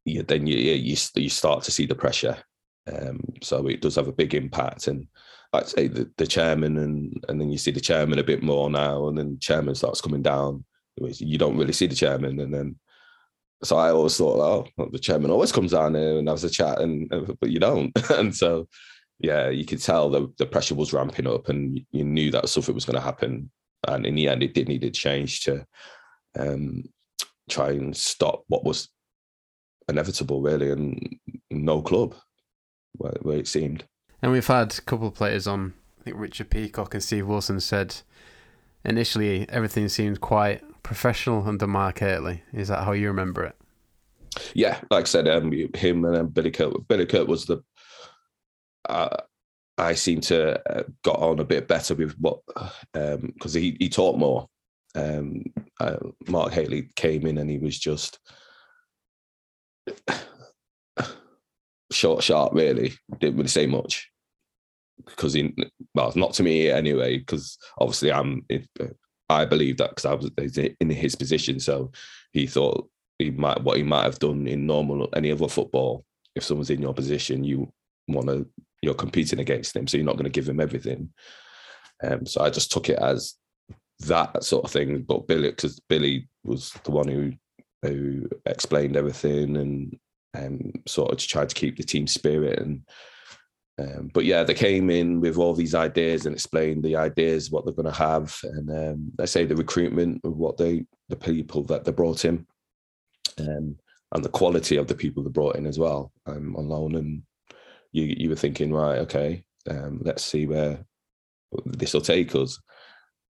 you, 0.06 0.24
then 0.24 0.48
you, 0.48 0.58
you 0.58 0.98
you 1.16 1.30
start 1.30 1.64
to 1.64 1.72
see 1.72 1.86
the 1.86 1.96
pressure 1.96 2.38
Um, 2.92 3.22
so 3.42 3.68
it 3.68 3.82
does 3.82 3.96
have 3.96 4.08
a 4.08 4.14
big 4.14 4.34
impact. 4.34 4.88
And 4.88 5.08
like 5.54 5.64
I 5.64 5.68
say, 5.68 5.88
the, 5.88 6.12
the 6.18 6.28
chairman, 6.28 6.78
and 6.78 7.26
and 7.30 7.40
then 7.40 7.50
you 7.50 7.58
see 7.58 7.72
the 7.72 7.82
chairman 7.82 8.20
a 8.20 8.24
bit 8.24 8.44
more 8.44 8.70
now, 8.70 9.08
and 9.08 9.18
then 9.18 9.40
chairman 9.40 9.76
starts 9.76 10.02
coming 10.02 10.22
down. 10.24 10.66
You 10.98 11.38
don't 11.38 11.58
really 11.58 11.74
see 11.74 11.88
the 11.88 11.96
chairman, 11.96 12.40
and 12.40 12.54
then 12.54 12.76
so 13.64 13.76
I 13.78 13.92
always 13.92 14.18
thought, 14.18 14.70
oh, 14.78 14.90
the 14.92 15.00
chairman 15.00 15.32
always 15.32 15.52
comes 15.52 15.72
down 15.72 15.96
here 15.96 16.18
and 16.18 16.30
has 16.30 16.44
a 16.44 16.50
chat, 16.50 16.80
and 16.80 17.10
but 17.40 17.50
you 17.50 17.60
don't. 17.60 17.92
and 18.12 18.36
so, 18.36 18.68
yeah, 19.20 19.50
you 19.50 19.66
could 19.66 19.82
tell 19.82 20.10
the 20.10 20.32
the 20.38 20.46
pressure 20.46 20.76
was 20.76 20.94
ramping 20.94 21.28
up, 21.28 21.50
and 21.50 21.80
you 21.92 22.04
knew 22.04 22.32
that 22.32 22.50
something 22.50 22.76
was 22.76 22.86
going 22.86 22.96
to 22.96 23.02
happen. 23.02 23.52
And 23.88 24.06
in 24.06 24.16
the 24.16 24.28
end, 24.28 24.44
it 24.44 24.54
did 24.54 24.68
need 24.68 24.84
a 24.84 24.90
change 24.90 25.42
to 25.42 25.66
um, 26.38 26.84
try 27.50 27.72
and 27.72 27.96
stop 27.96 28.44
what 28.48 28.64
was 28.64 28.90
inevitable, 29.88 30.42
really, 30.42 30.72
and 30.72 31.16
no 31.50 31.82
club 31.82 32.16
where, 32.94 33.16
where 33.22 33.38
it 33.38 33.48
seemed. 33.48 33.86
And 34.22 34.32
we've 34.32 34.46
had 34.48 34.78
a 34.78 34.82
couple 34.82 35.08
of 35.08 35.16
players 35.16 35.48
on. 35.48 35.74
I 36.00 36.04
think 36.04 36.18
Richard 36.18 36.50
Peacock 36.50 36.94
and 36.94 37.04
Steve 37.04 37.28
Wilson 37.28 37.60
said 37.60 37.96
initially 38.86 39.48
everything 39.50 39.90
seemed 39.90 40.22
quite 40.22 40.62
professional 40.84 41.48
under 41.48 41.68
Mark 41.68 42.00
Hateley. 42.00 42.44
Is 42.54 42.70
that 42.70 42.84
how 42.84 42.94
you 42.94 43.08
remember 43.08 43.44
it? 43.44 43.56
Yeah, 44.54 44.80
like 44.90 45.04
I 45.04 45.08
said, 45.08 45.28
um, 45.28 45.52
him 45.74 46.06
and 46.06 46.16
um, 46.16 46.28
Billy 46.28 46.52
Kurt. 46.52 46.88
Billy 46.88 47.06
Kurt 47.06 47.28
was 47.28 47.46
the. 47.46 47.64
Uh, 48.88 49.18
I 49.80 49.94
seem 49.94 50.22
to 50.22 50.60
uh, 50.72 50.84
got 51.04 51.20
on 51.20 51.40
a 51.40 51.46
bit 51.46 51.68
better 51.68 51.96
with 51.96 52.16
what 52.20 52.40
because 52.94 53.56
um, 53.56 53.62
he 53.62 53.78
he 53.80 53.90
taught 53.90 54.18
more. 54.18 54.48
Um, 54.96 55.44
uh, 55.80 55.98
Mark 56.28 56.52
Hateley 56.52 56.90
came 56.96 57.26
in 57.26 57.38
and 57.38 57.50
he 57.50 57.58
was 57.58 57.78
just 57.78 58.20
short, 61.92 62.24
sharp. 62.24 62.54
Really, 62.54 62.94
didn't 63.20 63.38
really 63.38 63.48
say 63.48 63.68
much 63.68 64.12
because 65.06 65.34
he 65.34 65.56
well, 65.96 66.12
not 66.16 66.34
to 66.34 66.44
me 66.44 66.70
anyway. 66.70 67.18
Because 67.18 67.58
obviously, 67.80 68.12
I'm. 68.12 68.46
I 69.32 69.46
believe 69.46 69.78
that 69.78 69.92
because 69.92 70.06
I 70.06 70.16
was 70.16 70.58
in 70.58 70.90
his 70.90 71.16
position, 71.16 71.60
so 71.60 71.92
he 72.34 72.48
thought 72.48 72.90
he 73.20 73.30
might 73.30 73.62
what 73.64 73.78
he 73.78 73.84
might 73.84 74.04
have 74.04 74.20
done 74.20 74.48
in 74.48 74.66
normal 74.66 75.08
any 75.16 75.32
other 75.32 75.48
football. 75.48 76.04
If 76.36 76.44
someone's 76.44 76.70
in 76.70 76.82
your 76.82 76.94
position, 76.94 77.44
you 77.44 77.72
want 78.08 78.28
to 78.28 78.48
you're 78.82 78.94
competing 78.94 79.40
against 79.40 79.76
him, 79.76 79.88
so 79.88 79.98
you're 79.98 80.06
not 80.06 80.16
going 80.16 80.26
to 80.26 80.30
give 80.30 80.48
him 80.48 80.60
everything. 80.60 81.10
Um, 82.04 82.26
so 82.26 82.42
I 82.42 82.50
just 82.50 82.72
took 82.72 82.90
it 82.90 83.00
as 83.00 83.36
that 84.02 84.44
sort 84.44 84.66
of 84.66 84.72
thing. 84.72 85.04
But 85.04 85.28
Billy, 85.28 85.50
because 85.50 85.80
Billy 85.90 86.30
was 86.44 86.72
the 86.84 86.92
one 86.92 87.08
who 87.08 87.34
who 87.82 88.28
explained 88.46 88.98
everything 88.98 89.58
and 89.58 90.00
um, 90.38 90.72
sort 90.86 91.12
of 91.12 91.18
tried 91.18 91.50
to 91.50 91.56
keep 91.56 91.78
the 91.78 91.84
team 91.84 92.08
spirit 92.08 92.60
and. 92.60 92.82
Um, 93.80 94.12
but 94.14 94.26
yeah, 94.26 94.44
they 94.44 94.56
came 94.56 94.90
in 94.90 95.22
with 95.22 95.38
all 95.38 95.54
these 95.54 95.74
ideas 95.74 96.26
and 96.26 96.36
explained 96.36 96.84
the 96.84 96.98
ideas, 96.98 97.50
what 97.50 97.64
they're 97.64 97.74
going 97.74 97.86
to 97.86 97.98
have, 97.98 98.38
and 98.44 98.70
um, 98.70 99.12
I 99.22 99.24
say 99.24 99.46
the 99.46 99.56
recruitment 99.56 100.20
of 100.26 100.36
what 100.36 100.58
they, 100.58 100.84
the 101.08 101.16
people 101.16 101.64
that 101.64 101.86
they 101.86 101.94
brought 101.94 102.26
in, 102.26 102.46
um, 103.40 103.78
and 104.12 104.26
the 104.26 104.28
quality 104.28 104.76
of 104.76 104.88
the 104.88 104.96
people 104.96 105.24
they 105.24 105.30
brought 105.30 105.56
in 105.56 105.66
as 105.66 105.80
well 105.80 106.12
um, 106.26 106.58
on 106.58 106.68
loan. 106.68 106.96
And 106.96 107.24
you 107.92 108.04
you 108.18 108.30
were 108.30 108.36
thinking, 108.36 108.72
right, 108.72 109.00
okay, 109.00 109.44
um, 109.70 110.02
let's 110.04 110.24
see 110.24 110.46
where 110.46 110.86
this 111.66 111.94
will 111.94 112.02
take 112.02 112.36
us. 112.36 112.60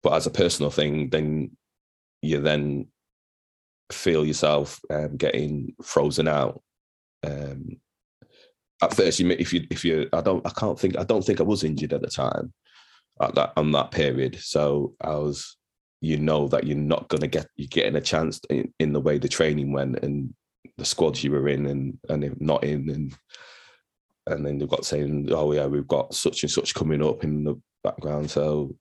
But 0.03 0.13
as 0.13 0.27
a 0.27 0.31
personal 0.31 0.71
thing, 0.71 1.09
then 1.09 1.51
you 2.21 2.41
then 2.41 2.87
feel 3.91 4.25
yourself 4.25 4.79
um, 4.89 5.17
getting 5.17 5.75
frozen 5.81 6.27
out. 6.27 6.61
Um, 7.23 7.77
at 8.81 8.95
first, 8.95 9.19
you 9.19 9.29
if 9.31 9.53
you 9.53 9.67
if 9.69 9.85
you 9.85 10.09
I 10.11 10.21
don't 10.21 10.45
I 10.45 10.49
can't 10.51 10.79
think 10.79 10.97
I 10.97 11.03
don't 11.03 11.23
think 11.23 11.39
I 11.39 11.43
was 11.43 11.63
injured 11.63 11.93
at 11.93 12.01
the 12.01 12.07
time 12.07 12.53
at 13.21 13.35
that 13.35 13.53
on 13.55 13.71
that 13.73 13.91
period. 13.91 14.39
So 14.39 14.95
I 15.01 15.15
was, 15.15 15.57
you 16.01 16.17
know, 16.17 16.47
that 16.47 16.65
you're 16.65 16.77
not 16.77 17.07
gonna 17.07 17.27
get 17.27 17.47
you're 17.55 17.67
getting 17.67 17.95
a 17.95 18.01
chance 18.01 18.41
in, 18.49 18.73
in 18.79 18.93
the 18.93 18.99
way 18.99 19.17
the 19.17 19.29
training 19.29 19.71
went 19.71 20.03
and 20.03 20.33
the 20.77 20.85
squads 20.85 21.23
you 21.23 21.31
were 21.31 21.47
in 21.47 21.67
and 21.67 21.97
and 22.09 22.23
if 22.23 22.41
not 22.41 22.63
in 22.63 22.89
and 22.89 23.13
and 24.27 24.45
then 24.45 24.57
they've 24.57 24.69
got 24.69 24.85
saying, 24.85 25.29
oh 25.31 25.51
yeah, 25.51 25.65
we've 25.65 25.87
got 25.87 26.13
such 26.13 26.43
and 26.43 26.51
such 26.51 26.73
coming 26.73 27.03
up 27.03 27.23
in 27.23 27.43
the 27.43 27.59
background. 27.83 28.29
So 28.29 28.75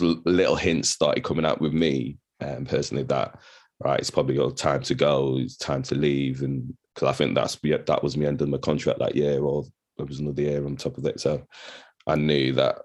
little 0.00 0.56
hints 0.56 0.90
started 0.90 1.24
coming 1.24 1.44
out 1.44 1.60
with 1.60 1.72
me 1.72 2.18
um, 2.40 2.64
personally 2.64 3.02
that 3.04 3.38
right, 3.80 3.98
it's 3.98 4.10
probably 4.10 4.34
your 4.34 4.52
time 4.52 4.82
to 4.82 4.94
go, 4.94 5.36
it's 5.38 5.56
time 5.56 5.82
to 5.84 5.94
leave, 5.94 6.42
and 6.42 6.74
because 6.94 7.08
I 7.08 7.12
think 7.12 7.34
that's 7.34 7.56
that 7.56 8.02
was 8.02 8.16
me 8.16 8.26
ending 8.26 8.50
my 8.50 8.58
contract 8.58 8.98
that 8.98 9.16
year, 9.16 9.40
or 9.42 9.64
there 9.96 10.06
was 10.06 10.20
another 10.20 10.42
year 10.42 10.64
on 10.64 10.76
top 10.76 10.98
of 10.98 11.06
it. 11.06 11.20
So 11.20 11.42
I 12.06 12.16
knew 12.16 12.52
that 12.54 12.78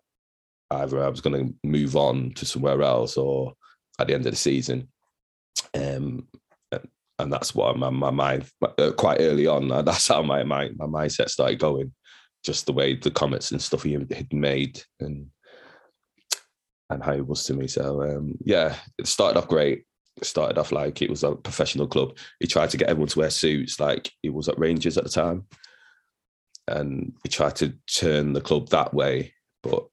either 0.71 1.03
I 1.03 1.09
was 1.09 1.21
going 1.21 1.47
to 1.47 1.53
move 1.63 1.95
on 1.95 2.31
to 2.35 2.45
somewhere 2.45 2.81
else, 2.81 3.17
or 3.17 3.53
at 3.99 4.07
the 4.07 4.13
end 4.13 4.25
of 4.25 4.31
the 4.31 4.37
season. 4.37 4.89
Um, 5.73 6.27
and 7.19 7.31
that's 7.31 7.55
what 7.55 7.77
my, 7.77 7.89
my 7.89 8.11
mind 8.11 8.49
uh, 8.61 8.91
quite 8.97 9.21
early 9.21 9.47
on. 9.47 9.71
Uh, 9.71 9.81
that's 9.83 10.07
how 10.07 10.21
my, 10.21 10.43
my 10.43 10.69
my 10.75 10.85
mindset 10.85 11.29
started 11.29 11.59
going. 11.59 11.93
Just 12.43 12.65
the 12.65 12.73
way 12.73 12.95
the 12.95 13.11
comments 13.11 13.51
and 13.51 13.61
stuff 13.61 13.83
he 13.83 13.93
had 13.93 14.31
made, 14.31 14.81
and 14.99 15.27
and 16.89 17.03
how 17.03 17.13
it 17.13 17.25
was 17.25 17.43
to 17.45 17.53
me. 17.53 17.67
So 17.67 18.03
um, 18.03 18.37
yeah, 18.43 18.75
it 18.97 19.07
started 19.07 19.39
off 19.39 19.47
great. 19.47 19.85
It 20.17 20.25
started 20.25 20.57
off 20.57 20.71
like 20.71 21.01
it 21.01 21.09
was 21.09 21.23
a 21.23 21.35
professional 21.35 21.87
club. 21.87 22.17
He 22.39 22.47
tried 22.47 22.69
to 22.69 22.77
get 22.77 22.89
everyone 22.89 23.09
to 23.09 23.19
wear 23.19 23.29
suits, 23.29 23.79
like 23.79 24.11
he 24.21 24.29
was 24.29 24.47
at 24.47 24.59
Rangers 24.59 24.97
at 24.97 25.03
the 25.03 25.09
time, 25.09 25.47
and 26.67 27.13
he 27.23 27.29
tried 27.29 27.55
to 27.57 27.73
turn 27.87 28.33
the 28.33 28.41
club 28.41 28.69
that 28.69 28.93
way. 28.93 29.33
But 29.63 29.87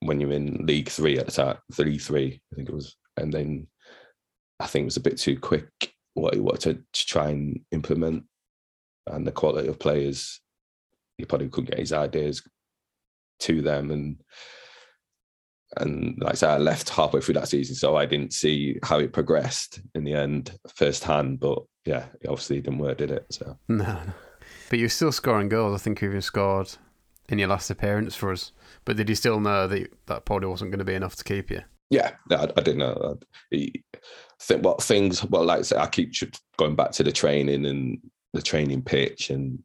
when 0.00 0.20
you're 0.20 0.32
in 0.32 0.66
League 0.66 0.88
Three 0.88 1.18
at 1.18 1.26
the 1.26 1.32
time, 1.32 1.58
League 1.78 2.00
Three, 2.00 2.42
I 2.52 2.56
think 2.56 2.68
it 2.68 2.74
was, 2.74 2.96
and 3.16 3.32
then 3.32 3.68
I 4.58 4.66
think 4.66 4.82
it 4.82 4.86
was 4.86 4.96
a 4.96 5.00
bit 5.00 5.16
too 5.16 5.38
quick 5.38 5.91
what 6.14 6.34
he 6.34 6.40
wanted 6.40 6.60
to, 6.60 6.74
to 6.74 7.06
try 7.06 7.30
and 7.30 7.60
implement, 7.70 8.24
and 9.06 9.26
the 9.26 9.32
quality 9.32 9.68
of 9.68 9.78
players, 9.78 10.40
he 11.18 11.24
probably 11.24 11.48
couldn't 11.48 11.70
get 11.70 11.78
his 11.78 11.92
ideas 11.92 12.42
to 13.40 13.62
them, 13.62 13.90
and 13.90 14.22
and 15.78 16.18
like 16.20 16.32
I 16.32 16.34
said, 16.34 16.50
I 16.50 16.58
left 16.58 16.90
halfway 16.90 17.20
through 17.20 17.34
that 17.34 17.48
season, 17.48 17.74
so 17.74 17.96
I 17.96 18.06
didn't 18.06 18.32
see 18.32 18.78
how 18.82 18.98
it 18.98 19.12
progressed 19.12 19.80
in 19.94 20.04
the 20.04 20.14
end 20.14 20.58
firsthand. 20.74 21.40
But 21.40 21.62
yeah, 21.84 22.06
it 22.20 22.28
obviously 22.28 22.60
didn't 22.60 22.78
work, 22.78 22.98
did 22.98 23.10
it? 23.10 23.26
So 23.30 23.56
no, 23.68 23.98
but 24.68 24.78
you're 24.78 24.88
still 24.88 25.12
scoring 25.12 25.48
goals. 25.48 25.80
I 25.80 25.82
think 25.82 26.02
you 26.02 26.08
even 26.08 26.22
scored 26.22 26.70
in 27.28 27.38
your 27.38 27.48
last 27.48 27.70
appearance 27.70 28.14
for 28.14 28.32
us. 28.32 28.52
But 28.84 28.96
did 28.96 29.08
you 29.08 29.14
still 29.14 29.40
know 29.40 29.66
that 29.66 29.88
that 30.06 30.24
probably 30.24 30.48
wasn't 30.48 30.70
going 30.70 30.80
to 30.80 30.84
be 30.84 30.94
enough 30.94 31.16
to 31.16 31.24
keep 31.24 31.50
you? 31.50 31.62
Yeah, 31.92 32.12
I, 32.30 32.44
I 32.56 32.60
didn't 32.62 32.78
know. 32.78 33.18
I 33.52 33.70
think 34.40 34.64
what 34.64 34.82
things. 34.82 35.22
Well, 35.26 35.44
like 35.44 35.70
I 35.72 35.82
I 35.82 35.86
keep 35.88 36.14
going 36.56 36.74
back 36.74 36.92
to 36.92 37.02
the 37.02 37.12
training 37.12 37.66
and 37.66 37.98
the 38.32 38.40
training 38.40 38.80
pitch, 38.82 39.28
and 39.28 39.62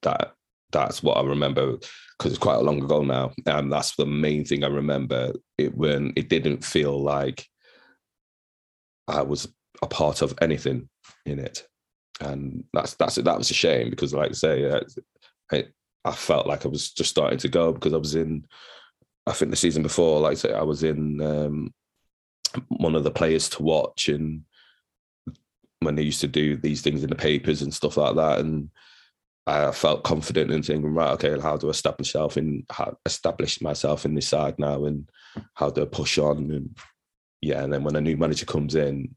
that 0.00 0.32
that's 0.72 1.02
what 1.02 1.18
I 1.18 1.22
remember 1.22 1.72
because 2.18 2.32
it's 2.32 2.38
quite 2.38 2.56
a 2.56 2.60
long 2.62 2.82
ago 2.82 3.02
now. 3.02 3.32
And 3.44 3.70
that's 3.70 3.94
the 3.94 4.06
main 4.06 4.46
thing 4.46 4.64
I 4.64 4.68
remember. 4.68 5.34
It 5.58 5.76
when 5.76 6.14
it 6.16 6.30
didn't 6.30 6.64
feel 6.64 6.98
like 6.98 7.46
I 9.06 9.20
was 9.20 9.46
a 9.82 9.86
part 9.86 10.22
of 10.22 10.32
anything 10.40 10.88
in 11.26 11.38
it, 11.38 11.66
and 12.22 12.64
that's 12.72 12.94
that's 12.94 13.16
that 13.16 13.38
was 13.38 13.50
a 13.50 13.54
shame 13.54 13.90
because, 13.90 14.14
like 14.14 14.30
I 14.30 14.32
say, 14.32 14.64
uh, 14.70 14.80
I, 15.52 15.64
I 16.06 16.12
felt 16.12 16.46
like 16.46 16.64
I 16.64 16.68
was 16.68 16.90
just 16.90 17.10
starting 17.10 17.38
to 17.40 17.48
go 17.48 17.74
because 17.74 17.92
I 17.92 17.98
was 17.98 18.14
in. 18.14 18.46
I 19.26 19.32
think 19.32 19.50
the 19.50 19.56
season 19.56 19.82
before, 19.82 20.20
like 20.20 20.32
I 20.32 20.34
say, 20.34 20.52
I 20.52 20.62
was 20.62 20.82
in 20.82 21.20
um, 21.20 21.74
one 22.68 22.94
of 22.94 23.04
the 23.04 23.10
players 23.10 23.48
to 23.50 23.62
watch, 23.62 24.08
and 24.08 24.42
when 25.80 25.94
they 25.94 26.02
used 26.02 26.20
to 26.20 26.28
do 26.28 26.56
these 26.56 26.82
things 26.82 27.02
in 27.02 27.10
the 27.10 27.16
papers 27.16 27.62
and 27.62 27.74
stuff 27.74 27.96
like 27.96 28.16
that, 28.16 28.38
and 28.38 28.70
I 29.46 29.70
felt 29.72 30.04
confident 30.04 30.50
in 30.50 30.62
thinking, 30.62 30.94
right, 30.94 31.12
okay, 31.12 31.40
how 31.40 31.56
do 31.56 31.68
I 31.68 31.70
establish 31.70 32.14
myself 32.14 32.36
in 32.36 32.64
how 32.70 32.96
establish 33.06 33.60
myself 33.60 34.04
in 34.04 34.14
this 34.14 34.28
side 34.28 34.58
now, 34.58 34.84
and 34.84 35.08
how 35.54 35.70
do 35.70 35.82
I 35.82 35.86
push 35.86 36.18
on? 36.18 36.50
And 36.50 36.76
yeah, 37.40 37.62
and 37.62 37.72
then 37.72 37.84
when 37.84 37.96
a 37.96 38.00
new 38.00 38.16
manager 38.16 38.46
comes 38.46 38.74
in, 38.74 39.14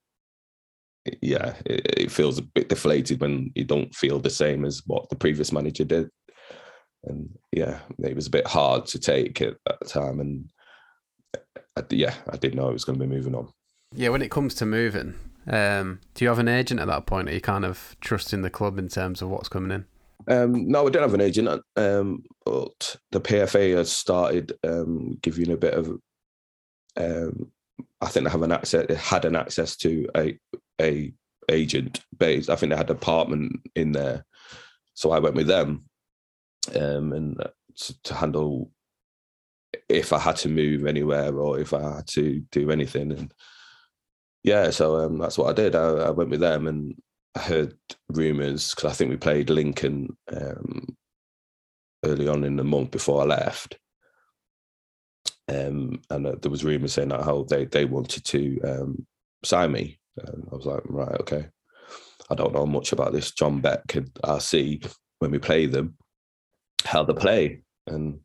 yeah, 1.22 1.56
it, 1.66 2.00
it, 2.02 2.12
feels 2.12 2.38
a 2.38 2.44
bit 2.44 2.70
deflated 2.70 3.22
when 3.22 3.52
you 3.56 3.64
don't 3.64 3.94
feel 3.96 4.20
the 4.20 4.30
same 4.30 4.66
as 4.66 4.84
what 4.86 5.10
the 5.10 5.16
previous 5.16 5.52
manager 5.52 5.84
did. 5.84 6.10
And 7.04 7.38
yeah, 7.52 7.80
it 8.04 8.16
was 8.16 8.28
a 8.28 8.32
bit 8.32 8.48
hard 8.48 8.86
to 8.88 9.00
take 9.00 9.42
at 9.42 9.56
that 9.66 9.88
time. 9.88 10.20
And 10.20 10.50
I, 11.76 11.84
yeah, 11.90 12.16
I 12.30 12.38
did 12.38 12.56
know 12.56 12.68
I 12.68 12.74
was 12.74 12.84
going 12.84 13.00
to 13.00 13.06
be 13.06 13.14
moving 13.14 13.36
on. 13.36 13.50
Yeah, 13.96 14.10
when 14.10 14.22
it 14.22 14.32
comes 14.32 14.54
to 14.56 14.66
moving, 14.66 15.16
um, 15.48 16.00
do 16.14 16.24
you 16.24 16.30
have 16.30 16.40
an 16.40 16.48
agent 16.48 16.80
at 16.80 16.88
that 16.88 17.06
point? 17.06 17.30
Are 17.30 17.34
you 17.34 17.42
kind 17.42 17.66
of 17.66 17.96
trusting 18.02 18.42
the 18.42 18.50
club 18.50 18.78
in 18.78 18.88
terms 18.88 19.22
of 19.22 19.30
what's 19.30 19.50
coming 19.50 19.72
in? 19.72 19.86
Um, 20.28 20.68
no, 20.68 20.84
we 20.84 20.92
don't 20.92 21.02
have 21.02 21.14
an 21.14 21.22
agent, 21.22 21.48
um, 21.76 22.24
but 22.46 22.98
the 23.12 23.22
PFA 23.22 23.76
has 23.78 23.92
started 23.92 24.54
um, 24.64 25.18
giving 25.22 25.52
a 25.52 25.58
bit 25.58 25.74
of. 25.74 25.98
Um, 26.98 27.52
I 28.02 28.08
think 28.08 28.26
they 28.26 28.32
have 28.32 28.42
an 28.42 28.52
access. 28.52 28.86
They 28.88 28.96
had 28.96 29.26
an 29.26 29.36
access 29.36 29.76
to 29.78 30.08
a 30.16 30.38
a 30.82 31.14
agent 31.50 32.02
base. 32.18 32.50
I 32.50 32.56
think 32.56 32.72
they 32.72 32.78
had 32.78 32.90
an 32.90 32.98
apartment 32.98 33.62
in 33.76 33.94
there, 33.94 34.26
so 34.94 35.12
I 35.12 35.20
went 35.20 35.36
with 35.36 35.48
them, 35.48 35.89
um, 36.76 37.14
and 37.14 37.38
to, 37.78 38.02
to 38.04 38.14
handle 38.14 38.72
if 39.88 40.14
I 40.14 40.20
had 40.20 40.36
to 40.38 40.50
move 40.50 40.86
anywhere 40.86 41.38
or 41.38 41.60
if 41.60 41.74
I 41.74 41.96
had 41.96 42.08
to 42.10 42.42
do 42.52 42.72
anything. 42.72 43.12
And 43.12 43.34
yeah, 44.44 44.70
so 44.72 44.98
um, 44.98 45.18
that's 45.18 45.38
what 45.38 45.50
I 45.50 45.54
did. 45.54 45.76
I, 45.76 45.88
I, 45.88 46.10
went 46.12 46.30
with 46.30 46.40
them 46.40 46.68
and 46.68 46.96
I 47.36 47.40
heard 47.40 47.76
rumours 48.10 48.74
because 48.74 48.92
I 48.92 48.94
think 48.94 49.12
we 49.12 49.18
played 49.18 49.50
Lincoln 49.50 50.16
um, 50.32 50.96
early 52.04 52.28
on 52.28 52.44
in 52.44 52.56
the 52.56 52.64
month 52.64 52.92
before 52.92 53.22
I 53.22 53.26
left. 53.26 53.78
Um, 55.48 56.02
and 56.10 56.28
uh, 56.28 56.36
there 56.42 56.52
was 56.52 56.64
rumours 56.64 56.94
saying 56.94 57.10
that 57.10 57.24
how 57.24 57.44
they, 57.44 57.66
they 57.66 57.86
wanted 57.86 58.24
to 58.26 58.62
um, 58.62 59.08
sign 59.44 59.72
me. 59.72 60.00
And 60.18 60.48
I 60.52 60.56
was 60.56 60.66
like, 60.66 60.82
right, 60.86 61.20
okay. 61.22 61.48
I 62.30 62.36
don't 62.36 62.54
know 62.54 62.66
much 62.66 62.92
about 62.92 63.14
this 63.14 63.32
John 63.32 63.60
Beck. 63.60 63.96
And 63.96 64.12
I'll 64.24 64.40
see 64.40 64.82
when 65.20 65.32
we 65.32 65.40
play 65.40 65.66
them 65.66 65.96
how 66.86 67.04
they 67.04 67.14
play. 67.14 67.62
And 67.88 68.20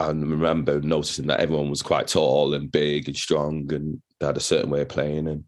I 0.00 0.08
remember 0.08 0.80
noticing 0.80 1.26
that 1.28 1.40
everyone 1.40 1.70
was 1.70 1.82
quite 1.82 2.08
tall 2.08 2.54
and 2.54 2.70
big 2.70 3.08
and 3.08 3.16
strong 3.16 3.72
and 3.72 4.02
they 4.20 4.26
had 4.26 4.36
a 4.36 4.40
certain 4.40 4.70
way 4.70 4.82
of 4.82 4.88
playing. 4.88 5.28
And 5.28 5.44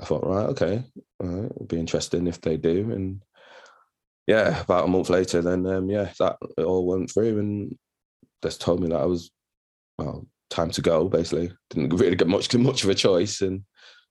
I 0.00 0.04
thought, 0.04 0.26
right, 0.26 0.46
okay, 0.50 0.84
it'll 1.20 1.66
be 1.66 1.78
interesting 1.78 2.26
if 2.26 2.40
they 2.40 2.56
do. 2.56 2.92
And 2.92 3.22
yeah, 4.26 4.60
about 4.60 4.86
a 4.86 4.88
month 4.88 5.08
later, 5.08 5.40
then 5.40 5.66
um, 5.66 5.88
yeah, 5.88 6.12
that 6.18 6.36
it 6.58 6.64
all 6.64 6.86
went 6.86 7.10
through, 7.10 7.38
and 7.38 7.78
just 8.42 8.60
told 8.60 8.80
me 8.80 8.88
that 8.88 9.00
I 9.00 9.06
was 9.06 9.30
well, 9.98 10.26
time 10.50 10.70
to 10.70 10.82
go. 10.82 11.08
Basically, 11.08 11.52
didn't 11.70 11.96
really 11.96 12.16
get 12.16 12.28
much 12.28 12.54
much 12.58 12.82
of 12.82 12.90
a 12.90 12.94
choice, 12.94 13.40
and 13.40 13.62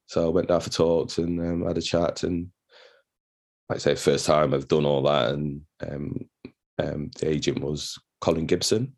so 0.07 0.25
I 0.25 0.29
went 0.29 0.47
down 0.47 0.61
for 0.61 0.69
talks 0.69 1.17
and 1.17 1.39
um, 1.39 1.67
had 1.67 1.77
a 1.77 1.81
chat. 1.81 2.23
And 2.23 2.47
like 3.69 3.77
I 3.77 3.79
say, 3.79 3.95
first 3.95 4.25
time 4.25 4.53
I've 4.53 4.69
done 4.69 4.85
all 4.85 5.03
that, 5.03 5.31
and 5.31 5.61
um, 5.85 6.29
um, 6.77 7.11
the 7.19 7.29
agent 7.29 7.61
was 7.61 7.97
Colin 8.21 8.45
Gibson. 8.45 8.93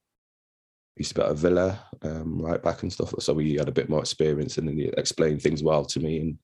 He 0.95 1.01
used 1.01 1.09
to 1.09 1.15
be 1.15 1.21
at 1.21 1.31
a 1.31 1.35
Villa, 1.35 1.79
um, 2.01 2.39
right 2.41 2.61
back 2.61 2.81
and 2.81 2.91
stuff. 2.91 3.13
So 3.19 3.37
he 3.37 3.55
had 3.55 3.69
a 3.69 3.73
bit 3.73 3.89
more 3.89 3.99
experience, 3.99 4.57
and 4.57 4.67
then 4.67 4.77
he 4.77 4.85
explained 4.97 5.41
things 5.41 5.63
well 5.63 5.85
to 5.85 5.99
me. 5.99 6.19
And 6.19 6.37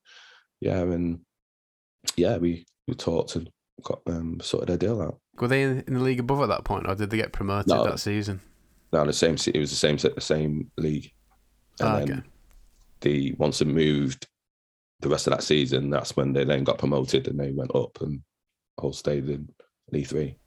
yeah, 0.60 0.80
and 0.80 1.20
yeah, 2.16 2.38
we 2.38 2.66
we 2.88 2.94
talked 2.94 3.36
and 3.36 3.50
got 3.84 4.02
um, 4.08 4.40
sorted 4.42 4.70
a 4.70 4.78
deal 4.78 5.02
out. 5.02 5.20
Were 5.40 5.48
they 5.48 5.64
in, 5.64 5.84
the 5.88 6.00
league 6.00 6.20
above 6.20 6.42
at 6.42 6.50
that 6.50 6.64
point, 6.64 6.88
or 6.88 6.96
did 6.96 7.10
they 7.10 7.18
get 7.18 7.34
promoted 7.34 7.68
no, 7.68 7.84
that 7.86 8.00
season? 8.00 8.40
No, 8.92 9.06
the 9.06 9.14
same. 9.14 9.38
It 9.48 9.60
was 9.60 9.72
the 9.72 9.76
same 9.76 9.98
the 9.98 10.22
same 10.22 10.70
league, 10.78 11.12
and 11.80 11.90
oh, 11.90 12.06
then 12.06 12.24
the 13.02 13.34
once 13.34 13.60
they 13.60 13.66
moved 13.66 14.28
the 15.00 15.10
rest 15.10 15.28
of 15.28 15.32
that 15.32 15.44
season, 15.44 15.90
that's 15.90 16.16
when 16.16 16.34
they 16.34 16.44
then 16.44 16.64
got 16.64 16.78
promoted 16.78 17.28
and 17.28 17.40
they 17.40 17.52
went 17.52 17.76
up 17.76 18.02
and 18.02 18.22
all 18.78 18.94
stayed 18.94 19.28
in 19.30 19.50
League 19.92 20.08
Three. 20.08 20.38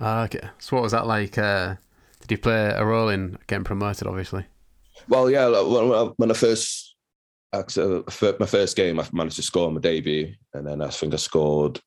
Ah, 0.00 0.24
okay. 0.24 0.48
So 0.58 0.76
what 0.76 0.82
was 0.82 0.92
that 0.92 1.06
like? 1.06 1.36
Uh, 1.36 1.74
did 2.20 2.30
you 2.30 2.38
play 2.38 2.72
a 2.74 2.84
role 2.84 3.08
in 3.10 3.36
getting 3.46 3.64
promoted? 3.64 4.06
Obviously. 4.06 4.46
Well, 5.08 5.30
yeah. 5.30 5.48
When 6.16 6.30
I 6.30 6.34
first, 6.34 6.94
my 7.52 8.46
first 8.46 8.76
game, 8.76 8.98
I 8.98 9.06
managed 9.12 9.36
to 9.36 9.42
score 9.42 9.66
on 9.66 9.74
my 9.74 9.80
debut, 9.80 10.34
and 10.54 10.66
then 10.66 10.80
I 10.80 10.88
think 10.88 11.12
I 11.12 11.16
scored 11.16 11.80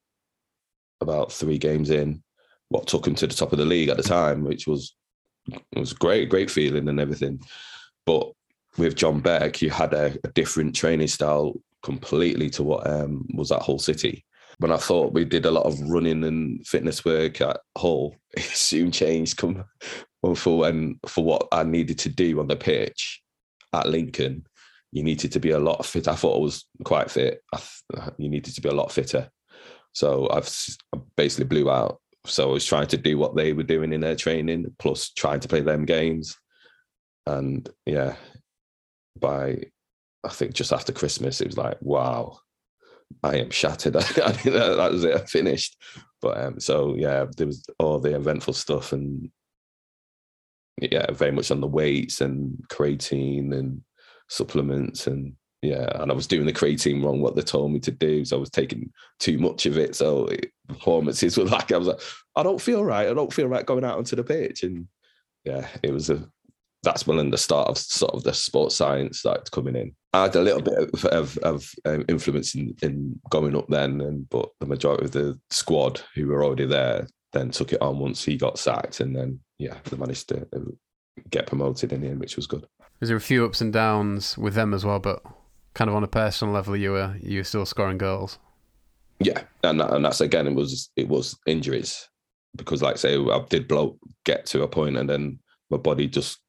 about 1.01 1.32
three 1.32 1.57
games 1.57 1.89
in. 1.89 2.24
What 2.70 2.88
took 2.88 3.05
him 3.05 3.16
to 3.16 3.28
the 3.28 3.34
top 3.34 3.51
of 3.51 3.59
the 3.59 3.66
league 3.66 3.89
at 3.89 3.97
the 3.97 4.03
time, 4.03 4.43
which 4.43 4.68
was 4.68 4.95
was 5.76 5.93
great, 5.93 6.30
great 6.30 6.49
feeling 6.49 6.88
and 6.88 6.99
everything. 6.99 7.39
But 8.05 8.32
with 8.78 8.95
John 8.95 9.20
Beck, 9.20 9.61
you 9.61 9.70
had 9.70 9.93
a, 9.93 10.18
a 10.24 10.30
different 10.30 10.76
training 10.76 11.07
style 11.07 11.53
completely 11.84 12.49
to 12.51 12.64
what 12.64 12.88
um, 12.89 13.28
was 13.34 13.51
at 13.51 13.61
Hull 13.61 13.80
City 13.80 14.26
when 14.59 14.71
I 14.71 14.77
thought 14.77 15.13
we 15.13 15.25
did 15.25 15.45
a 15.45 15.51
lot 15.51 15.65
of 15.65 15.79
running 15.81 16.23
and 16.23 16.65
fitness 16.65 17.03
work 17.05 17.41
at 17.41 17.59
Hull, 17.77 18.15
it 18.37 18.43
soon 18.43 18.91
changed 18.91 19.37
come 19.37 19.63
for 20.35 20.59
when 20.59 20.99
for 21.05 21.23
what 21.23 21.47
I 21.51 21.63
needed 21.63 21.99
to 21.99 22.09
do 22.09 22.39
on 22.39 22.47
the 22.47 22.55
pitch 22.55 23.21
at 23.73 23.87
Lincoln. 23.87 24.45
You 24.91 25.03
needed 25.03 25.31
to 25.31 25.39
be 25.39 25.49
a 25.51 25.59
lot 25.59 25.85
fit. 25.85 26.07
I 26.07 26.15
thought 26.15 26.37
I 26.37 26.41
was 26.41 26.65
quite 26.83 27.09
fit. 27.09 27.41
Uh, 27.51 28.09
you 28.17 28.29
needed 28.29 28.53
to 28.53 28.61
be 28.61 28.69
a 28.69 28.73
lot 28.73 28.91
fitter. 28.91 29.29
So 29.93 30.29
I've 30.31 30.49
I 30.93 30.99
basically 31.17 31.45
blew 31.45 31.69
out. 31.69 31.99
So 32.25 32.49
I 32.49 32.53
was 32.53 32.65
trying 32.65 32.87
to 32.87 32.97
do 32.97 33.17
what 33.17 33.35
they 33.35 33.53
were 33.53 33.63
doing 33.63 33.91
in 33.91 34.01
their 34.01 34.15
training, 34.15 34.73
plus 34.79 35.09
trying 35.09 35.39
to 35.41 35.47
play 35.47 35.61
them 35.61 35.85
games. 35.85 36.37
And 37.25 37.67
yeah, 37.85 38.15
by 39.19 39.63
I 40.23 40.29
think 40.29 40.53
just 40.53 40.71
after 40.71 40.93
Christmas, 40.93 41.41
it 41.41 41.47
was 41.47 41.57
like, 41.57 41.77
wow, 41.81 42.39
I 43.23 43.37
am 43.37 43.49
shattered. 43.49 43.95
I, 43.97 44.01
that 44.01 44.89
was 44.91 45.03
it. 45.03 45.15
I 45.15 45.25
finished. 45.25 45.77
But 46.21 46.37
um, 46.37 46.59
so 46.59 46.95
yeah, 46.95 47.25
there 47.37 47.47
was 47.47 47.65
all 47.79 47.99
the 47.99 48.15
eventful 48.15 48.53
stuff 48.53 48.93
and 48.93 49.29
yeah, 50.81 51.11
very 51.11 51.31
much 51.31 51.51
on 51.51 51.61
the 51.61 51.67
weights 51.67 52.21
and 52.21 52.57
creatine 52.69 53.53
and 53.53 53.81
supplements 54.29 55.07
and 55.07 55.33
yeah, 55.63 55.87
and 56.01 56.11
I 56.11 56.13
was 56.13 56.27
doing 56.27 56.45
the 56.45 56.51
creatine 56.51 57.01
wrong 57.01 57.21
what 57.21 57.37
they 57.37 57.41
told 57.41 57.71
me 57.71 57.79
to 57.79 57.91
do, 57.91 58.25
so 58.25 58.35
I 58.35 58.39
was 58.39 58.49
taking 58.49 58.91
too 59.19 59.37
much 59.37 59.65
of 59.65 59.77
it. 59.77 59.95
So 59.95 60.25
it, 60.25 60.51
performances 60.67 61.37
were 61.37 61.45
like 61.45 61.71
I 61.71 61.77
was 61.77 61.87
like, 61.87 62.01
I 62.35 62.43
don't 62.43 62.61
feel 62.61 62.83
right. 62.83 63.07
I 63.07 63.13
don't 63.13 63.31
feel 63.31 63.47
right 63.47 63.65
going 63.65 63.85
out 63.85 63.97
onto 63.97 64.17
the 64.17 64.25
pitch, 64.25 64.63
and 64.63 64.87
yeah, 65.45 65.67
it 65.81 65.93
was 65.93 66.09
a 66.09 66.27
that's 66.83 67.07
when 67.07 67.29
the 67.29 67.37
start 67.37 67.69
of 67.69 67.77
sort 67.77 68.13
of 68.13 68.23
the 68.23 68.33
sports 68.33 68.75
science 68.75 69.19
started 69.19 69.49
coming 69.51 69.77
in. 69.77 69.95
I 70.14 70.24
had 70.24 70.36
a 70.36 70.41
little 70.41 70.61
bit 70.61 70.78
of, 70.78 71.05
of, 71.05 71.38
of 71.39 71.72
um, 71.86 72.05
influence 72.07 72.53
in, 72.53 72.76
in 72.84 73.20
going 73.30 73.55
up 73.55 73.68
then, 73.68 73.99
and 74.01 74.30
but 74.30 74.49
the 74.59 74.68
majority 74.68 75.05
of 75.05 75.11
the 75.11 75.39
squad 75.49 76.01
who 76.14 76.28
were 76.28 76.43
already 76.43 76.66
there 76.66 77.07
then 77.32 77.49
took 77.49 77.74
it 77.74 77.82
on 77.82 77.97
once 77.97 78.24
he 78.24 78.38
got 78.38 78.59
sacked, 78.59 78.99
and 78.99 79.16
then 79.16 79.39
yeah, 79.57 79.76
they 79.86 79.97
managed 79.97 80.30
to 80.30 80.47
uh, 80.55 80.59
get 81.32 81.47
promoted 81.47 81.91
in 81.91 82.01
the 82.01 82.07
end, 82.07 82.20
which 82.20 82.36
was 82.36 82.45
good. 82.45 82.66
Was 82.99 83.09
there 83.09 83.18
a 83.18 83.22
few 83.22 83.43
ups 83.43 83.59
and 83.59 83.74
downs 83.74 84.38
with 84.38 84.53
them 84.53 84.74
as 84.74 84.86
well, 84.86 84.99
but 84.99 85.24
kind 85.74 85.89
of 85.89 85.95
on 85.95 86.03
a 86.03 86.07
personal 86.07 86.53
level, 86.53 86.78
you 86.78 86.91
were 86.91 87.16
you 87.22 87.39
were 87.39 87.43
still 87.43 87.66
scoring 87.66 87.97
goals. 87.97 88.38
Yeah, 89.20 89.41
and 89.64 89.80
that, 89.80 89.93
and 89.93 90.05
that's 90.05 90.22
again, 90.22 90.47
it 90.47 90.53
was 90.53 90.89
it 90.95 91.07
was 91.07 91.38
injuries 91.47 92.07
because, 92.55 92.84
like 92.84 92.97
say, 92.97 93.18
I 93.18 93.43
did 93.49 93.68
blow 93.68 93.97
get 94.26 94.45
to 94.47 94.61
a 94.61 94.68
point, 94.68 94.97
and 94.97 95.09
then 95.09 95.39
my 95.70 95.78
body 95.78 96.07
just 96.07 96.39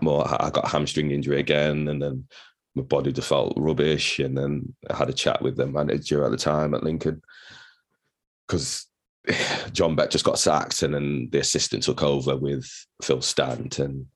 more. 0.00 0.26
I 0.26 0.50
got 0.50 0.66
a 0.66 0.68
hamstring 0.68 1.10
injury 1.10 1.40
again, 1.40 1.88
and 1.88 2.02
then 2.02 2.28
my 2.74 2.82
body 2.82 3.12
just 3.12 3.28
felt 3.28 3.54
rubbish. 3.56 4.18
And 4.18 4.36
then 4.36 4.74
I 4.90 4.96
had 4.96 5.10
a 5.10 5.14
chat 5.14 5.42
with 5.42 5.56
the 5.56 5.66
manager 5.66 6.24
at 6.24 6.30
the 6.30 6.36
time 6.36 6.74
at 6.74 6.84
Lincoln 6.84 7.22
because 8.46 8.86
John 9.72 9.96
Beck 9.96 10.10
just 10.10 10.24
got 10.24 10.38
sacked, 10.38 10.82
and 10.82 10.94
then 10.94 11.28
the 11.30 11.40
assistant 11.40 11.82
took 11.82 12.02
over 12.02 12.36
with 12.36 12.68
Phil 13.02 13.22
Stant, 13.22 13.78
and 13.78 14.06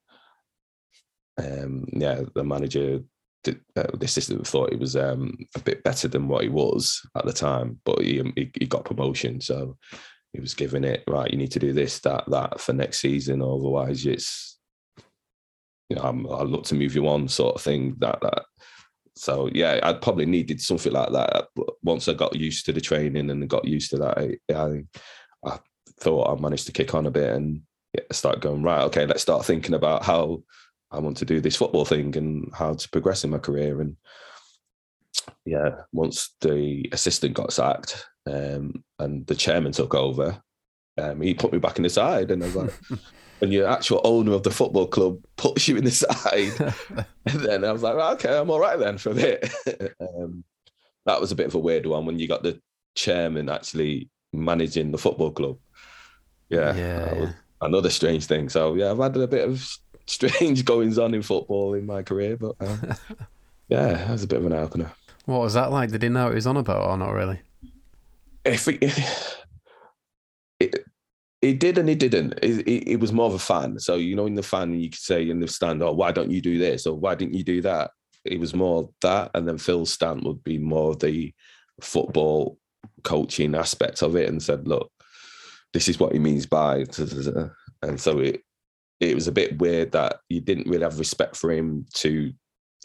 um, 1.39 1.87
yeah, 1.93 2.23
the 2.35 2.45
manager, 2.45 3.01
did, 3.45 3.61
uh, 3.77 3.85
the 3.95 4.07
assistant 4.07 4.47
thought 4.47 4.73
he 4.73 4.79
was 4.79 4.97
um, 4.97 5.37
a 5.55 5.61
bit 5.61 5.85
better 5.85 6.09
than 6.09 6.29
what 6.29 6.43
he 6.43 6.49
was 6.49 7.07
at 7.17 7.25
the 7.27 7.33
time, 7.33 7.81
but 7.85 8.01
he, 8.01 8.23
he, 8.35 8.51
he 8.59 8.67
got 8.67 8.85
promotion, 8.85 9.41
so 9.41 9.77
he 10.33 10.41
was 10.41 10.55
giving 10.55 10.85
it 10.85 11.05
right. 11.07 11.31
You 11.31 11.39
need 11.39 11.53
to 11.53 11.59
do 11.59 11.73
this, 11.73 12.01
that, 12.01 12.25
that 12.29 12.61
for 12.61 12.73
next 12.73 13.01
season, 13.01 13.43
otherwise 13.43 14.05
it's 14.07 14.56
you 15.89 15.97
know 15.97 16.03
I'm, 16.03 16.27
I 16.27 16.43
look 16.43 16.65
to 16.67 16.75
move 16.75 16.95
you 16.95 17.09
on, 17.09 17.29
sort 17.29 17.57
of 17.57 17.63
thing. 17.63 17.97
That 17.99 18.21
that 18.23 18.45
so 19.17 19.49
yeah, 19.53 19.81
I 19.83 19.95
probably 19.95 20.27
needed 20.27 20.61
something 20.61 20.93
like 20.93 21.11
that. 21.13 21.49
But 21.57 21.71
once 21.83 22.07
I 22.07 22.13
got 22.13 22.37
used 22.37 22.67
to 22.67 22.73
the 22.73 22.81
training 22.81 23.31
and 23.31 23.49
got 23.49 23.67
used 23.67 23.91
to 23.91 23.97
that, 23.97 24.19
I, 24.19 24.55
I, 24.55 24.85
I 25.45 25.59
thought 26.01 26.31
I 26.31 26.41
managed 26.41 26.67
to 26.67 26.73
kick 26.73 26.95
on 26.95 27.07
a 27.07 27.11
bit 27.11 27.33
and 27.33 27.63
start 28.13 28.41
going 28.41 28.63
right. 28.63 28.83
Okay, 28.83 29.07
let's 29.07 29.23
start 29.23 29.47
thinking 29.47 29.75
about 29.75 30.05
how 30.05 30.43
I 30.91 30.99
want 30.99 31.17
to 31.19 31.25
do 31.25 31.41
this 31.41 31.57
football 31.57 31.87
thing 31.87 32.15
and 32.17 32.51
how 32.55 32.75
to 32.75 32.89
progress 32.91 33.25
in 33.25 33.31
my 33.31 33.39
career. 33.39 33.81
And 33.81 33.97
yeah, 35.47 35.71
once 35.93 36.35
the 36.43 36.87
assistant 36.93 37.35
got 37.35 37.55
sacked 37.55 38.05
um, 38.27 38.85
and 38.99 39.27
the 39.27 39.35
chairman 39.35 39.73
took 39.73 39.95
over, 39.95 40.43
um, 40.99 41.23
he 41.23 41.33
put 41.33 41.53
me 41.53 41.59
back 41.59 41.79
in 41.79 41.85
the 41.85 41.91
side, 41.91 42.31
and 42.31 42.43
I 42.43 42.47
was 42.47 42.57
like. 42.57 42.75
when 43.39 43.53
your 43.53 43.69
actual 43.69 44.01
owner 44.05 44.33
of 44.33 44.43
the 44.43 44.51
football 44.51 44.87
club 44.87 45.19
puts 45.37 45.69
you 45.69 45.77
in 45.77 45.85
the 45.85 45.91
side. 45.91 46.53
and 47.27 47.41
then 47.41 47.65
I 47.65 47.73
was 47.73 47.83
like, 47.83 47.97
well, 47.97 48.13
okay, 48.15 48.37
I'm 48.37 48.51
all 48.51 48.61
right 48.61 48.79
then 48.79 48.99
for 48.99 49.11
a 49.11 49.15
bit. 49.15 49.51
um, 50.01 50.45
that 51.05 51.21
was 51.21 51.33
a 51.33 51.37
bit 51.37 51.47
of 51.47 51.55
a 51.55 51.59
weird 51.59 51.87
one 51.87 52.07
when 52.07 52.19
you 52.19 52.29
got 52.29 52.43
the 52.43 52.61
chairman 52.95 53.49
actually 53.49 54.09
managing 54.33 54.91
the 54.91 54.99
football 54.99 55.31
club. 55.31 55.59
Yeah, 56.49 56.75
yeah, 56.75 57.33
another 57.61 57.91
strange 57.91 58.27
thing. 58.27 58.49
So 58.49 58.75
yeah, 58.75 58.91
I've 58.91 58.99
had 58.99 59.17
a 59.17 59.27
bit 59.27 59.49
of 59.49 59.79
strange 60.07 60.65
goings 60.65 60.99
on 60.99 61.15
in 61.15 61.23
football 61.23 61.75
in 61.75 61.87
my 61.87 62.03
career, 62.03 62.37
but 62.37 62.55
um, 62.61 62.95
yeah, 63.69 63.93
that 63.93 64.11
was 64.11 64.23
a 64.23 64.29
bit 64.29 64.39
of 64.39 64.47
an 64.47 64.53
opener. 64.53 64.93
What 65.25 65.41
was 65.41 65.55
that 65.55 65.73
like? 65.73 65.91
Did 65.91 66.03
he 66.03 66.09
know 66.09 66.25
what 66.25 66.33
he 66.33 66.37
was 66.37 66.47
on 66.47 66.57
about 66.57 66.89
or 66.89 66.97
not 66.97 67.11
really? 67.11 67.41
If, 68.45 68.69
it, 68.69 68.79
it, 68.81 69.37
he 71.43 71.55
did 71.55 71.79
and 71.79 71.89
it 71.91 71.99
didn't. 71.99 72.39
It, 72.43 72.99
was 72.99 73.13
more 73.13 73.27
of 73.27 73.35
a 73.35 73.39
fan. 73.39 73.79
So, 73.79 73.97
you 73.97 74.17
know, 74.17 74.27
in 74.27 74.35
the 74.35 74.43
fan, 74.43 74.79
you 74.79 74.91
could 74.91 75.01
say 75.01 75.29
in 75.29 75.41
the 75.41 75.49
stand, 75.49 75.83
oh, 75.83 75.93
why 75.93 76.13
don't 76.13 76.31
you 76.31 76.41
do 76.41 76.59
this? 76.59 76.87
Or 76.87 76.95
why 76.95 77.15
didn't 77.15 77.35
you 77.35 77.45
do 77.45 77.61
that? 77.63 77.91
It 78.25 78.41
was 78.41 78.55
more 78.55 78.91
that. 79.03 79.31
And 79.35 79.47
then 79.47 79.59
Phil 79.59 79.87
Stant 79.87 80.25
would 80.25 80.43
be 80.43 80.59
more 80.59 80.97
the 80.97 81.33
football 81.81 82.59
coaching 83.05 83.55
aspect 83.55 84.03
of 84.03 84.17
it 84.17 84.29
and 84.29 84.43
said, 84.43 84.67
look, 84.67 84.91
this 85.73 85.89
is 85.89 86.01
what 86.01 86.13
he 86.13 86.19
means 86.19 86.47
by, 86.47 86.87
and 87.83 88.01
so 88.01 88.19
it 88.21 88.41
it 88.99 89.15
was 89.15 89.29
a 89.29 89.33
bit 89.33 89.59
weird 89.59 89.93
that 89.93 90.21
you 90.29 90.41
didn't 90.41 90.67
really 90.67 90.85
have 90.85 90.99
respect 90.99 91.37
for 91.37 91.53
him 91.53 91.85
to 91.93 92.33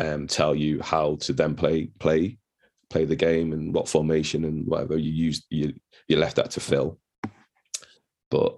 um, 0.01 0.27
tell 0.27 0.53
you 0.53 0.81
how 0.81 1.15
to 1.21 1.31
then 1.31 1.55
play 1.55 1.85
play 1.99 2.37
play 2.89 3.05
the 3.05 3.15
game 3.15 3.53
and 3.53 3.73
what 3.73 3.87
formation 3.87 4.43
and 4.43 4.67
whatever 4.67 4.97
you 4.97 5.09
used 5.09 5.45
you 5.49 5.73
you 6.09 6.17
left 6.17 6.35
that 6.35 6.51
to 6.51 6.59
Phil. 6.59 6.99
But 8.31 8.57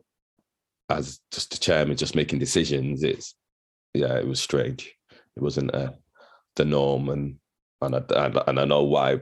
as 0.90 1.20
just 1.32 1.52
the 1.52 1.58
chairman 1.58 1.98
just 1.98 2.16
making 2.16 2.40
decisions, 2.40 3.04
it's 3.04 3.36
yeah, 3.94 4.18
it 4.18 4.28
was 4.28 4.40
strange. 4.40 4.94
It 5.12 5.44
wasn't 5.44 5.74
uh, 5.76 5.92
the 6.56 6.66
norm, 6.66 7.10
and 7.10 7.36
and 7.82 7.96
I, 7.96 8.44
and 8.48 8.60
I 8.60 8.66
know 8.66 8.84
why 8.84 9.20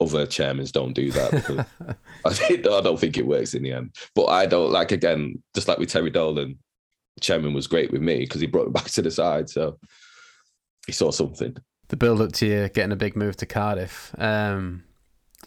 other 0.00 0.26
chairmen 0.26 0.66
don't 0.72 0.92
do 0.92 1.10
that. 1.10 1.66
I, 2.24 2.32
think, 2.32 2.60
I 2.60 2.80
don't 2.80 3.00
think 3.00 3.18
it 3.18 3.26
works 3.26 3.54
in 3.54 3.62
the 3.64 3.72
end. 3.72 3.96
But 4.14 4.26
I 4.26 4.46
don't 4.46 4.70
like 4.70 4.92
again, 4.92 5.42
just 5.54 5.66
like 5.66 5.78
with 5.78 5.90
Terry 5.90 6.10
Dolan, 6.10 6.58
chairman 7.20 7.54
was 7.54 7.66
great 7.66 7.90
with 7.90 8.02
me 8.02 8.20
because 8.20 8.40
he 8.40 8.46
brought 8.46 8.66
me 8.66 8.72
back 8.74 8.86
to 8.92 9.02
the 9.02 9.10
side, 9.10 9.50
so 9.50 9.78
he 10.86 10.92
saw 10.92 11.10
something. 11.10 11.56
The 11.88 11.96
build 11.96 12.20
up 12.20 12.32
to 12.32 12.46
you 12.46 12.68
getting 12.68 12.92
a 12.92 12.96
big 12.96 13.16
move 13.16 13.36
to 13.38 13.46
Cardiff. 13.46 14.14
Um, 14.18 14.84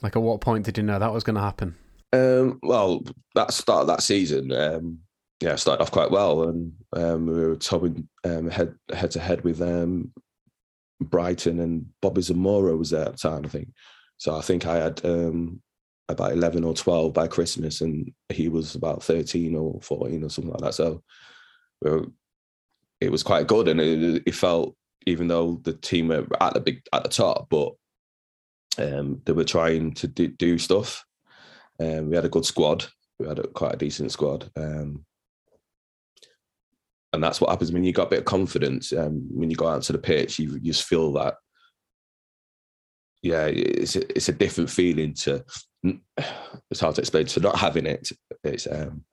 like, 0.02 0.16
at 0.16 0.22
what 0.22 0.42
point 0.42 0.66
did 0.66 0.78
you 0.78 0.84
know 0.84 0.98
that 0.98 1.14
was 1.14 1.24
going 1.24 1.36
to 1.36 1.42
happen? 1.42 1.76
Um, 2.14 2.60
well, 2.62 3.04
that 3.36 3.54
start 3.54 3.88
that 3.88 4.04
season, 4.04 4.52
um, 4.52 5.00
yeah, 5.42 5.56
started 5.56 5.82
off 5.82 5.92
quite 5.92 6.12
well, 6.12 6.50
and 6.50 6.74
um, 6.94 7.26
we 7.26 7.34
were 7.34 7.56
topping 7.56 8.08
um, 8.24 8.50
head 8.50 8.76
head 8.94 9.12
to 9.12 9.20
head 9.20 9.44
with 9.44 9.62
um, 9.62 10.12
Brighton, 11.02 11.60
and 11.60 11.86
Bobby 12.02 12.22
Zamora 12.22 12.76
was 12.76 12.90
there 12.92 13.06
at 13.06 13.14
the 13.14 13.18
time, 13.18 13.46
I 13.46 13.50
think. 13.50 13.70
So 14.18 14.36
I 14.36 14.42
think 14.42 14.68
I 14.68 14.78
had 14.78 15.04
um, 15.04 15.62
about 16.10 16.34
eleven 16.34 16.64
or 16.64 16.74
twelve 16.74 17.14
by 17.14 17.28
Christmas, 17.28 17.82
and 17.82 18.12
he 18.30 18.50
was 18.50 18.76
about 18.76 19.04
thirteen 19.04 19.56
or 19.56 19.80
fourteen 19.82 20.24
or 20.24 20.30
something 20.30 20.52
like 20.52 20.62
that. 20.62 20.74
So 20.74 21.02
were, 21.82 22.06
it 23.00 23.12
was 23.12 23.24
quite 23.24 23.48
good, 23.48 23.68
and 23.68 23.82
it, 23.82 24.24
it, 24.26 24.36
felt 24.36 24.76
even 25.08 25.28
though 25.28 25.60
the 25.64 25.74
team 25.74 26.10
were 26.10 26.28
at 26.40 26.54
the 26.54 26.60
big 26.60 26.82
at 26.94 27.04
the 27.04 27.10
top, 27.10 27.48
but 27.50 27.74
um, 28.78 29.22
they 29.26 29.34
were 29.34 29.44
trying 29.44 29.94
to 29.96 30.08
do, 30.08 30.28
do 30.28 30.58
stuff. 30.58 31.04
Um, 31.82 32.10
we 32.10 32.16
had 32.16 32.26
a 32.26 32.30
good 32.30 32.46
squad. 32.46 32.86
We 33.20 33.28
had 33.28 33.40
a, 33.40 33.48
quite 33.48 33.74
a 33.74 33.78
decent 33.78 34.12
squad. 34.12 34.50
Um, 34.56 35.06
and 37.14 37.24
that's 37.24 37.42
what 37.42 37.50
happens 37.50 37.72
when 37.72 37.84
you 37.84 37.92
got 37.92 38.08
a 38.08 38.12
bit 38.12 38.20
of 38.20 38.26
confidence. 38.26 38.94
Um, 38.94 39.28
when 39.32 39.50
you 39.50 39.56
go 39.56 39.68
out 39.68 39.82
to 39.84 39.94
the 39.94 39.98
pitch, 39.98 40.40
you, 40.40 40.54
you 40.54 40.72
just 40.72 40.88
feel 40.88 41.12
that. 41.14 41.36
Yeah, 43.22 43.46
it's 43.46 43.96
a, 43.96 44.16
it's 44.16 44.30
a 44.30 44.34
different 44.34 44.70
feeling 44.70 45.14
to. 45.16 45.44
It's 46.70 46.80
hard 46.80 46.96
to 46.96 47.02
explain 47.02 47.26
to 47.26 47.40
not 47.40 47.58
having 47.58 47.86
it. 47.86 48.10
It's 48.44 48.68
um, 48.68 49.04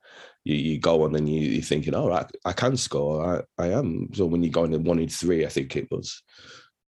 you, 0.43 0.55
you 0.55 0.79
go 0.79 1.03
on 1.03 1.15
and 1.15 1.27
you, 1.27 1.41
you're 1.41 1.61
thinking, 1.63 1.93
right, 1.93 2.25
I 2.45 2.53
can 2.53 2.77
score. 2.77 3.43
I, 3.59 3.63
I 3.63 3.67
am. 3.69 4.09
So 4.13 4.25
when 4.25 4.43
you 4.43 4.49
go 4.49 4.63
in 4.63 4.83
one 4.83 4.99
in 4.99 5.09
three, 5.09 5.45
I 5.45 5.49
think 5.49 5.75
it 5.75 5.87
was, 5.91 6.23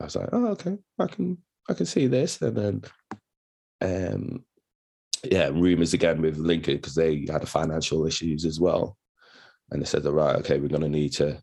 I 0.00 0.04
was 0.04 0.16
like, 0.16 0.28
oh, 0.32 0.48
okay, 0.48 0.76
I 0.98 1.06
can 1.06 1.38
I 1.68 1.74
can 1.74 1.86
see 1.86 2.06
this. 2.06 2.40
And 2.40 2.56
then, 2.56 2.82
um, 3.80 4.44
yeah, 5.24 5.48
rumours 5.48 5.94
again 5.94 6.20
with 6.22 6.36
Lincoln 6.36 6.76
because 6.76 6.94
they 6.94 7.26
had 7.30 7.48
financial 7.48 8.06
issues 8.06 8.44
as 8.44 8.60
well. 8.60 8.96
And 9.70 9.82
they 9.82 9.86
said, 9.86 10.06
all 10.06 10.12
right, 10.12 10.36
okay, 10.36 10.58
we're 10.58 10.68
going 10.68 10.82
to 10.82 10.88
need 10.88 11.12
to. 11.14 11.40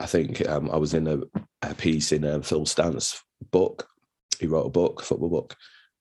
I 0.00 0.06
think 0.06 0.46
um, 0.48 0.70
I 0.70 0.76
was 0.76 0.94
in 0.94 1.06
a, 1.08 1.20
a 1.62 1.74
piece 1.74 2.12
in 2.12 2.24
um, 2.24 2.42
Phil 2.42 2.66
Stant's 2.66 3.20
book. 3.50 3.88
He 4.38 4.46
wrote 4.46 4.66
a 4.66 4.70
book, 4.70 5.02
football 5.02 5.28
book, 5.28 5.56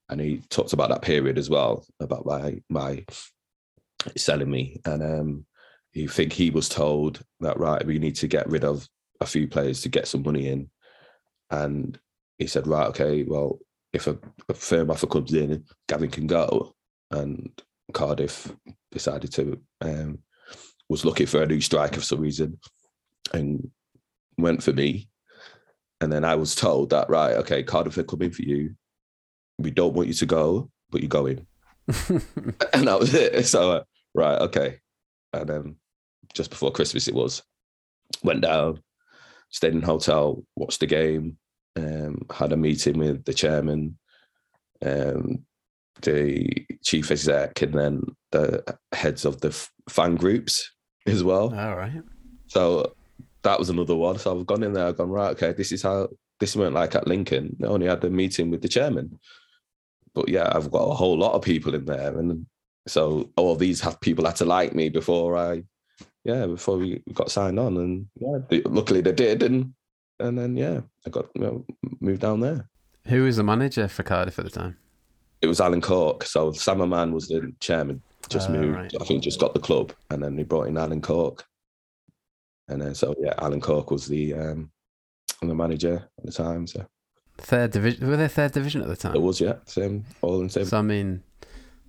and 0.10 0.22
he 0.22 0.42
talked 0.50 0.74
about 0.74 0.90
that 0.90 1.02
period 1.02 1.38
as 1.38 1.50
well, 1.50 1.84
about 2.00 2.26
my 2.26 2.62
my 2.70 3.04
selling 4.16 4.52
me. 4.52 4.80
And 4.86 5.02
um, 5.02 5.46
you 5.94 6.08
think 6.08 6.32
he 6.32 6.52
was 6.52 6.70
told 6.70 7.24
that 7.40 7.60
right, 7.60 7.86
we 7.86 7.98
need 7.98 8.16
to 8.18 8.28
get 8.28 8.48
rid 8.48 8.64
of 8.64 8.88
a 9.20 9.26
few 9.26 9.48
players 9.48 9.82
to 9.82 9.90
get 9.90 10.08
some 10.08 10.22
money 10.22 10.48
in, 10.48 10.70
and 11.50 12.00
he 12.38 12.46
said, 12.46 12.68
right, 12.68 12.88
okay, 12.90 13.24
well, 13.24 13.58
if 13.94 14.06
a, 14.06 14.18
a 14.48 14.54
firm 14.54 14.92
offer 14.92 15.08
comes 15.08 15.34
in, 15.34 15.64
Gavin 15.88 16.12
can 16.12 16.28
go, 16.28 16.76
and 17.12 17.52
Cardiff 17.94 18.52
decided 18.92 19.32
to 19.34 19.60
um, 19.82 20.20
was 20.90 21.06
looking 21.06 21.28
for 21.28 21.42
a 21.42 21.48
new 21.48 21.62
striker 21.62 22.00
for 22.00 22.06
some 22.06 22.22
reason, 22.22 22.60
and 23.34 23.70
went 24.38 24.64
for 24.64 24.74
me. 24.74 25.10
And 26.00 26.12
then 26.12 26.24
I 26.24 26.36
was 26.36 26.54
told 26.54 26.92
that 26.92 27.10
right, 27.10 27.36
okay, 27.38 27.64
Cardiff 27.64 27.98
are 27.98 28.04
coming 28.04 28.32
for 28.32 28.44
you. 28.44 28.76
We 29.58 29.72
don't 29.72 29.94
want 29.94 30.08
you 30.08 30.14
to 30.16 30.26
go, 30.26 30.70
but 30.92 31.02
you're 31.02 31.10
going. 31.10 31.48
and 31.88 32.88
that 32.88 33.00
was 33.00 33.14
it. 33.14 33.48
So, 33.48 33.72
uh, 33.72 33.84
right, 34.14 34.40
okay. 34.42 34.80
And 35.34 35.50
then 35.50 35.76
just 36.34 36.52
before 36.52 36.72
Christmas, 36.72 37.08
it 37.08 37.16
was 37.16 37.42
went 38.24 38.42
down, 38.42 38.82
stayed 39.50 39.74
in 39.74 39.82
hotel, 39.82 40.44
watched 40.56 40.80
the 40.80 40.86
game, 40.86 41.38
um, 41.76 42.26
had 42.32 42.54
a 42.54 42.58
meeting 42.58 43.00
with 43.00 43.26
the 43.26 43.34
chairman, 43.34 43.98
um, 44.86 45.46
the 46.02 46.66
chief 46.84 47.12
exec, 47.12 47.62
and 47.62 47.74
then 47.74 48.04
the 48.32 48.64
heads 48.94 49.26
of 49.26 49.42
the 49.42 49.52
fan 49.90 50.16
groups 50.16 50.72
as 51.06 51.24
well. 51.24 51.54
All 51.56 51.76
right. 51.76 52.02
So 52.48 52.94
that 53.44 53.60
was 53.60 53.70
another 53.70 53.96
one. 53.96 54.18
So 54.20 54.40
I've 54.40 54.46
gone 54.46 54.64
in 54.64 54.74
there, 54.74 54.88
I've 54.88 54.98
gone, 54.98 55.10
right, 55.10 55.32
okay, 55.32 55.54
this 55.54 55.72
is 55.72 55.82
how 55.82 56.10
this 56.40 56.56
went 56.56 56.74
like 56.74 56.96
at 56.96 57.08
Lincoln. 57.08 57.56
I 57.64 57.68
only 57.68 57.88
had 57.88 58.04
a 58.04 58.10
meeting 58.10 58.50
with 58.52 58.62
the 58.62 58.68
chairman 58.68 59.18
but 60.18 60.30
yeah, 60.30 60.52
I've 60.52 60.72
got 60.72 60.80
a 60.82 60.96
whole 60.96 61.16
lot 61.16 61.34
of 61.34 61.44
people 61.44 61.76
in 61.76 61.86
there, 61.86 62.18
and 62.18 62.48
so 62.88 63.30
all 63.36 63.52
of 63.52 63.60
these 63.60 63.80
have 63.82 64.02
people 64.02 64.26
had 64.26 64.36
to 64.38 64.46
like 64.46 64.74
me 64.74 64.90
before 64.90 65.38
I, 65.38 65.62
yeah, 66.24 66.48
before 66.48 66.78
we 66.78 67.04
got 67.14 67.30
signed 67.30 67.60
on, 67.60 67.78
and 67.78 68.08
yeah, 68.16 68.40
they, 68.50 68.62
luckily 68.64 69.02
they 69.02 69.12
did, 69.12 69.44
and 69.44 69.74
and 70.20 70.36
then 70.36 70.58
yeah, 70.58 70.82
I 71.06 71.12
got 71.12 71.28
you 71.36 71.42
know, 71.42 71.66
moved 72.00 72.22
down 72.22 72.40
there. 72.40 72.68
Who 73.06 73.26
was 73.26 73.38
the 73.38 73.44
manager 73.44 73.88
for 73.88 74.02
Cardiff 74.02 74.40
at 74.40 74.46
the 74.46 74.52
time? 74.52 74.78
It 75.42 75.48
was 75.48 75.62
Alan 75.62 75.82
Cork. 75.82 76.24
So 76.24 76.52
Sam 76.52 76.90
was 77.12 77.28
the 77.28 77.54
chairman. 77.60 78.02
Just 78.30 78.50
uh, 78.50 78.54
moved. 78.54 78.76
Right. 78.76 78.94
I 79.00 79.06
think 79.06 79.24
just 79.24 79.40
got 79.40 79.54
the 79.54 79.60
club, 79.60 79.94
and 80.10 80.22
then 80.22 80.36
they 80.36 80.44
brought 80.44 80.68
in 80.68 80.78
Alan 80.78 81.02
Cork, 81.02 81.46
and 82.68 82.82
then 82.82 82.94
so 82.94 83.16
yeah, 83.20 83.34
Alan 83.38 83.62
Cork 83.62 83.92
was 83.92 84.08
the 84.08 84.34
um, 84.34 84.72
the 85.42 85.56
manager 85.56 86.10
at 86.18 86.26
the 86.26 86.32
time. 86.32 86.68
So 86.68 86.86
Third 87.38 87.72
division. 87.72 88.10
Were 88.10 88.18
they 88.18 88.28
third 88.28 88.52
division 88.52 88.82
at 88.82 88.88
the 88.88 88.96
time? 88.96 89.16
It 89.16 89.22
was, 89.22 89.40
yeah. 89.40 89.56
Same, 89.66 90.06
all 90.22 90.42
in 90.42 90.50
same. 90.50 90.66
So 90.66 90.80
I 90.80 90.82
mean, 90.82 91.24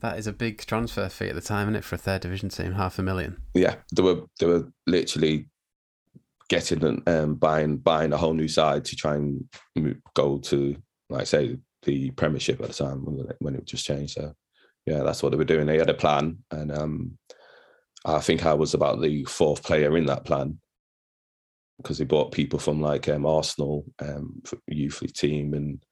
that 0.00 0.18
is 0.18 0.26
a 0.26 0.32
big 0.32 0.64
transfer 0.66 1.08
fee 1.08 1.28
at 1.28 1.34
the 1.34 1.40
time, 1.40 1.68
isn't 1.68 1.76
it, 1.76 1.84
for 1.84 1.94
a 1.94 1.98
third 1.98 2.20
division 2.20 2.50
team? 2.50 2.72
Half 2.72 2.98
a 2.98 3.02
million. 3.02 3.38
Yeah, 3.54 3.76
they 3.94 4.02
were 4.02 4.22
they 4.38 4.46
were 4.46 4.68
literally 4.86 5.48
getting 6.48 6.84
and 6.84 7.08
um, 7.08 7.34
buying 7.34 7.78
buying 7.78 8.12
a 8.12 8.16
whole 8.16 8.34
new 8.34 8.48
side 8.48 8.84
to 8.86 8.96
try 8.96 9.14
and 9.14 9.42
move, 9.74 9.96
go 10.14 10.38
to, 10.38 10.76
like 11.08 11.26
say, 11.26 11.58
the 11.88 12.10
Premiership 12.12 12.60
at 12.60 12.68
the 12.68 12.74
time 12.74 13.04
when 13.04 13.26
it, 13.26 13.36
when 13.40 13.54
it 13.54 13.64
just 13.64 13.86
changed. 13.86 14.14
So 14.14 14.34
yeah, 14.86 15.02
that's 15.02 15.22
what 15.22 15.30
they 15.30 15.38
were 15.38 15.44
doing. 15.44 15.66
They 15.66 15.78
had 15.78 15.90
a 15.90 15.94
plan, 15.94 16.38
and 16.50 16.70
um, 16.70 17.18
I 18.04 18.20
think 18.20 18.44
I 18.44 18.54
was 18.54 18.74
about 18.74 19.00
the 19.00 19.24
fourth 19.24 19.62
player 19.62 19.96
in 19.96 20.06
that 20.06 20.24
plan 20.24 20.58
because 21.78 21.98
they 21.98 22.04
bought 22.04 22.32
people 22.32 22.58
from 22.58 22.80
like 22.80 23.08
um, 23.08 23.24
Arsenal, 23.24 23.84
um, 24.00 24.42
youth 24.66 25.00
team, 25.14 25.54
and 25.54 25.82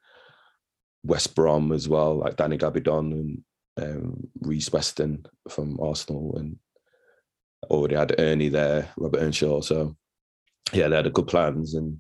West 1.05 1.35
Brom 1.35 1.73
as 1.73 1.89
well, 1.89 2.19
like 2.19 2.37
Danny 2.37 2.59
Gabbidon 2.59 3.13
and 3.13 3.43
um, 3.81 4.29
Rhys 4.41 4.73
Weston 4.73 5.25
from 5.49 5.79
Arsenal, 5.81 6.37
and 6.37 6.57
already 7.71 7.97
had 7.97 8.15
Ernie 8.19 8.49
there, 8.49 8.91
Robert 8.97 9.21
Earnshaw. 9.21 9.61
So 9.61 9.97
yeah, 10.73 10.89
they 10.89 10.97
had 10.97 11.07
a 11.07 11.11
good 11.11 11.27
plans, 11.27 11.75
and 11.75 11.99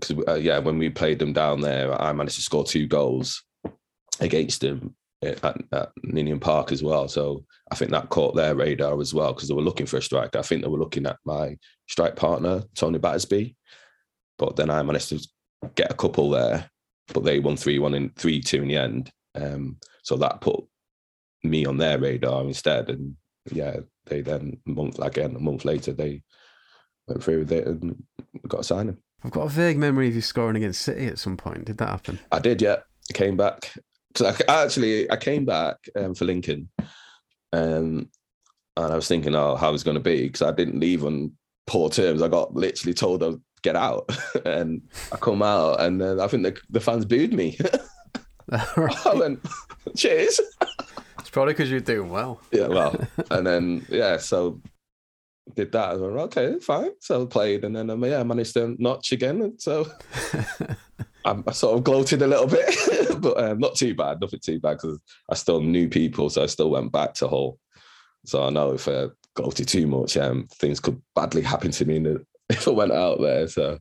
because 0.00 0.24
uh, 0.28 0.34
yeah, 0.34 0.58
when 0.58 0.78
we 0.78 0.90
played 0.90 1.18
them 1.18 1.32
down 1.32 1.60
there, 1.60 2.00
I 2.00 2.12
managed 2.12 2.36
to 2.36 2.42
score 2.42 2.64
two 2.64 2.86
goals 2.86 3.42
against 4.20 4.60
them 4.60 4.94
at, 5.22 5.56
at 5.72 5.92
Ninian 6.02 6.40
Park 6.40 6.72
as 6.72 6.82
well. 6.82 7.08
So 7.08 7.44
I 7.70 7.74
think 7.74 7.90
that 7.90 8.08
caught 8.08 8.34
their 8.34 8.54
radar 8.54 9.00
as 9.00 9.14
well 9.14 9.32
because 9.32 9.48
they 9.48 9.54
were 9.54 9.62
looking 9.62 9.86
for 9.86 9.96
a 9.96 10.02
striker. 10.02 10.38
I 10.38 10.42
think 10.42 10.62
they 10.62 10.68
were 10.68 10.78
looking 10.78 11.06
at 11.06 11.18
my 11.24 11.56
strike 11.88 12.16
partner, 12.16 12.62
Tony 12.74 12.98
Battersby. 12.98 13.56
But 14.38 14.56
then 14.56 14.70
I 14.70 14.82
managed 14.82 15.10
to 15.10 15.26
get 15.74 15.90
a 15.90 15.94
couple 15.94 16.30
there, 16.30 16.68
but 17.12 17.24
they 17.24 17.38
won 17.38 17.56
3 17.56 17.78
1 17.78 17.94
and 17.94 18.16
3 18.16 18.40
2 18.40 18.62
in 18.62 18.68
the 18.68 18.76
end. 18.76 19.12
Um, 19.34 19.78
so 20.02 20.16
that 20.16 20.40
put 20.40 20.64
me 21.42 21.66
on 21.66 21.76
their 21.76 21.98
radar 21.98 22.42
instead. 22.42 22.90
And 22.90 23.16
yeah, 23.52 23.76
they 24.06 24.20
then, 24.20 24.58
month 24.66 24.98
again, 24.98 25.36
a 25.36 25.40
month 25.40 25.64
later, 25.64 25.92
they 25.92 26.22
went 27.06 27.22
through 27.22 27.40
with 27.40 27.52
it 27.52 27.66
and 27.66 28.02
got 28.48 28.60
a 28.60 28.64
signing. 28.64 28.98
I've 29.24 29.30
got 29.30 29.46
a 29.46 29.48
vague 29.48 29.78
memory 29.78 30.08
of 30.08 30.14
you 30.14 30.20
scoring 30.20 30.56
against 30.56 30.82
City 30.82 31.06
at 31.06 31.18
some 31.18 31.36
point. 31.36 31.64
Did 31.64 31.78
that 31.78 31.88
happen? 31.88 32.18
I 32.30 32.38
did, 32.38 32.60
yeah. 32.60 32.76
came 33.14 33.36
back 33.36 33.72
because 34.12 34.38
I, 34.48 34.62
actually 34.62 35.10
I 35.10 35.16
came 35.16 35.46
back 35.46 35.76
um, 35.96 36.14
for 36.14 36.26
Lincoln, 36.26 36.68
um, 37.52 38.10
and 38.76 38.92
I 38.92 38.94
was 38.94 39.08
thinking, 39.08 39.34
oh, 39.34 39.56
how 39.56 39.72
it's 39.72 39.82
going 39.82 39.96
to 39.96 40.02
be 40.02 40.26
because 40.26 40.42
I 40.42 40.52
didn't 40.52 40.78
leave 40.78 41.04
on 41.04 41.32
poor 41.66 41.88
terms. 41.88 42.20
I 42.20 42.28
got 42.28 42.54
literally 42.54 42.92
told 42.92 43.20
to 43.20 43.40
get 43.62 43.76
out, 43.76 44.10
and 44.44 44.82
I 45.10 45.16
come 45.16 45.42
out, 45.42 45.80
and 45.80 46.02
I 46.02 46.28
think 46.28 46.42
the, 46.42 46.60
the 46.68 46.80
fans 46.80 47.06
booed 47.06 47.32
me. 47.32 47.58
I 48.52 49.14
went, 49.14 49.40
cheers. 49.96 50.38
It's 51.18 51.30
Probably 51.30 51.54
because 51.54 51.70
you're 51.70 51.80
doing 51.80 52.10
well. 52.10 52.42
Yeah, 52.52 52.68
well, 52.68 52.94
and 53.30 53.46
then 53.46 53.86
yeah, 53.88 54.18
so 54.18 54.60
did 55.54 55.72
that. 55.72 55.90
I 55.90 55.96
went, 55.96 56.16
okay, 56.16 56.58
fine. 56.60 56.90
So 57.00 57.22
I 57.22 57.26
played, 57.26 57.64
and 57.64 57.76
then 57.76 57.90
um, 57.90 58.04
yeah, 58.04 58.20
I 58.20 58.22
managed 58.22 58.54
to 58.54 58.74
notch 58.78 59.12
again, 59.12 59.42
and 59.42 59.60
so 59.60 59.86
I, 61.24 61.42
I 61.46 61.52
sort 61.52 61.76
of 61.76 61.84
gloated 61.84 62.22
a 62.22 62.26
little 62.26 62.46
bit, 62.46 63.20
but 63.20 63.42
um, 63.42 63.58
not 63.58 63.74
too 63.74 63.94
bad, 63.94 64.20
nothing 64.20 64.40
too 64.40 64.60
bad 64.60 64.78
because 64.78 65.00
I 65.30 65.34
still 65.34 65.60
knew 65.60 65.88
people, 65.88 66.30
so 66.30 66.42
I 66.42 66.46
still 66.46 66.70
went 66.70 66.92
back 66.92 67.14
to 67.14 67.28
Hull. 67.28 67.58
So 68.24 68.42
I 68.42 68.50
know 68.50 68.72
if 68.72 68.88
I 68.88 69.08
gloated 69.34 69.68
too 69.68 69.86
much, 69.86 70.16
um, 70.16 70.46
things 70.54 70.80
could 70.80 71.00
badly 71.14 71.42
happen 71.42 71.70
to 71.72 71.84
me 71.84 71.98
the, 71.98 72.24
if 72.48 72.66
I 72.66 72.70
went 72.70 72.92
out 72.92 73.20
there. 73.20 73.46
So 73.48 73.78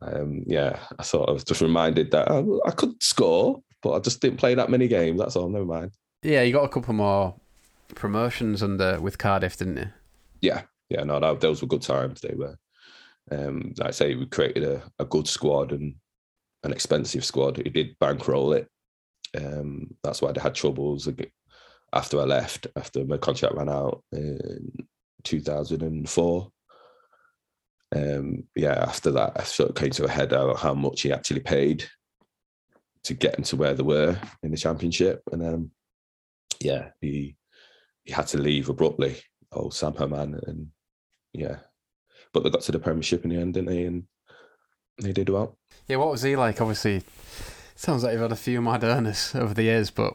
um, 0.00 0.44
yeah, 0.46 0.78
I 0.98 1.02
sort 1.02 1.28
of 1.28 1.34
was 1.34 1.44
just 1.44 1.60
reminded 1.60 2.10
that 2.12 2.30
oh, 2.30 2.60
I 2.66 2.70
could 2.70 3.02
score, 3.02 3.60
but 3.82 3.92
I 3.92 3.98
just 3.98 4.20
didn't 4.20 4.38
play 4.38 4.54
that 4.54 4.70
many 4.70 4.88
games. 4.88 5.18
That's 5.18 5.36
all. 5.36 5.48
Never 5.48 5.64
mind. 5.64 5.92
Yeah, 6.22 6.42
you 6.42 6.52
got 6.52 6.64
a 6.64 6.68
couple 6.68 6.94
more 6.94 7.34
promotions 7.94 8.62
under 8.62 9.00
with 9.00 9.18
Cardiff, 9.18 9.56
didn't 9.56 9.76
you? 9.76 9.88
Yeah, 10.40 10.62
yeah. 10.92 11.04
No, 11.04 11.20
that, 11.20 11.40
those 11.40 11.62
were 11.62 11.68
good 11.68 11.82
times. 11.82 12.20
They 12.20 12.34
were. 12.34 12.56
Um, 13.30 13.72
like 13.78 13.88
I 13.88 13.92
say, 13.92 14.14
we 14.14 14.26
created 14.26 14.64
a, 14.64 14.82
a 14.98 15.04
good 15.04 15.28
squad 15.28 15.72
and 15.72 15.94
an 16.64 16.72
expensive 16.72 17.24
squad. 17.24 17.58
It 17.58 17.72
did 17.72 17.98
bankroll 17.98 18.52
it. 18.52 18.68
Um, 19.36 19.94
that's 20.02 20.20
why 20.20 20.32
they 20.32 20.40
had 20.40 20.54
troubles 20.54 21.08
after 21.92 22.20
I 22.20 22.24
left, 22.24 22.66
after 22.76 23.04
my 23.04 23.18
contract 23.18 23.54
ran 23.54 23.68
out 23.68 24.02
in 24.12 24.86
2004. 25.24 26.48
Um, 27.94 28.44
yeah, 28.56 28.72
after 28.72 29.10
that, 29.12 29.32
I 29.36 29.42
sort 29.44 29.70
of 29.70 29.76
came 29.76 29.90
to 29.90 30.04
a 30.04 30.10
head 30.10 30.32
out 30.32 30.58
how 30.58 30.74
much 30.74 31.02
he 31.02 31.12
actually 31.12 31.40
paid 31.40 31.84
to 33.04 33.14
get 33.14 33.34
them 33.34 33.44
to 33.44 33.56
where 33.56 33.74
they 33.74 33.82
were 33.82 34.18
in 34.42 34.50
the 34.50 34.56
championship. 34.56 35.22
And 35.30 35.42
then, 35.42 35.70
yeah, 36.60 36.90
he 37.00 37.36
he 38.04 38.12
had 38.12 38.26
to 38.28 38.38
leave 38.38 38.68
abruptly. 38.68 39.16
Oh, 39.52 39.70
Sam 39.70 39.94
Hammam, 39.94 40.40
and 40.46 40.68
yeah, 41.32 41.56
but 42.32 42.42
they 42.42 42.50
got 42.50 42.62
to 42.62 42.72
the 42.72 42.78
Premiership 42.78 43.24
in 43.24 43.30
the 43.30 43.36
end, 43.36 43.54
didn't 43.54 43.68
they? 43.68 43.84
And 43.84 44.04
they 44.98 45.12
did 45.12 45.28
well. 45.28 45.58
Yeah, 45.88 45.96
what 45.96 46.10
was 46.10 46.22
he 46.22 46.36
like? 46.36 46.60
Obviously, 46.60 47.02
sounds 47.74 48.04
like 48.04 48.12
you've 48.12 48.22
had 48.22 48.32
a 48.32 48.36
few 48.36 48.60
mad 48.60 48.84
earners 48.84 49.34
over 49.34 49.54
the 49.54 49.64
years, 49.64 49.90
but 49.90 50.14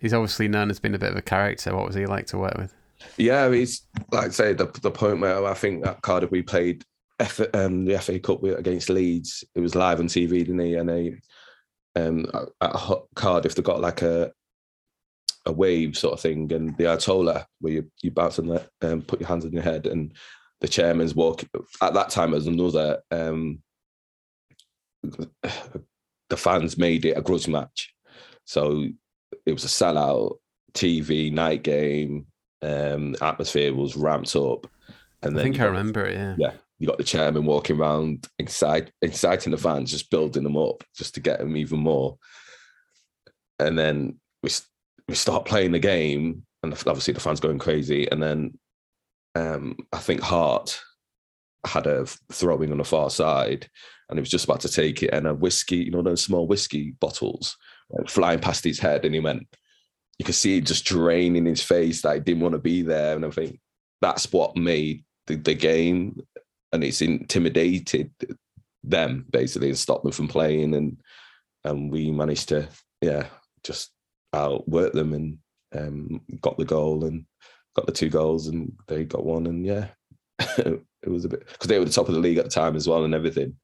he's 0.00 0.14
obviously 0.14 0.48
known 0.48 0.70
as 0.70 0.80
being 0.80 0.94
a 0.94 0.98
bit 0.98 1.10
of 1.10 1.16
a 1.16 1.22
character. 1.22 1.74
What 1.74 1.86
was 1.86 1.96
he 1.96 2.06
like 2.06 2.26
to 2.28 2.38
work 2.38 2.56
with? 2.56 2.74
Yeah, 3.16 3.50
he's 3.50 3.82
like 4.10 4.26
I 4.26 4.30
say 4.30 4.52
the 4.54 4.66
the 4.82 4.90
point 4.90 5.20
where 5.20 5.44
I 5.44 5.54
think 5.54 5.84
that 5.84 6.02
Cardiff 6.02 6.30
we 6.30 6.42
played 6.42 6.84
F, 7.20 7.40
um, 7.54 7.84
the 7.84 7.98
FA 7.98 8.18
Cup 8.18 8.42
against 8.42 8.88
Leeds. 8.88 9.44
It 9.54 9.60
was 9.60 9.74
live 9.74 10.00
on 10.00 10.06
TV, 10.06 10.30
didn't 10.38 10.58
he? 10.60 10.74
And 10.74 10.88
they 10.88 11.14
um, 11.96 12.26
at 12.60 12.72
Cardiff 13.14 13.54
they 13.54 13.62
got 13.62 13.80
like 13.80 14.02
a 14.02 14.32
a 15.46 15.52
wave 15.52 15.96
sort 15.96 16.14
of 16.14 16.20
thing, 16.20 16.50
and 16.52 16.76
the 16.76 16.84
Ayatollah 16.84 17.44
where 17.60 17.72
you 17.72 17.90
you 18.02 18.10
bounce 18.10 18.38
and 18.38 18.60
um, 18.82 19.02
put 19.02 19.20
your 19.20 19.28
hands 19.28 19.44
on 19.44 19.52
your 19.52 19.62
head, 19.62 19.86
and 19.86 20.12
the 20.60 20.68
chairman's 20.68 21.14
walk. 21.14 21.44
At 21.80 21.94
that 21.94 22.10
time, 22.10 22.34
as 22.34 22.46
another 22.46 23.02
um, 23.10 23.62
the 26.30 26.36
fans 26.36 26.78
made 26.78 27.04
it 27.04 27.18
a 27.18 27.22
grudge 27.22 27.48
match. 27.48 27.94
So 28.44 28.86
it 29.46 29.52
was 29.52 29.64
a 29.64 29.68
sellout 29.68 30.36
TV 30.72 31.32
night 31.32 31.62
game. 31.62 32.26
Um, 32.62 33.14
atmosphere 33.20 33.74
was 33.74 33.96
ramped 33.96 34.34
up, 34.36 34.66
and 35.22 35.34
I 35.34 35.36
then 35.36 35.44
think 35.44 35.60
I 35.60 35.66
remember 35.66 36.06
it. 36.06 36.14
Yeah, 36.14 36.34
yeah, 36.38 36.52
you 36.78 36.86
got 36.86 36.96
the 36.96 37.04
chairman 37.04 37.44
walking 37.44 37.78
around, 37.78 38.26
incite, 38.38 38.90
inciting 39.02 39.50
the 39.50 39.58
fans, 39.58 39.90
just 39.90 40.10
building 40.10 40.44
them 40.44 40.56
up, 40.56 40.82
just 40.96 41.14
to 41.14 41.20
get 41.20 41.40
them 41.40 41.58
even 41.58 41.80
more. 41.80 42.16
And 43.58 43.78
then 43.78 44.18
we 44.42 44.48
we 45.08 45.14
start 45.14 45.44
playing 45.44 45.72
the 45.72 45.78
game, 45.78 46.46
and 46.62 46.72
obviously 46.72 47.12
the 47.12 47.20
fans 47.20 47.40
going 47.40 47.58
crazy. 47.58 48.10
And 48.10 48.22
then 48.22 48.58
um, 49.34 49.76
I 49.92 49.98
think 49.98 50.20
Harte 50.20 50.80
had 51.66 51.86
a 51.86 52.06
throwing 52.32 52.72
on 52.72 52.78
the 52.78 52.84
far 52.84 53.10
side, 53.10 53.68
and 54.08 54.18
he 54.18 54.20
was 54.20 54.30
just 54.30 54.44
about 54.44 54.60
to 54.60 54.68
take 54.68 55.02
it, 55.02 55.10
and 55.12 55.26
a 55.26 55.34
whiskey, 55.34 55.76
you 55.76 55.90
know, 55.90 56.02
those 56.02 56.22
small 56.22 56.46
whiskey 56.46 56.92
bottles 57.00 57.56
like, 57.90 58.08
flying 58.08 58.40
past 58.40 58.64
his 58.64 58.78
head, 58.78 59.04
and 59.04 59.14
he 59.14 59.20
went. 59.20 59.46
You 60.18 60.24
could 60.24 60.36
see 60.36 60.58
it 60.58 60.66
just 60.66 60.84
draining 60.84 61.46
his 61.46 61.62
face 61.62 62.02
that 62.02 62.14
he 62.14 62.20
didn't 62.20 62.42
want 62.42 62.52
to 62.52 62.60
be 62.60 62.82
there, 62.82 63.16
and 63.16 63.24
I 63.24 63.30
think 63.30 63.58
that's 64.00 64.32
what 64.32 64.56
made 64.56 65.04
the, 65.26 65.36
the 65.36 65.54
game, 65.54 66.20
and 66.72 66.84
it's 66.84 67.02
intimidated 67.02 68.10
them 68.84 69.24
basically 69.30 69.68
and 69.68 69.78
stopped 69.78 70.04
them 70.04 70.12
from 70.12 70.28
playing, 70.28 70.74
and 70.74 70.98
and 71.64 71.90
we 71.90 72.10
managed 72.10 72.50
to 72.50 72.68
yeah 73.00 73.26
just 73.64 73.90
outwork 74.32 74.92
them 74.92 75.12
and 75.14 75.38
um, 75.74 76.20
got 76.40 76.58
the 76.58 76.64
goal 76.64 77.04
and 77.04 77.24
got 77.74 77.86
the 77.86 77.92
two 77.92 78.10
goals, 78.10 78.48
and 78.48 78.72
they 78.86 79.04
got 79.04 79.24
one, 79.24 79.46
and 79.46 79.64
yeah. 79.64 79.88
it 80.58 80.82
was 81.06 81.24
a 81.24 81.28
bit 81.28 81.46
because 81.46 81.68
they 81.68 81.78
were 81.78 81.84
the 81.84 81.92
top 81.92 82.08
of 82.08 82.14
the 82.14 82.20
league 82.20 82.38
at 82.38 82.44
the 82.44 82.50
time 82.50 82.74
as 82.74 82.88
well 82.88 83.04
and 83.04 83.14
everything 83.14 83.54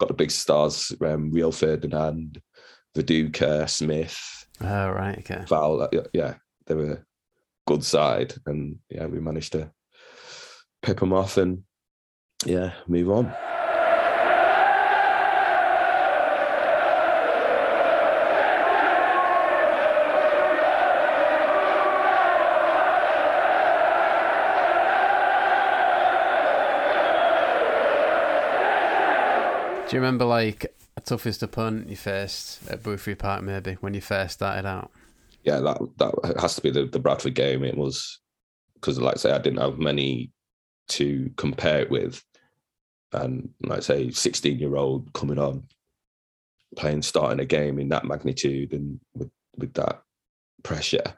got 0.00 0.08
the 0.08 0.14
big 0.14 0.30
stars, 0.32 0.92
um, 1.02 1.30
Rio 1.30 1.52
Ferdinand, 1.52 2.42
Viduka, 2.96 3.68
Smith. 3.68 4.46
Oh, 4.60 4.88
right. 4.90 5.18
Okay. 5.18 5.44
Val, 5.46 5.88
yeah, 6.12 6.34
they 6.66 6.74
were 6.74 6.92
a 6.92 7.04
good 7.66 7.84
side. 7.84 8.34
And 8.46 8.78
yeah, 8.88 9.06
we 9.06 9.20
managed 9.20 9.52
to 9.52 9.70
pip 10.82 10.98
them 10.98 11.12
off 11.12 11.36
and 11.36 11.62
yeah, 12.44 12.72
move 12.88 13.10
on. 13.10 13.32
Do 29.90 29.96
you 29.96 30.02
remember 30.02 30.24
like 30.24 30.72
a 30.96 31.00
toughest 31.00 31.42
opponent 31.42 31.90
you 31.90 31.96
faced 31.96 32.60
at 32.70 32.80
Boothferry 32.80 33.18
Park, 33.18 33.42
maybe 33.42 33.72
when 33.80 33.92
you 33.92 34.00
first 34.00 34.34
started 34.34 34.64
out? 34.64 34.92
Yeah, 35.42 35.58
that 35.58 35.78
that 35.96 36.36
has 36.40 36.54
to 36.54 36.62
be 36.62 36.70
the, 36.70 36.86
the 36.86 37.00
Bradford 37.00 37.34
game. 37.34 37.64
It 37.64 37.76
was 37.76 38.20
because, 38.74 39.00
like 39.00 39.16
I 39.16 39.18
say, 39.18 39.32
I 39.32 39.38
didn't 39.38 39.58
have 39.58 39.78
many 39.78 40.30
to 40.90 41.28
compare 41.36 41.80
it 41.80 41.90
with, 41.90 42.22
and 43.12 43.50
like 43.64 43.78
I 43.78 43.80
say, 43.80 44.10
sixteen 44.12 44.60
year 44.60 44.76
old 44.76 45.12
coming 45.12 45.40
on, 45.40 45.64
playing 46.76 47.02
starting 47.02 47.40
a 47.40 47.44
game 47.44 47.80
in 47.80 47.88
that 47.88 48.04
magnitude 48.04 48.72
and 48.72 49.00
with 49.16 49.32
with 49.56 49.74
that 49.74 50.04
pressure. 50.62 51.14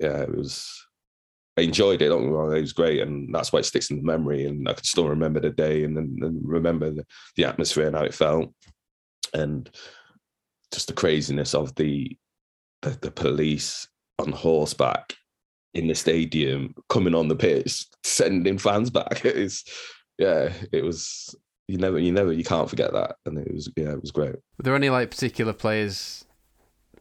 Yeah, 0.00 0.20
it 0.20 0.36
was 0.36 0.85
I 1.58 1.62
enjoyed 1.62 2.02
it. 2.02 2.08
Don't 2.08 2.24
get 2.24 2.32
wrong, 2.32 2.54
it 2.54 2.60
was 2.60 2.72
great, 2.72 3.00
and 3.00 3.34
that's 3.34 3.52
why 3.52 3.60
it 3.60 3.64
sticks 3.64 3.90
in 3.90 3.96
the 3.96 4.02
memory. 4.02 4.44
And 4.46 4.68
I 4.68 4.74
can 4.74 4.84
still 4.84 5.08
remember 5.08 5.40
the 5.40 5.50
day, 5.50 5.84
and 5.84 5.96
then 5.96 6.40
remember 6.42 6.90
the, 6.90 7.06
the 7.36 7.44
atmosphere 7.44 7.86
and 7.86 7.96
how 7.96 8.04
it 8.04 8.14
felt, 8.14 8.52
and 9.32 9.70
just 10.72 10.88
the 10.88 10.92
craziness 10.92 11.54
of 11.54 11.74
the, 11.76 12.16
the 12.82 12.90
the, 13.00 13.10
police 13.10 13.88
on 14.18 14.32
horseback 14.32 15.14
in 15.72 15.86
the 15.86 15.94
stadium, 15.94 16.74
coming 16.88 17.14
on 17.14 17.28
the 17.28 17.36
pitch, 17.36 17.86
sending 18.04 18.58
fans 18.58 18.90
back. 18.90 19.24
It 19.24 19.36
is, 19.36 19.64
yeah, 20.18 20.52
it 20.72 20.84
was. 20.84 21.34
You 21.68 21.78
never, 21.78 21.98
you 21.98 22.12
never, 22.12 22.32
you 22.32 22.44
can't 22.44 22.70
forget 22.70 22.92
that, 22.92 23.16
and 23.24 23.38
it 23.38 23.52
was, 23.52 23.68
yeah, 23.76 23.90
it 23.90 24.00
was 24.00 24.12
great. 24.12 24.36
Were 24.36 24.62
there 24.62 24.76
any 24.76 24.88
like 24.88 25.10
particular 25.10 25.52
players 25.52 26.24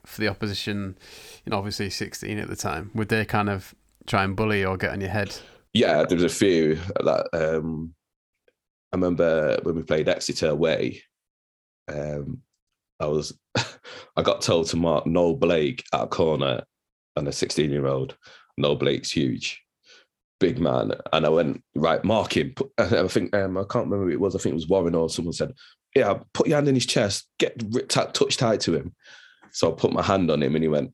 for 0.05 0.21
the 0.21 0.27
opposition? 0.27 0.97
You 1.45 1.51
know, 1.51 1.57
obviously 1.57 1.89
sixteen 1.89 2.39
at 2.39 2.47
the 2.47 2.55
time. 2.55 2.91
Would 2.95 3.09
they 3.09 3.25
kind 3.25 3.49
of 3.49 3.75
try 4.05 4.23
and 4.23 4.35
bully 4.35 4.63
or 4.65 4.77
get 4.77 4.91
on 4.91 5.01
your 5.01 5.09
head? 5.09 5.35
Yeah, 5.73 6.03
there 6.03 6.15
was 6.15 6.23
a 6.23 6.29
few 6.29 6.75
that 7.03 7.27
um, 7.33 7.93
I 8.91 8.97
remember 8.97 9.59
when 9.63 9.75
we 9.75 9.83
played 9.83 10.07
Exeter 10.07 10.49
away. 10.49 11.01
Um, 11.87 12.41
I 12.99 13.07
was 13.07 13.37
I 14.15 14.21
got 14.21 14.41
told 14.41 14.67
to 14.67 14.77
mark 14.77 15.05
Noel 15.05 15.35
Blake 15.35 15.83
at 15.93 16.03
a 16.03 16.07
corner 16.07 16.63
and 17.15 17.27
a 17.27 17.31
16 17.31 17.69
year 17.69 17.87
old. 17.87 18.17
Noel 18.57 18.77
Blake's 18.77 19.11
huge, 19.11 19.61
big 20.39 20.59
man. 20.59 20.93
And 21.11 21.25
I 21.25 21.29
went, 21.29 21.61
right, 21.75 22.03
mark 22.03 22.37
him. 22.37 22.53
I 22.77 23.07
think 23.07 23.35
um, 23.35 23.57
I 23.57 23.63
can't 23.63 23.85
remember 23.85 24.05
who 24.05 24.11
it 24.11 24.19
was. 24.19 24.35
I 24.35 24.39
think 24.39 24.53
it 24.53 24.55
was 24.55 24.69
Warren 24.69 24.95
or 24.95 25.09
someone 25.09 25.33
said, 25.33 25.53
Yeah, 25.95 26.19
put 26.33 26.47
your 26.47 26.57
hand 26.57 26.67
in 26.67 26.75
his 26.75 26.85
chest, 26.85 27.27
get 27.37 27.89
touch 27.89 28.37
tight 28.37 28.61
to 28.61 28.75
him. 28.75 28.95
So 29.51 29.71
I 29.71 29.75
put 29.75 29.93
my 29.93 30.01
hand 30.01 30.31
on 30.31 30.41
him 30.41 30.55
and 30.55 30.63
he 30.63 30.67
went, 30.67 30.93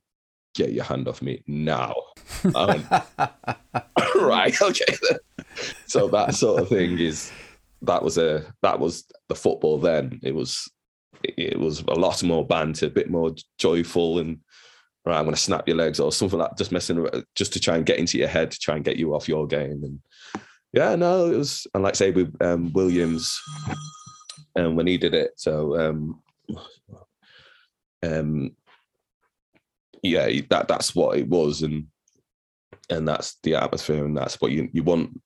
Get 0.55 0.73
your 0.73 0.83
hand 0.83 1.07
off 1.07 1.21
me 1.21 1.43
now. 1.47 1.95
Um, 2.55 2.87
right, 4.15 4.59
okay. 4.61 4.85
so 5.85 6.07
that 6.07 6.33
sort 6.33 6.61
of 6.61 6.69
thing 6.69 6.97
is 6.97 7.31
that 7.81 8.01
was 8.01 8.17
a 8.17 8.45
that 8.61 8.79
was 8.79 9.05
the 9.27 9.35
football 9.35 9.79
then. 9.79 10.19
It 10.23 10.33
was 10.33 10.71
it 11.23 11.59
was 11.59 11.81
a 11.81 11.93
lot 11.93 12.23
more 12.23 12.45
banter, 12.45 12.87
a 12.87 12.89
bit 12.89 13.09
more 13.09 13.35
joyful, 13.57 14.19
and 14.19 14.39
right, 15.05 15.17
I'm 15.17 15.25
going 15.25 15.35
to 15.35 15.41
snap 15.41 15.67
your 15.67 15.77
legs 15.77 15.99
or 15.99 16.11
something 16.11 16.39
like 16.39 16.57
just 16.57 16.71
messing 16.71 16.99
around, 16.99 17.25
just 17.35 17.53
to 17.53 17.59
try 17.59 17.75
and 17.75 17.85
get 17.85 17.99
into 17.99 18.17
your 18.17 18.27
head 18.27 18.51
to 18.51 18.59
try 18.59 18.75
and 18.75 18.85
get 18.85 18.97
you 18.97 19.13
off 19.13 19.27
your 19.27 19.47
game. 19.47 19.83
And 19.83 19.99
yeah, 20.73 20.95
no, 20.95 21.31
it 21.31 21.37
was 21.37 21.67
and 21.73 21.83
like 21.83 21.95
say 21.95 22.11
with 22.11 22.35
um, 22.41 22.71
Williams, 22.73 23.39
and 24.55 24.67
um, 24.67 24.75
when 24.75 24.87
he 24.87 24.97
did 24.97 25.13
it, 25.13 25.31
so 25.35 25.79
um, 25.79 26.21
um, 28.03 28.55
yeah, 30.01 30.29
that 30.49 30.67
that's 30.67 30.95
what 30.95 31.17
it 31.17 31.27
was, 31.27 31.61
and 31.61 31.87
and 32.89 33.07
that's 33.07 33.37
the 33.43 33.55
atmosphere, 33.55 34.05
and 34.05 34.15
that's 34.15 34.39
what 34.41 34.51
you 34.51 34.69
you 34.73 34.83
want. 34.83 35.21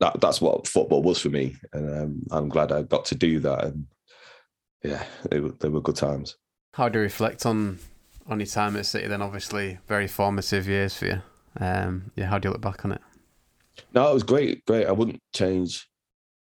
That 0.00 0.20
that's 0.20 0.40
what 0.40 0.66
football 0.66 1.02
was 1.02 1.20
for 1.20 1.30
me, 1.30 1.56
and 1.72 2.02
um, 2.02 2.22
I'm 2.30 2.48
glad 2.48 2.72
I 2.72 2.82
got 2.82 3.04
to 3.06 3.14
do 3.14 3.40
that. 3.40 3.64
And 3.64 3.86
yeah, 4.82 5.04
they 5.30 5.40
were 5.40 5.52
they 5.60 5.68
were 5.68 5.80
good 5.80 5.96
times. 5.96 6.36
How 6.74 6.88
do 6.88 6.98
you 6.98 7.04
reflect 7.04 7.46
on 7.46 7.78
on 8.26 8.40
your 8.40 8.46
time 8.46 8.76
at 8.76 8.86
City? 8.86 9.06
Then 9.06 9.22
obviously 9.22 9.78
very 9.86 10.08
formative 10.08 10.66
years 10.66 10.96
for 10.96 11.06
you. 11.06 11.22
Um, 11.60 12.10
yeah, 12.16 12.26
how 12.26 12.38
do 12.38 12.48
you 12.48 12.52
look 12.52 12.62
back 12.62 12.84
on 12.84 12.92
it? 12.92 13.00
No, 13.92 14.10
it 14.10 14.14
was 14.14 14.22
great, 14.22 14.64
great. 14.66 14.86
I 14.86 14.92
wouldn't 14.92 15.20
change 15.32 15.88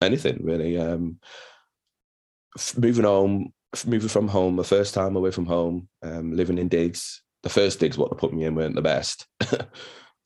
anything 0.02 0.40
really. 0.42 0.78
Um, 0.78 1.18
moving 2.76 3.04
home, 3.04 3.52
moving 3.86 4.08
from 4.08 4.28
home, 4.28 4.56
the 4.56 4.64
first 4.64 4.94
time 4.94 5.16
away 5.16 5.30
from 5.30 5.46
home, 5.46 5.88
um, 6.02 6.32
living 6.32 6.58
in 6.58 6.68
digs. 6.68 7.22
The 7.46 7.50
first 7.50 7.78
digs 7.78 7.96
what 7.96 8.10
they 8.10 8.16
put 8.16 8.34
me 8.34 8.42
in 8.42 8.56
weren't 8.56 8.74
the 8.74 8.82
best. 8.82 9.24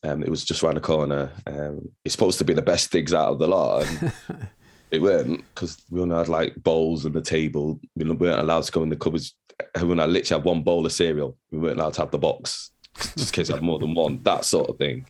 um, 0.02 0.22
it 0.22 0.30
was 0.30 0.42
just 0.42 0.62
around 0.62 0.76
the 0.76 0.80
corner. 0.80 1.30
Um, 1.46 1.90
it's 2.02 2.14
supposed 2.14 2.38
to 2.38 2.46
be 2.46 2.54
the 2.54 2.62
best 2.62 2.90
digs 2.90 3.12
out 3.12 3.28
of 3.28 3.38
the 3.38 3.46
lot, 3.46 3.84
and 3.84 4.10
it 4.90 5.02
weren't 5.02 5.44
because 5.54 5.76
we 5.90 6.00
only 6.00 6.16
had 6.16 6.28
like 6.28 6.54
bowls 6.56 7.04
on 7.04 7.12
the 7.12 7.20
table. 7.20 7.78
We 7.94 8.06
weren't 8.06 8.40
allowed 8.40 8.62
to 8.62 8.72
go 8.72 8.82
in 8.82 8.88
the 8.88 8.96
cupboards. 8.96 9.34
When 9.78 10.00
I 10.00 10.06
literally 10.06 10.40
had 10.40 10.46
one 10.46 10.62
bowl 10.62 10.86
of 10.86 10.92
cereal, 10.92 11.36
we 11.50 11.58
weren't 11.58 11.78
allowed 11.78 11.92
to 11.94 12.00
have 12.00 12.10
the 12.10 12.16
box 12.16 12.70
just 12.96 13.36
in 13.36 13.42
case 13.42 13.50
I 13.50 13.56
had 13.56 13.62
more 13.62 13.78
than 13.78 13.92
one. 13.92 14.22
That 14.22 14.46
sort 14.46 14.70
of 14.70 14.78
thing. 14.78 15.04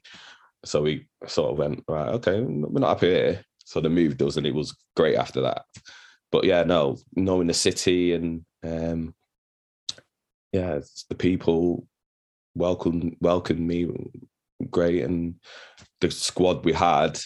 So 0.65 0.83
we 0.83 1.07
sort 1.29 1.53
of 1.53 1.59
went 1.59 1.85
right. 1.87 2.09
Okay, 2.15 2.41
we're 2.41 2.81
not 2.81 2.95
happy 2.97 3.11
here. 3.11 3.45
So 3.65 3.81
they 3.81 3.89
moved 3.89 4.21
us, 4.21 4.37
and 4.37 4.47
it 4.47 4.55
was 4.55 4.77
great 4.97 5.15
after 5.15 5.43
that 5.43 5.63
but 6.33 6.45
yeah, 6.45 6.63
no, 6.63 6.97
knowing 7.15 7.49
the 7.49 7.55
city 7.55 8.13
and 8.13 8.45
um, 8.63 9.15
yeah, 10.53 10.81
the 11.09 11.15
people 11.15 11.87
welcomed 12.61 13.17
welcomed 13.21 13.61
me 13.61 13.89
great, 14.71 15.03
and 15.05 15.35
the 16.01 16.11
squad 16.11 16.65
we 16.65 16.73
had 16.73 17.19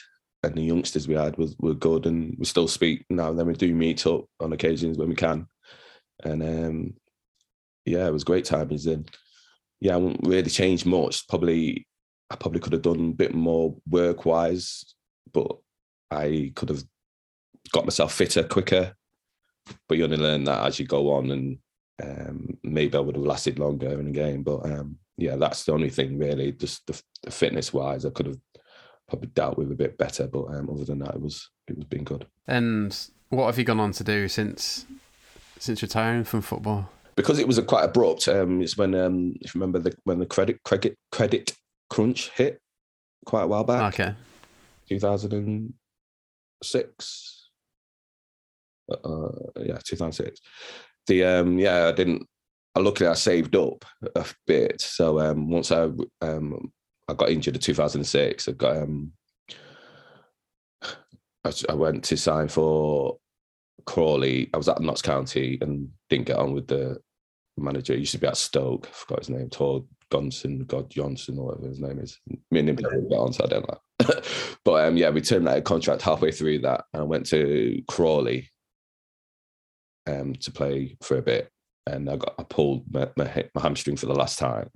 and 0.44 0.54
the 0.54 0.62
youngsters 0.62 1.08
we 1.08 1.14
had 1.14 1.36
were 1.58 1.74
good, 1.74 2.06
and 2.06 2.36
we 2.38 2.44
still 2.44 2.68
speak 2.68 3.04
now 3.10 3.30
and 3.30 3.38
then. 3.38 3.46
We 3.46 3.54
do 3.54 3.74
meet 3.74 4.06
up 4.06 4.24
on 4.40 4.52
occasions 4.52 4.98
when 4.98 5.08
we 5.08 5.14
can, 5.14 5.46
and 6.22 6.42
um, 6.42 6.94
yeah, 7.84 8.06
it 8.06 8.12
was 8.12 8.24
great 8.24 8.44
time. 8.44 8.68
times. 8.68 8.86
And 8.86 9.10
yeah, 9.80 9.94
I 9.94 9.96
wouldn't 9.96 10.26
really 10.26 10.50
change 10.50 10.86
much. 10.86 11.26
Probably, 11.28 11.86
I 12.30 12.36
probably 12.36 12.60
could 12.60 12.72
have 12.72 12.82
done 12.82 13.10
a 13.10 13.14
bit 13.14 13.34
more 13.34 13.76
work 13.88 14.24
wise, 14.24 14.84
but 15.32 15.56
I 16.10 16.52
could 16.54 16.68
have 16.68 16.84
got 17.72 17.84
myself 17.84 18.14
fitter 18.14 18.44
quicker. 18.44 18.94
But 19.88 19.96
you 19.96 20.04
only 20.04 20.18
learn 20.18 20.44
that 20.44 20.66
as 20.66 20.78
you 20.78 20.86
go 20.86 21.12
on, 21.12 21.30
and 21.30 21.58
um, 22.02 22.58
maybe 22.62 22.96
I 22.96 23.00
would 23.00 23.16
have 23.16 23.24
lasted 23.24 23.58
longer 23.58 23.98
in 23.98 24.08
a 24.08 24.12
game. 24.12 24.42
But 24.42 24.66
um, 24.66 24.98
yeah, 25.16 25.36
that's 25.36 25.64
the 25.64 25.72
only 25.72 25.88
thing 25.90 26.18
really. 26.18 26.52
Just 26.52 26.86
the, 26.86 27.00
the 27.22 27.30
fitness 27.30 27.72
wise, 27.72 28.04
I 28.04 28.10
could 28.10 28.26
have 28.26 28.38
probably 29.08 29.28
dealt 29.28 29.56
with 29.58 29.70
a 29.72 29.76
bit 29.76 29.96
better. 29.98 30.26
But 30.26 30.46
um, 30.46 30.70
other 30.70 30.84
than 30.84 30.98
that, 31.00 31.14
it 31.14 31.20
was 31.20 31.50
it 31.68 31.76
was 31.76 31.86
been 31.86 32.04
good. 32.04 32.26
And 32.46 32.96
what 33.28 33.46
have 33.46 33.58
you 33.58 33.64
gone 33.64 33.80
on 33.80 33.92
to 33.92 34.04
do 34.04 34.28
since 34.28 34.86
since 35.58 35.82
retiring 35.82 36.24
from 36.24 36.40
football? 36.40 36.90
Because 37.16 37.38
it 37.38 37.46
was 37.46 37.58
a 37.58 37.62
quite 37.62 37.84
abrupt. 37.84 38.26
Um, 38.28 38.60
it's 38.60 38.76
when 38.76 38.94
um, 38.94 39.34
if 39.40 39.54
you 39.54 39.60
remember 39.60 39.78
the 39.78 39.94
when 40.04 40.18
the 40.18 40.26
credit 40.26 40.62
credit 40.64 40.98
credit 41.12 41.54
crunch 41.90 42.30
hit 42.30 42.60
quite 43.24 43.42
a 43.42 43.46
while 43.46 43.64
back. 43.64 43.94
Okay. 43.94 44.14
2006 44.88 47.44
uh, 48.90 49.28
yeah, 49.60 49.78
2006. 49.84 50.40
The 51.06 51.24
um, 51.24 51.58
yeah, 51.58 51.88
I 51.88 51.92
didn't. 51.92 52.26
I 52.74 52.80
luckily 52.80 53.08
I 53.08 53.14
saved 53.14 53.54
up 53.56 53.84
a 54.14 54.26
bit. 54.46 54.80
So 54.80 55.20
um, 55.20 55.48
once 55.48 55.70
I 55.70 55.90
um, 56.20 56.72
I 57.08 57.14
got 57.14 57.30
injured 57.30 57.54
in 57.54 57.60
2006, 57.60 58.48
I 58.48 58.52
got 58.52 58.76
um, 58.76 59.12
I, 61.44 61.52
I 61.68 61.74
went 61.74 62.04
to 62.04 62.16
sign 62.16 62.48
for 62.48 63.18
Crawley. 63.86 64.50
I 64.52 64.56
was 64.56 64.68
at 64.68 64.80
Notts 64.80 65.02
County 65.02 65.58
and 65.60 65.88
didn't 66.08 66.26
get 66.26 66.38
on 66.38 66.52
with 66.52 66.66
the 66.66 66.98
manager. 67.56 67.92
He 67.92 68.00
used 68.00 68.12
to 68.12 68.18
be 68.18 68.26
at 68.26 68.36
Stoke. 68.36 68.88
I 68.88 68.92
forgot 68.92 69.18
his 69.20 69.30
name. 69.30 69.50
Todd 69.50 69.86
Gonson, 70.10 70.66
God 70.66 70.90
Johnson, 70.90 71.38
or 71.38 71.46
whatever 71.46 71.68
his 71.68 71.80
name 71.80 71.98
is. 71.98 72.18
Me 72.50 72.60
and 72.60 72.70
him 72.70 72.76
don't 72.76 73.08
get 73.08 73.16
on, 73.16 73.32
so 73.32 73.44
I 73.44 73.48
don't 73.48 73.68
know. 73.68 74.20
but 74.64 74.86
um, 74.86 74.96
yeah, 74.96 75.10
we 75.10 75.20
terminated 75.20 75.64
contract 75.64 76.02
halfway 76.02 76.32
through 76.32 76.60
that 76.60 76.84
and 76.92 77.08
went 77.08 77.26
to 77.26 77.82
Crawley 77.88 78.50
um, 80.06 80.34
to 80.34 80.50
play 80.50 80.96
for 81.02 81.18
a 81.18 81.22
bit, 81.22 81.50
and 81.86 82.08
I 82.08 82.16
got 82.16 82.34
I 82.38 82.42
pulled 82.44 82.84
my, 82.92 83.08
my, 83.16 83.44
my 83.54 83.60
hamstring 83.60 83.96
for 83.96 84.06
the 84.06 84.14
last 84.14 84.38
time, 84.38 84.70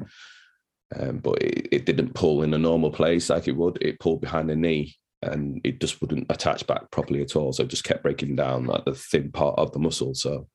um, 0.99 1.19
but 1.19 1.43
it, 1.43 1.69
it 1.73 1.87
didn't 1.87 2.15
pull 2.15 2.43
in 2.43 2.55
a 2.55 2.59
normal 2.59 2.91
place 2.91 3.31
like 3.31 3.49
it 3.49 3.57
would. 3.57 3.79
It 3.81 4.01
pulled 4.01 4.21
behind 4.21 4.51
the 4.51 4.57
knee, 4.57 4.97
and 5.23 5.61
it 5.65 5.81
just 5.81 6.01
wouldn't 6.01 6.27
attach 6.31 6.67
back 6.67 6.91
properly 6.91 7.23
at 7.23 7.37
all. 7.37 7.53
So 7.53 7.63
it 7.63 7.69
just 7.69 7.85
kept 7.85 8.03
breaking 8.03 8.37
down 8.37 8.67
like 8.67 8.85
the 8.85 8.95
thin 8.95 9.33
part 9.33 9.59
of 9.59 9.73
the 9.73 9.79
muscle. 9.79 10.15
So 10.15 10.49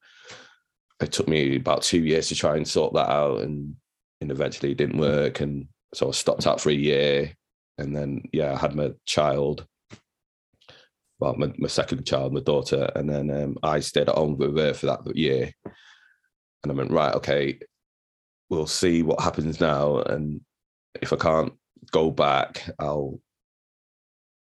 it 1.01 1.11
took 1.11 1.27
me 1.27 1.55
about 1.55 1.81
two 1.81 1.99
years 1.99 2.29
to 2.29 2.35
try 2.35 2.55
and 2.55 2.67
sort 2.67 2.93
that 2.93 3.09
out, 3.09 3.41
and 3.41 3.75
and 4.21 4.31
eventually 4.31 4.71
it 4.71 4.77
didn't 4.77 4.99
work, 4.99 5.41
and 5.41 5.67
so 5.93 6.09
I 6.09 6.11
stopped 6.11 6.47
out 6.47 6.61
for 6.61 6.69
a 6.69 6.73
year, 6.73 7.33
and 7.77 7.95
then 7.95 8.23
yeah, 8.31 8.53
I 8.53 8.57
had 8.57 8.75
my 8.75 8.91
child 9.05 9.67
well, 11.19 11.35
my, 11.37 11.53
my 11.57 11.69
second 11.69 12.05
child, 12.05 12.33
my 12.33 12.41
daughter, 12.41 12.91
and 12.95 13.09
then 13.09 13.31
um, 13.31 13.57
I 13.63 13.79
stayed 13.79 14.09
at 14.09 14.15
home 14.15 14.37
with 14.37 14.57
her 14.57 14.73
for 14.73 14.87
that 14.87 15.15
year. 15.15 15.53
And 16.63 16.71
I 16.71 16.75
went, 16.75 16.91
right, 16.91 17.13
okay, 17.15 17.59
we'll 18.49 18.67
see 18.67 19.03
what 19.03 19.21
happens 19.21 19.59
now. 19.59 19.99
And 19.99 20.41
if 21.01 21.11
I 21.13 21.17
can't 21.17 21.53
go 21.91 22.11
back, 22.11 22.69
I'll 22.79 23.19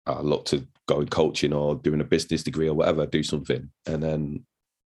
I'll 0.06 0.24
look 0.24 0.46
to 0.46 0.68
go 0.88 1.00
in 1.02 1.08
coaching 1.08 1.54
or 1.54 1.76
doing 1.76 2.02
a 2.02 2.06
business 2.06 2.44
degree 2.44 2.68
or 2.68 2.74
whatever, 2.74 3.06
do 3.06 3.24
something. 3.24 3.70
And 3.86 4.02
then 4.02 4.46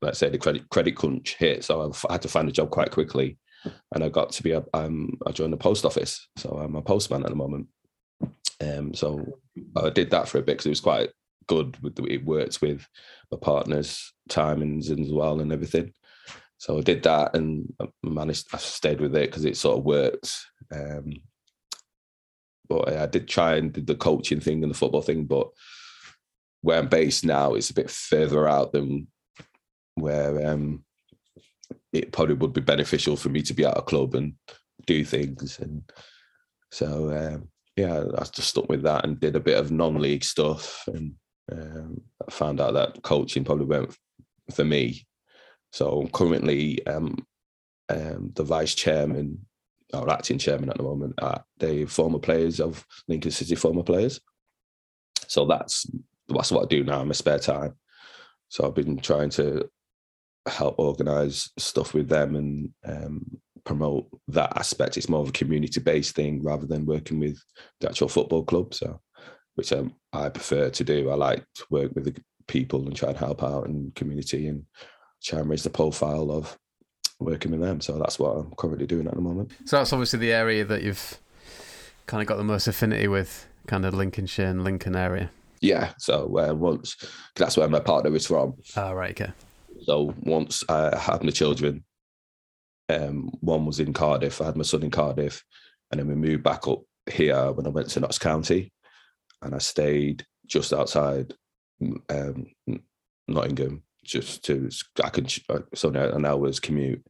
let's 0.02 0.18
say 0.18 0.28
the 0.28 0.38
credit 0.38 0.68
credit 0.70 0.96
crunch 0.96 1.36
hit, 1.36 1.64
so 1.64 1.92
I 2.08 2.12
had 2.12 2.22
to 2.22 2.28
find 2.28 2.48
a 2.48 2.52
job 2.52 2.70
quite 2.70 2.90
quickly, 2.90 3.38
and 3.94 4.04
I 4.04 4.08
got 4.08 4.32
to 4.32 4.42
be 4.42 4.52
a 4.52 4.64
um, 4.74 5.16
I 5.26 5.32
joined 5.32 5.52
the 5.52 5.58
post 5.58 5.84
office, 5.84 6.28
so 6.36 6.50
I'm 6.50 6.76
a 6.76 6.82
postman 6.82 7.22
at 7.22 7.30
the 7.30 7.36
moment. 7.36 7.68
Um, 8.60 8.94
so 8.94 9.38
I 9.76 9.90
did 9.90 10.10
that 10.10 10.28
for 10.28 10.38
a 10.38 10.42
bit 10.42 10.54
because 10.54 10.66
it 10.66 10.70
was 10.70 10.80
quite 10.80 11.10
good 11.46 11.80
with 11.82 11.94
the 11.94 12.04
it 12.04 12.24
works 12.24 12.60
with 12.60 12.86
my 13.30 13.38
partner's 13.40 14.12
timings 14.28 14.90
as 14.90 15.12
well 15.12 15.40
and 15.40 15.52
everything. 15.52 15.92
So 16.58 16.78
I 16.78 16.80
did 16.80 17.02
that 17.02 17.36
and 17.36 17.72
managed. 18.02 18.46
I 18.52 18.58
stayed 18.58 19.00
with 19.00 19.14
it 19.14 19.30
because 19.30 19.44
it 19.44 19.56
sort 19.56 19.78
of 19.78 19.84
worked. 19.84 20.34
Um, 20.72 21.12
but 22.68 22.92
I 22.92 23.06
did 23.06 23.28
try 23.28 23.56
and 23.56 23.72
did 23.72 23.86
the 23.86 23.94
coaching 23.94 24.40
thing 24.40 24.62
and 24.62 24.70
the 24.70 24.76
football 24.76 25.02
thing. 25.02 25.24
But 25.24 25.48
where 26.62 26.78
I'm 26.78 26.88
based 26.88 27.24
now, 27.24 27.54
it's 27.54 27.70
a 27.70 27.74
bit 27.74 27.90
further 27.90 28.48
out 28.48 28.72
than 28.72 29.06
where 29.94 30.50
um, 30.50 30.84
it 31.92 32.12
probably 32.12 32.34
would 32.34 32.52
be 32.52 32.60
beneficial 32.60 33.16
for 33.16 33.28
me 33.28 33.42
to 33.42 33.54
be 33.54 33.64
at 33.64 33.78
a 33.78 33.82
club 33.82 34.14
and 34.14 34.34
do 34.86 35.04
things. 35.04 35.58
And 35.60 35.82
so 36.70 37.10
um, 37.12 37.48
yeah, 37.76 38.04
I 38.16 38.24
just 38.24 38.50
stuck 38.50 38.68
with 38.68 38.82
that 38.82 39.04
and 39.04 39.20
did 39.20 39.36
a 39.36 39.40
bit 39.40 39.58
of 39.58 39.70
non-league 39.70 40.24
stuff 40.24 40.84
and 40.86 41.14
um, 41.52 42.00
found 42.30 42.60
out 42.60 42.74
that 42.74 43.02
coaching 43.02 43.44
probably 43.44 43.66
went 43.66 43.96
for 44.52 44.64
me. 44.64 45.06
So 45.72 46.08
currently 46.12 46.84
um, 46.86 47.26
um, 47.88 48.32
the 48.34 48.44
vice 48.44 48.74
chairman 48.74 49.46
or 49.92 50.10
acting 50.10 50.38
chairman 50.38 50.70
at 50.70 50.76
the 50.76 50.82
moment 50.82 51.14
are 51.18 51.44
the 51.58 51.86
former 51.86 52.18
players 52.18 52.60
of 52.60 52.84
Lincoln 53.08 53.30
City 53.30 53.54
former 53.54 53.82
players. 53.82 54.20
So 55.28 55.46
that's 55.46 55.86
that's 56.28 56.50
what 56.50 56.64
I 56.64 56.66
do 56.66 56.82
now 56.82 57.02
in 57.02 57.08
my 57.08 57.14
spare 57.14 57.38
time. 57.38 57.74
So 58.48 58.66
I've 58.66 58.74
been 58.74 58.98
trying 58.98 59.30
to 59.30 59.68
help 60.46 60.78
organise 60.78 61.50
stuff 61.58 61.94
with 61.94 62.08
them 62.08 62.36
and 62.36 62.70
um, 62.84 63.24
promote 63.64 64.08
that 64.28 64.56
aspect. 64.56 64.96
It's 64.96 65.08
more 65.08 65.20
of 65.20 65.28
a 65.28 65.32
community 65.32 65.80
based 65.80 66.14
thing 66.14 66.42
rather 66.42 66.66
than 66.66 66.86
working 66.86 67.20
with 67.20 67.38
the 67.80 67.88
actual 67.88 68.08
football 68.08 68.44
club. 68.44 68.74
So 68.74 69.00
which 69.56 69.72
um, 69.72 69.94
I 70.12 70.28
prefer 70.28 70.70
to 70.70 70.84
do. 70.84 71.10
I 71.10 71.14
like 71.14 71.44
to 71.56 71.64
work 71.70 71.92
with 71.94 72.04
the 72.04 72.22
people 72.46 72.86
and 72.86 72.94
try 72.94 73.08
and 73.08 73.18
help 73.18 73.42
out 73.42 73.66
in 73.66 73.90
community 73.96 74.46
and 74.46 74.64
try 75.26 75.40
and 75.40 75.50
raise 75.50 75.62
the 75.64 75.70
profile 75.70 76.30
of 76.30 76.56
working 77.18 77.50
with 77.50 77.60
them. 77.60 77.80
So 77.80 77.98
that's 77.98 78.18
what 78.18 78.36
I'm 78.36 78.52
currently 78.56 78.86
doing 78.86 79.06
at 79.06 79.14
the 79.14 79.20
moment. 79.20 79.52
So 79.64 79.78
that's 79.78 79.92
obviously 79.92 80.18
the 80.20 80.32
area 80.32 80.64
that 80.64 80.82
you've 80.82 81.18
kind 82.06 82.20
of 82.20 82.28
got 82.28 82.36
the 82.36 82.44
most 82.44 82.68
affinity 82.68 83.08
with, 83.08 83.46
kind 83.66 83.84
of 83.84 83.94
Lincolnshire 83.94 84.46
and 84.46 84.62
Lincoln 84.64 84.94
area. 84.96 85.30
Yeah. 85.60 85.92
So 85.98 86.38
uh, 86.38 86.54
once 86.54 86.96
that's 87.34 87.56
where 87.56 87.68
my 87.68 87.80
partner 87.80 88.14
is 88.14 88.26
from. 88.26 88.54
Oh, 88.76 88.92
right. 88.92 89.10
Okay. 89.10 89.32
So 89.82 90.14
once 90.20 90.62
I 90.68 90.96
had 90.96 91.22
my 91.22 91.30
children, 91.30 91.84
um, 92.88 93.30
one 93.40 93.66
was 93.66 93.80
in 93.80 93.92
Cardiff. 93.92 94.40
I 94.40 94.46
had 94.46 94.56
my 94.56 94.62
son 94.62 94.82
in 94.82 94.90
Cardiff, 94.90 95.42
and 95.90 95.98
then 95.98 96.06
we 96.06 96.14
moved 96.14 96.42
back 96.42 96.68
up 96.68 96.82
here 97.10 97.52
when 97.52 97.66
I 97.66 97.70
went 97.70 97.88
to 97.90 98.00
Notts 98.00 98.18
County 98.18 98.72
and 99.42 99.54
I 99.54 99.58
stayed 99.58 100.24
just 100.46 100.72
outside 100.72 101.34
um, 102.08 102.46
Nottingham, 103.28 103.82
just 104.06 104.44
to 104.44 104.68
I 105.02 105.08
can 105.08 105.26
it's 105.26 105.84
only 105.84 106.00
an 106.00 106.24
hour's 106.24 106.60
commute. 106.60 107.04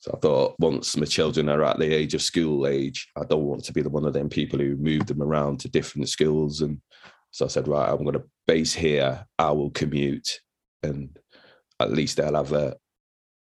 So 0.00 0.12
I 0.14 0.18
thought 0.18 0.56
once 0.58 0.96
my 0.96 1.06
children 1.06 1.48
are 1.48 1.62
at 1.62 1.78
the 1.78 1.94
age 1.94 2.14
of 2.14 2.22
school 2.22 2.66
age, 2.66 3.08
I 3.16 3.24
don't 3.24 3.44
want 3.44 3.64
to 3.64 3.72
be 3.72 3.82
the 3.82 3.88
one 3.88 4.04
of 4.04 4.12
them 4.12 4.28
people 4.28 4.58
who 4.58 4.76
move 4.76 5.06
them 5.06 5.22
around 5.22 5.60
to 5.60 5.68
different 5.68 6.08
schools. 6.08 6.60
And 6.60 6.80
so 7.30 7.44
I 7.44 7.48
said, 7.48 7.68
right, 7.68 7.88
I'm 7.88 8.02
going 8.02 8.14
to 8.14 8.24
base 8.46 8.74
here. 8.74 9.24
I 9.38 9.52
will 9.52 9.70
commute, 9.70 10.40
and 10.82 11.16
at 11.78 11.92
least 11.92 12.16
they'll 12.16 12.34
have 12.34 12.52
a, 12.52 12.76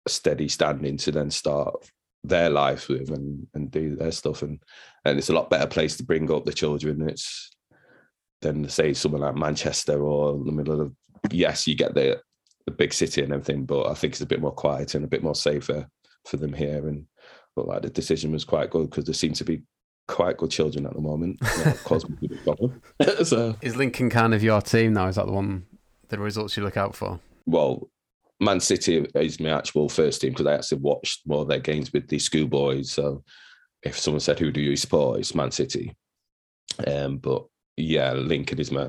a 0.04 0.10
steady 0.10 0.48
standing 0.48 0.98
to 0.98 1.12
then 1.12 1.30
start 1.30 1.74
their 2.22 2.50
life 2.50 2.88
with 2.88 3.10
and, 3.10 3.46
and 3.54 3.70
do 3.70 3.96
their 3.96 4.12
stuff. 4.12 4.42
And 4.42 4.62
and 5.06 5.18
it's 5.18 5.30
a 5.30 5.34
lot 5.34 5.50
better 5.50 5.66
place 5.66 5.96
to 5.96 6.04
bring 6.04 6.30
up 6.30 6.44
the 6.44 6.52
children. 6.52 7.08
It's 7.08 7.54
than 8.44 8.68
say 8.68 8.92
somewhere 8.92 9.22
like 9.22 9.36
Manchester 9.36 10.00
or 10.04 10.44
the 10.44 10.52
middle 10.52 10.80
of 10.80 10.94
yes, 11.30 11.66
you 11.66 11.74
get 11.74 11.94
the 11.94 12.20
the 12.66 12.72
big 12.72 12.92
city 12.92 13.22
and 13.22 13.32
everything, 13.32 13.64
but 13.64 13.86
I 13.86 13.94
think 13.94 14.12
it's 14.12 14.22
a 14.22 14.26
bit 14.26 14.40
more 14.40 14.52
quiet 14.52 14.94
and 14.94 15.04
a 15.04 15.08
bit 15.08 15.22
more 15.22 15.34
safer 15.34 15.86
for 16.26 16.36
them 16.36 16.52
here. 16.52 16.88
And 16.88 17.06
but 17.56 17.68
like 17.68 17.82
the 17.82 17.90
decision 17.90 18.32
was 18.32 18.44
quite 18.44 18.70
good 18.70 18.90
because 18.90 19.04
there 19.04 19.14
seem 19.14 19.32
to 19.34 19.44
be 19.44 19.62
quite 20.08 20.36
good 20.36 20.50
children 20.50 20.86
at 20.86 20.94
the 20.94 21.00
moment. 21.00 21.40
problem. 21.84 22.82
so 23.24 23.56
is 23.60 23.76
Lincoln 23.76 24.10
kind 24.10 24.34
of 24.34 24.42
your 24.42 24.60
team 24.60 24.94
now? 24.94 25.08
Is 25.08 25.16
that 25.16 25.26
the 25.26 25.32
one 25.32 25.66
the 26.08 26.18
results 26.18 26.56
you 26.56 26.62
look 26.62 26.76
out 26.76 26.94
for? 26.94 27.20
Well, 27.46 27.88
Man 28.40 28.60
City 28.60 29.06
is 29.14 29.40
my 29.40 29.50
actual 29.50 29.88
first 29.88 30.20
team 30.20 30.30
because 30.30 30.46
I 30.46 30.54
actually 30.54 30.80
watched 30.80 31.26
more 31.26 31.42
of 31.42 31.48
their 31.48 31.60
games 31.60 31.92
with 31.92 32.08
the 32.08 32.18
schoolboys. 32.18 32.90
So 32.90 33.22
if 33.82 33.98
someone 33.98 34.20
said 34.20 34.38
who 34.38 34.50
do 34.50 34.60
you 34.60 34.76
support, 34.76 35.20
it's 35.20 35.34
Man 35.34 35.50
City. 35.50 35.94
Um, 36.86 37.18
but 37.18 37.44
yeah, 37.76 38.12
Lincoln 38.12 38.58
is 38.58 38.72
my 38.72 38.88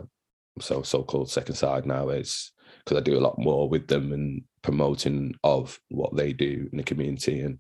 so 0.60 0.82
so 0.82 1.04
called 1.04 1.30
second 1.30 1.56
side 1.56 1.86
now. 1.86 2.10
Is 2.10 2.52
because 2.86 3.00
I 3.00 3.02
do 3.02 3.18
a 3.18 3.22
lot 3.22 3.40
more 3.40 3.68
with 3.68 3.88
them 3.88 4.14
and 4.14 4.44
promoting 4.62 5.36
of 5.44 5.80
what 5.90 6.16
they 6.16 6.34
do 6.34 6.70
in 6.72 6.78
the 6.78 6.84
community 6.84 7.42
and 7.42 7.60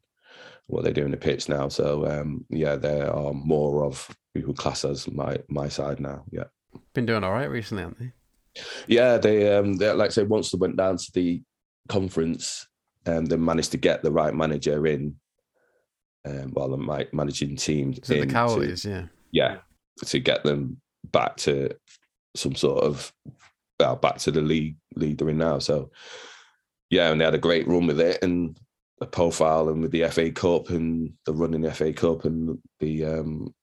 what 0.67 0.83
they 0.83 0.93
do 0.93 1.05
in 1.05 1.11
the 1.11 1.17
pitch 1.17 1.49
now. 1.49 1.67
So 1.67 2.05
um, 2.07 2.45
yeah, 2.49 2.75
there 2.75 3.11
are 3.11 3.33
more 3.33 3.85
of 3.85 4.15
who 4.33 4.53
class 4.53 4.85
as 4.85 5.09
my 5.09 5.37
my 5.49 5.67
side 5.69 5.99
now. 5.99 6.23
Yeah, 6.31 6.45
been 6.93 7.05
doing 7.05 7.23
all 7.23 7.31
right 7.31 7.49
recently, 7.49 7.83
haven't 7.83 7.99
they? 7.99 8.11
Yeah, 8.87 9.17
they 9.17 9.55
um, 9.55 9.77
they 9.77 9.91
like 9.91 10.07
I 10.07 10.11
say 10.11 10.23
once 10.23 10.51
they 10.51 10.57
went 10.57 10.77
down 10.77 10.97
to 10.97 11.11
the 11.13 11.41
conference, 11.89 12.67
um, 13.05 13.25
they 13.25 13.37
managed 13.37 13.71
to 13.71 13.77
get 13.77 14.03
the 14.03 14.11
right 14.11 14.33
manager 14.33 14.85
in. 14.87 15.15
Um, 16.25 16.53
well, 16.53 16.69
the 16.69 17.07
managing 17.13 17.55
team. 17.55 17.91
It 17.91 18.03
the 18.03 18.25
Cowleys? 18.25 18.83
Yeah. 18.83 19.05
Yeah, 19.31 19.57
to 20.05 20.19
get 20.19 20.43
them 20.43 20.81
back 21.11 21.35
to 21.37 21.69
some 22.35 22.55
sort 22.55 22.83
of 22.83 23.13
well, 23.79 23.95
back 23.95 24.17
to 24.19 24.31
the 24.31 24.41
league 24.41 24.77
league 24.95 25.17
they're 25.17 25.29
in 25.29 25.37
now. 25.37 25.59
So 25.59 25.91
yeah, 26.89 27.11
and 27.11 27.19
they 27.19 27.25
had 27.25 27.35
a 27.35 27.39
great 27.39 27.67
run 27.67 27.87
with 27.87 27.99
it 27.99 28.23
and 28.23 28.57
a 29.01 29.05
profile 29.05 29.69
and 29.69 29.81
with 29.81 29.91
the 29.91 30.07
FA 30.09 30.31
Cup 30.31 30.69
and 30.69 31.13
the 31.25 31.33
running 31.33 31.61
the 31.61 31.73
FA 31.73 31.91
Cup 31.93 32.25
and 32.25 32.57
the 32.79 33.05
um 33.05 33.53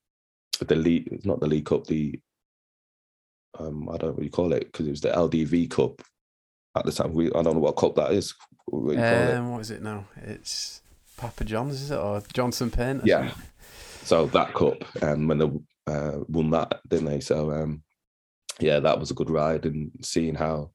the 0.59 0.75
league 0.75 1.25
not 1.25 1.39
the 1.39 1.47
League 1.47 1.65
Cup, 1.65 1.85
the 1.85 2.19
um 3.59 3.89
I 3.89 3.97
don't 3.97 4.09
know 4.09 4.15
what 4.15 4.23
you 4.23 4.29
call 4.29 4.53
it, 4.53 4.71
because 4.71 4.87
it 4.87 4.91
was 4.91 5.01
the 5.01 5.09
LDV 5.09 5.69
Cup 5.69 6.01
at 6.75 6.85
the 6.85 6.91
time. 6.91 7.13
We 7.13 7.27
I 7.27 7.41
don't 7.41 7.55
know 7.55 7.59
what 7.59 7.77
cup 7.77 7.95
that 7.95 8.11
is. 8.11 8.33
What, 8.65 8.97
um, 8.97 9.51
what 9.51 9.61
is 9.61 9.71
it 9.71 9.81
now? 9.81 10.05
It's 10.23 10.81
Papa 11.17 11.43
John's, 11.45 11.81
is 11.81 11.91
it? 11.91 11.97
Or 11.97 12.21
Johnson 12.33 12.71
Paint? 12.71 13.05
Yeah. 13.05 13.29
Something? 13.29 13.43
So 14.03 14.25
that 14.27 14.53
cup, 14.53 14.83
and 15.01 15.03
um, 15.03 15.27
when 15.27 15.37
they 15.37 15.51
uh, 15.87 16.19
won 16.27 16.49
that, 16.51 16.81
didn't 16.87 17.05
they? 17.05 17.19
So 17.21 17.51
um, 17.51 17.83
yeah, 18.59 18.79
that 18.79 18.99
was 18.99 19.11
a 19.11 19.15
good 19.15 19.29
ride, 19.29 19.65
and 19.65 19.91
seeing 20.01 20.35
how 20.35 20.71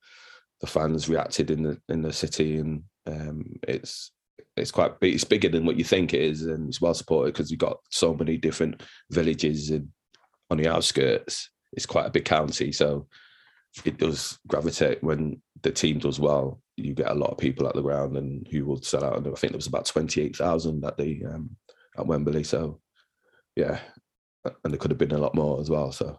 the 0.60 0.66
fans 0.66 1.08
reacted 1.08 1.50
in 1.50 1.62
the 1.62 1.80
in 1.88 2.02
the 2.02 2.12
city, 2.12 2.58
and 2.58 2.82
um, 3.06 3.44
it's 3.66 4.12
it's 4.56 4.70
quite. 4.70 4.92
It's 5.00 5.24
bigger 5.24 5.48
than 5.48 5.64
what 5.64 5.76
you 5.76 5.84
think 5.84 6.14
it 6.14 6.20
is, 6.20 6.42
and 6.42 6.68
it's 6.68 6.80
well 6.80 6.94
supported 6.94 7.32
because 7.32 7.50
you've 7.50 7.60
got 7.60 7.78
so 7.90 8.14
many 8.14 8.36
different 8.36 8.82
villages 9.10 9.70
and 9.70 9.88
on 10.50 10.58
the 10.58 10.68
outskirts. 10.68 11.50
It's 11.72 11.86
quite 11.86 12.06
a 12.06 12.10
big 12.10 12.24
county, 12.24 12.72
so 12.72 13.06
it 13.84 13.98
does 13.98 14.38
gravitate 14.46 15.02
when 15.02 15.40
the 15.62 15.70
team 15.70 15.98
does 15.98 16.18
well. 16.18 16.60
You 16.76 16.94
get 16.94 17.10
a 17.10 17.14
lot 17.14 17.30
of 17.30 17.38
people 17.38 17.66
at 17.66 17.74
the 17.74 17.82
ground 17.82 18.16
and 18.16 18.46
who 18.50 18.64
will 18.64 18.80
sell 18.80 19.04
out. 19.04 19.16
And 19.16 19.26
I 19.26 19.30
think 19.30 19.52
there 19.52 19.58
was 19.58 19.66
about 19.66 19.86
twenty 19.86 20.22
eight 20.22 20.36
thousand 20.36 20.84
at 20.84 20.96
the 20.96 21.24
um, 21.26 21.50
at 21.98 22.06
Wembley. 22.06 22.44
So 22.44 22.80
yeah, 23.54 23.80
and 24.44 24.72
there 24.72 24.78
could 24.78 24.90
have 24.90 24.98
been 24.98 25.12
a 25.12 25.18
lot 25.18 25.34
more 25.34 25.60
as 25.60 25.70
well. 25.70 25.92
So 25.92 26.18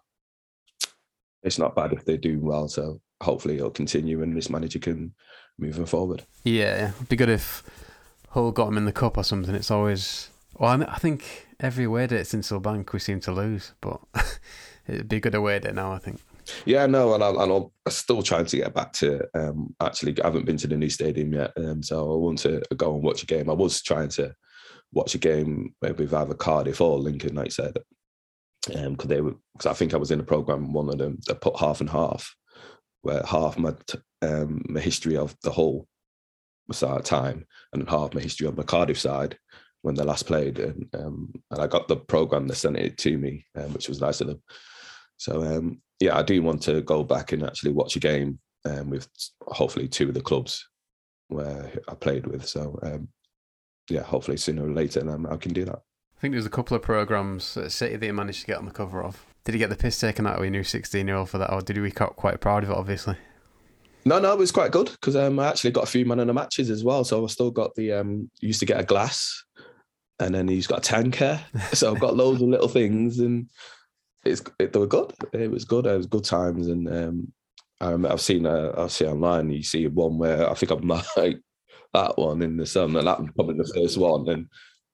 it's 1.43 1.59
not 1.59 1.75
bad 1.75 1.93
if 1.93 2.05
they 2.05 2.17
do 2.17 2.39
well. 2.39 2.67
So 2.67 3.01
hopefully 3.21 3.57
it'll 3.57 3.69
continue 3.69 4.21
and 4.21 4.35
this 4.35 4.49
manager 4.49 4.79
can 4.79 5.13
move 5.57 5.75
them 5.75 5.85
forward. 5.85 6.23
Yeah, 6.43 6.91
it'd 6.95 7.09
be 7.09 7.15
good 7.15 7.29
if 7.29 7.63
Hull 8.29 8.51
got 8.51 8.67
him 8.67 8.77
in 8.77 8.85
the 8.85 8.91
cup 8.91 9.17
or 9.17 9.23
something. 9.23 9.55
It's 9.55 9.71
always 9.71 10.29
well, 10.59 10.83
I 10.87 10.97
think 10.97 11.47
every 11.59 11.85
away 11.85 12.07
day 12.07 12.17
at 12.17 12.25
Sincil 12.25 12.61
Bank 12.61 12.91
we 12.93 12.99
seem 12.99 13.19
to 13.21 13.31
lose, 13.31 13.73
but 13.81 14.01
it'd 14.87 15.09
be 15.09 15.17
a 15.17 15.21
good 15.21 15.35
away 15.35 15.59
day 15.59 15.71
now. 15.71 15.93
I 15.93 15.99
think. 15.99 16.19
Yeah, 16.65 16.87
no, 16.87 17.13
and, 17.13 17.23
I, 17.23 17.29
and 17.29 17.51
I'm 17.51 17.91
still 17.91 18.23
trying 18.23 18.45
to 18.45 18.57
get 18.57 18.73
back 18.73 18.93
to. 18.93 19.27
Um, 19.35 19.75
actually, 19.79 20.19
I 20.21 20.27
haven't 20.27 20.45
been 20.45 20.57
to 20.57 20.67
the 20.67 20.77
new 20.77 20.89
stadium 20.89 21.33
yet, 21.33 21.51
um, 21.57 21.83
so 21.83 22.11
I 22.11 22.15
want 22.15 22.39
to 22.39 22.61
go 22.75 22.93
and 22.93 23.03
watch 23.03 23.23
a 23.23 23.27
game. 23.27 23.49
I 23.49 23.53
was 23.53 23.81
trying 23.81 24.09
to 24.09 24.33
watch 24.91 25.15
a 25.15 25.19
game 25.19 25.75
with 25.81 26.13
either 26.13 26.33
Cardiff 26.33 26.81
or 26.81 26.97
Lincoln, 26.97 27.35
like 27.35 27.47
I 27.47 27.49
said, 27.49 27.77
because 28.65 28.85
um, 28.85 28.95
they 29.05 29.21
were 29.21 29.35
because 29.53 29.67
I 29.67 29.73
think 29.73 29.93
I 29.93 29.97
was 29.97 30.11
in 30.11 30.17
the 30.17 30.23
program 30.23 30.73
one 30.73 30.89
of 30.89 30.97
them 30.97 31.19
that 31.27 31.41
put 31.41 31.57
half 31.57 31.81
and 31.81 31.89
half, 31.89 32.35
where 33.01 33.23
half 33.23 33.57
my 33.57 33.73
um, 34.21 34.63
my 34.67 34.79
history 34.79 35.17
of 35.17 35.35
the 35.43 35.51
whole 35.51 35.87
side 36.71 37.05
time 37.05 37.45
and 37.73 37.89
half 37.89 38.13
my 38.13 38.21
history 38.21 38.47
of 38.47 38.57
my 38.57 38.63
Cardiff 38.63 38.99
side 38.99 39.37
when 39.81 39.95
they 39.95 40.03
last 40.03 40.25
played, 40.25 40.59
and 40.59 40.87
um, 40.93 41.31
and 41.51 41.61
I 41.61 41.67
got 41.67 41.87
the 41.87 41.95
program 41.95 42.47
they 42.47 42.55
sent 42.55 42.77
it 42.77 42.97
to 42.99 43.17
me, 43.17 43.45
um, 43.55 43.73
which 43.73 43.87
was 43.87 44.01
nice 44.01 44.21
of 44.21 44.27
them. 44.27 44.41
So 45.17 45.43
um, 45.43 45.81
yeah, 45.99 46.17
I 46.17 46.23
do 46.23 46.41
want 46.41 46.61
to 46.63 46.81
go 46.81 47.03
back 47.03 47.31
and 47.31 47.43
actually 47.43 47.71
watch 47.71 47.95
a 47.95 47.99
game 47.99 48.39
um, 48.65 48.89
with 48.89 49.07
hopefully 49.41 49.87
two 49.87 50.09
of 50.09 50.13
the 50.13 50.21
clubs 50.21 50.67
where 51.29 51.71
I 51.87 51.95
played 51.95 52.27
with. 52.27 52.45
So 52.45 52.77
um, 52.83 53.07
yeah, 53.89 54.03
hopefully 54.03 54.37
sooner 54.37 54.65
or 54.65 54.71
later, 54.71 55.01
I 55.29 55.37
can 55.37 55.53
do 55.53 55.65
that. 55.65 55.79
I 56.17 56.21
think 56.21 56.33
there's 56.33 56.45
a 56.45 56.49
couple 56.49 56.75
of 56.75 56.83
programs 56.83 57.55
at 57.55 57.71
City 57.71 57.95
that 57.95 58.05
you 58.05 58.13
managed 58.13 58.41
to 58.41 58.47
get 58.47 58.57
on 58.57 58.65
the 58.65 58.71
cover 58.71 59.01
of. 59.01 59.25
Did 59.43 59.53
he 59.53 59.59
get 59.59 59.69
the 59.69 59.75
piss 59.75 59.99
taken 59.99 60.27
out 60.27 60.37
of 60.37 60.43
a 60.43 60.49
new 60.49 60.63
16 60.63 61.07
year 61.07 61.15
old 61.15 61.29
for 61.29 61.37
that, 61.37 61.51
or 61.51 61.61
did 61.61 61.75
he 61.75 61.81
be 61.81 61.91
quite 61.91 62.39
proud 62.39 62.63
of 62.63 62.69
it, 62.69 62.75
obviously? 62.75 63.15
No, 64.05 64.19
no, 64.19 64.31
it 64.31 64.39
was 64.39 64.51
quite 64.51 64.71
good 64.71 64.91
because 64.91 65.15
um, 65.15 65.39
I 65.39 65.47
actually 65.47 65.71
got 65.71 65.83
a 65.83 65.87
few 65.87 66.05
man 66.05 66.19
in 66.19 66.27
the 66.27 66.33
matches 66.33 66.69
as 66.69 66.83
well. 66.83 67.03
So 67.03 67.23
I 67.23 67.27
still 67.27 67.51
got 67.51 67.75
the, 67.75 67.93
um, 67.93 68.29
used 68.39 68.59
to 68.61 68.65
get 68.65 68.79
a 68.79 68.83
glass 68.83 69.43
and 70.19 70.33
then 70.33 70.47
he's 70.47 70.67
got 70.67 70.79
a 70.79 70.89
tanker. 70.89 71.39
so 71.73 71.93
I've 71.93 71.99
got 71.99 72.15
loads 72.15 72.41
of 72.41 72.47
little 72.47 72.69
things 72.69 73.19
and 73.19 73.49
it's 74.25 74.41
it, 74.59 74.73
they 74.73 74.79
were 74.79 74.87
good. 74.87 75.13
It 75.33 75.51
was 75.51 75.65
good. 75.65 75.85
It 75.85 75.97
was 75.97 76.07
good 76.07 76.23
times. 76.23 76.67
And 76.67 76.87
um, 76.87 77.33
I 77.81 77.93
I've 78.11 78.21
seen, 78.21 78.45
uh, 78.45 78.73
I've 78.77 78.91
seen 78.91 79.09
online, 79.09 79.49
you 79.49 79.63
see 79.63 79.87
one 79.87 80.17
where 80.17 80.49
I 80.49 80.53
think 80.53 80.71
I'm 80.71 80.87
like 80.87 81.05
that 81.93 82.17
one 82.17 82.41
in 82.41 82.57
the 82.57 82.65
sun 82.65 82.95
and 82.95 83.07
that 83.07 83.19
was 83.19 83.29
probably 83.35 83.57
the 83.57 83.73
first 83.75 83.97
one. 83.97 84.29
And 84.29 84.47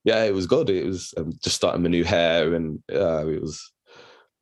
yeah, 0.03 0.23
it 0.23 0.33
was 0.33 0.45
good. 0.47 0.69
It 0.69 0.85
was 0.85 1.13
um, 1.17 1.33
just 1.43 1.55
starting 1.55 1.81
my 1.81 1.89
new 1.89 2.03
hair, 2.03 2.53
and 2.53 2.79
uh, 2.93 3.27
it 3.27 3.41
was 3.41 3.73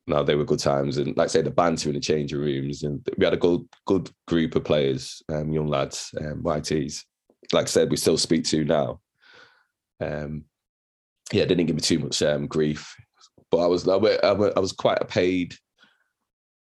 no, 0.06 0.22
they 0.22 0.34
were 0.34 0.44
good 0.44 0.58
times. 0.58 0.98
And 0.98 1.16
like 1.16 1.26
I 1.26 1.28
say, 1.28 1.42
the 1.42 1.50
banter 1.50 1.88
in 1.88 1.94
the 1.94 2.00
changing 2.00 2.38
rooms, 2.38 2.82
and 2.82 3.06
we 3.16 3.24
had 3.24 3.34
a 3.34 3.38
good 3.38 3.66
good 3.86 4.10
group 4.26 4.54
of 4.54 4.64
players, 4.64 5.22
um, 5.32 5.52
young 5.52 5.66
lads, 5.66 6.14
um, 6.20 6.42
YTs. 6.42 7.04
Like 7.52 7.64
I 7.64 7.68
said, 7.68 7.90
we 7.90 7.96
still 7.96 8.18
speak 8.18 8.44
to 8.46 8.64
now. 8.64 9.00
Um, 10.00 10.44
yeah, 11.32 11.44
didn't 11.44 11.66
give 11.66 11.76
me 11.76 11.80
too 11.80 11.98
much 12.00 12.22
um, 12.22 12.46
grief, 12.46 12.94
but 13.50 13.58
I 13.58 13.66
was 13.66 13.88
I, 13.88 13.94
I 13.94 14.32
was 14.60 14.72
quite 14.72 14.98
a 15.00 15.06
paid 15.06 15.54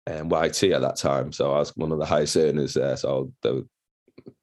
um, 0.07 0.31
YT 0.31 0.63
at 0.65 0.81
that 0.81 0.97
time, 0.97 1.33
so 1.33 1.53
I 1.53 1.59
was 1.59 1.77
one 1.77 1.93
of 1.93 1.99
the 1.99 2.07
highest 2.07 2.37
earners 2.37 2.75
there. 2.75 2.97
So 2.97 3.33
they, 3.43 3.63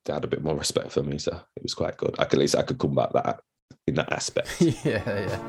they 0.05 0.13
had 0.13 0.23
a 0.23 0.27
bit 0.27 0.43
more 0.43 0.55
respect 0.55 0.91
for 0.91 1.01
me, 1.01 1.17
so 1.17 1.39
it 1.55 1.63
was 1.63 1.73
quite 1.73 1.97
good. 1.97 2.15
I 2.19 2.25
could, 2.25 2.37
at 2.37 2.41
least 2.41 2.55
I 2.55 2.61
could 2.61 2.77
come 2.77 2.93
back 2.93 3.11
that 3.13 3.39
in 3.87 3.95
that 3.95 4.11
aspect. 4.11 4.61
yeah, 4.61 5.01
yeah. 5.05 5.39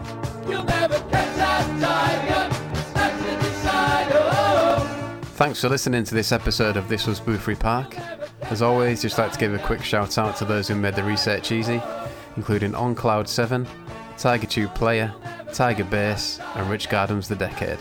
Thanks 5.44 5.60
for 5.60 5.68
listening 5.68 6.04
to 6.04 6.14
this 6.14 6.32
episode 6.32 6.78
of 6.78 6.88
This 6.88 7.06
Was 7.06 7.20
Boothferry 7.20 7.60
Park. 7.60 7.98
As 8.44 8.62
always, 8.62 9.02
just 9.02 9.18
like 9.18 9.30
to 9.30 9.38
give 9.38 9.52
a 9.52 9.58
quick 9.58 9.84
shout 9.84 10.16
out 10.16 10.36
to 10.36 10.46
those 10.46 10.68
who 10.68 10.74
made 10.74 10.94
the 10.94 11.04
research 11.04 11.52
easy, 11.52 11.82
including 12.38 12.74
On 12.74 12.94
Cloud 12.94 13.28
7, 13.28 13.66
Tiger 14.16 14.46
Tube 14.46 14.74
Player, 14.74 15.12
Tiger 15.52 15.84
Bass, 15.84 16.40
and 16.54 16.70
Rich 16.70 16.88
Gardens 16.88 17.28
The 17.28 17.36
Decade. 17.36 17.78